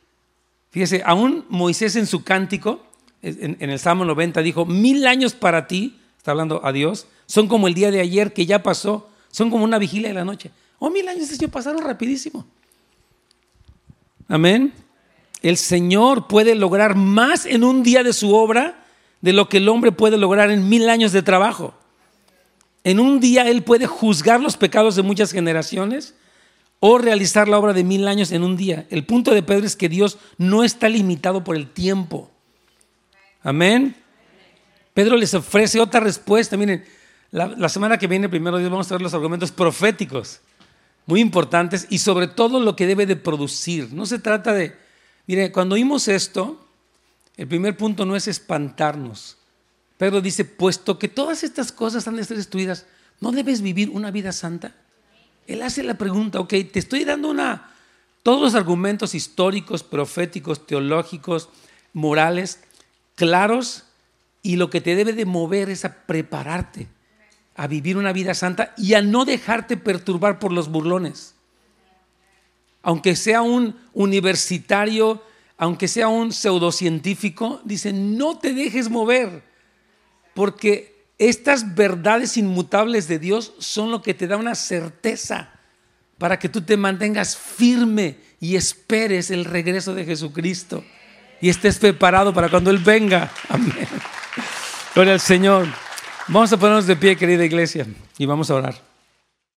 Fíjese, 0.72 1.02
aún 1.06 1.46
Moisés 1.50 1.96
en 1.96 2.06
su 2.06 2.24
cántico, 2.24 2.86
en, 3.22 3.58
el 3.60 3.80
Salmo 3.80 4.06
90, 4.06 4.42
dijo, 4.42 4.66
mil 4.66 5.08
años 5.08 5.34
para 5.34 5.68
ti, 5.68 6.00
está 6.18 6.32
hablando 6.32 6.66
a 6.66 6.72
Dios, 6.72 7.08
son 7.26 7.48
como 7.48 7.68
el 7.68 7.74
día 7.74 7.92
de 7.92 8.00
ayer 8.00 8.34
que 8.34 8.46
ya 8.46 8.64
pasó, 8.64 9.10
son 9.32 9.50
como 9.50 9.64
una 9.64 9.80
vigilia 9.80 10.10
de 10.10 10.16
la 10.16 10.26
noche. 10.26 10.52
Oh, 10.80 10.90
mil 10.90 11.08
años, 11.08 11.28
Señor, 11.28 11.52
pasaron 11.52 11.84
rapidísimo. 11.84 12.46
Amén. 14.28 14.74
El 15.42 15.58
Señor 15.58 16.28
puede 16.28 16.56
lograr 16.56 16.96
más 16.96 17.46
en 17.46 17.64
un 17.64 17.84
día 17.84 18.04
de 18.04 18.14
su 18.14 18.34
obra 18.36 18.86
de 19.22 19.34
lo 19.34 19.50
que 19.50 19.58
el 19.58 19.68
hombre 19.70 19.92
puede 19.92 20.18
lograr 20.18 20.52
en 20.52 20.70
mil 20.70 20.90
años 20.90 21.12
de 21.12 21.22
trabajo. 21.22 21.74
En 22.84 23.00
un 23.00 23.20
día 23.20 23.50
Él 23.50 23.64
puede 23.64 23.88
juzgar 23.88 24.40
los 24.40 24.56
pecados 24.56 24.96
de 24.96 25.02
muchas 25.02 25.32
generaciones 25.32 26.16
o 26.80 26.98
realizar 26.98 27.48
la 27.48 27.58
obra 27.58 27.74
de 27.74 27.84
mil 27.84 28.08
años 28.08 28.32
en 28.32 28.44
un 28.44 28.56
día. 28.56 28.86
El 28.90 29.06
punto 29.06 29.34
de 29.34 29.44
Pedro 29.44 29.66
es 29.66 29.76
que 29.76 29.90
Dios 29.90 30.18
no 30.38 30.64
está 30.64 30.88
limitado 30.90 31.44
por 31.44 31.56
el 31.56 31.70
tiempo. 31.70 32.32
Amén. 33.42 33.96
Pedro 34.94 35.18
les 35.18 35.34
ofrece 35.34 35.80
otra 35.80 36.00
respuesta. 36.00 36.58
Miren, 36.58 36.86
la, 37.32 37.70
semana 37.70 37.98
que 37.98 38.08
viene, 38.08 38.30
primero 38.30 38.58
Dios, 38.58 38.72
vamos 38.72 38.90
a 38.90 38.96
ver 38.96 39.02
los 39.02 39.14
argumentos 39.14 39.52
proféticos 39.52 40.42
muy 41.06 41.22
importantes 41.22 41.88
y 41.90 42.00
sobre 42.00 42.28
todo 42.28 42.60
lo 42.60 42.76
que 42.76 42.88
debe 42.88 43.06
de 43.06 43.16
producir. 43.16 43.94
No 43.94 44.06
se 44.06 44.20
trata 44.20 44.54
de, 44.54 44.76
mire, 45.28 45.52
cuando 45.52 45.76
oímos 45.76 46.08
esto, 46.08 46.66
el 47.36 47.48
primer 47.48 47.76
punto 47.78 48.06
no 48.06 48.16
es 48.16 48.28
espantarnos. 48.28 49.38
Pedro 49.98 50.22
dice, 50.22 50.46
puesto 50.46 50.98
que 50.98 51.08
todas 51.08 51.44
estas 51.44 51.72
cosas 51.72 52.08
han 52.08 52.16
de 52.16 52.24
ser 52.24 52.38
destruidas, 52.38 52.86
¿no 53.20 53.32
debes 53.32 53.62
vivir 53.62 53.90
una 53.90 54.12
vida 54.12 54.32
santa? 54.32 54.76
Él 55.50 55.64
hace 55.64 55.84
la 55.84 55.96
pregunta, 55.98 56.40
ok, 56.40 56.50
te 56.72 56.80
estoy 56.80 57.06
dando 57.06 57.30
una, 57.30 57.74
todos 58.24 58.40
los 58.40 58.56
argumentos 58.56 59.16
históricos, 59.16 59.84
proféticos, 59.84 60.68
teológicos, 60.68 61.50
morales, 61.92 62.62
claros, 63.16 63.86
y 64.44 64.58
lo 64.58 64.70
que 64.70 64.80
te 64.80 64.96
debe 64.96 65.14
de 65.14 65.26
mover 65.26 65.70
es 65.70 65.86
a 65.86 66.06
prepararte 66.06 66.88
a 67.56 67.68
vivir 67.68 67.98
una 67.98 68.14
vida 68.14 68.34
santa 68.36 68.74
y 68.78 68.94
a 68.94 69.02
no 69.02 69.26
dejarte 69.26 69.76
perturbar 69.76 70.40
por 70.40 70.54
los 70.54 70.70
burlones. 70.70 71.36
Aunque 72.84 73.18
sea 73.18 73.42
un 73.42 73.76
universitario, 73.94 75.22
aunque 75.58 75.90
sea 75.90 76.08
un 76.08 76.32
pseudocientífico, 76.32 77.60
dice, 77.66 77.92
no 77.92 78.38
te 78.38 78.54
dejes 78.54 78.90
mover, 78.90 79.44
porque 80.34 80.99
estas 81.20 81.76
verdades 81.76 82.38
inmutables 82.38 83.08
de 83.08 83.20
Dios 83.20 83.54
son 83.60 83.92
lo 83.92 84.02
que 84.02 84.14
te 84.14 84.26
da 84.26 84.38
una 84.38 84.56
certeza 84.56 85.52
para 86.18 86.40
que 86.40 86.50
tú 86.50 86.62
te 86.62 86.78
mantengas 86.78 87.38
firme 87.38 88.18
y 88.40 88.56
esperes 88.56 89.30
el 89.30 89.46
regreso 89.46 89.94
de 89.94 90.06
Jesucristo 90.06 90.84
y 91.42 91.50
estés 91.50 91.78
preparado 91.78 92.34
para 92.34 92.50
cuando 92.50 92.70
Él 92.72 92.78
venga. 92.78 93.32
Amén. 93.50 93.74
Gloria 94.96 95.14
al 95.14 95.20
Señor. 95.20 95.68
Vamos 96.28 96.52
a 96.54 96.58
ponernos 96.58 96.88
de 96.88 96.96
pie, 96.96 97.16
querida 97.16 97.44
iglesia, 97.44 97.88
y 98.18 98.26
vamos 98.26 98.50
a 98.52 98.56
orar. 98.56 98.89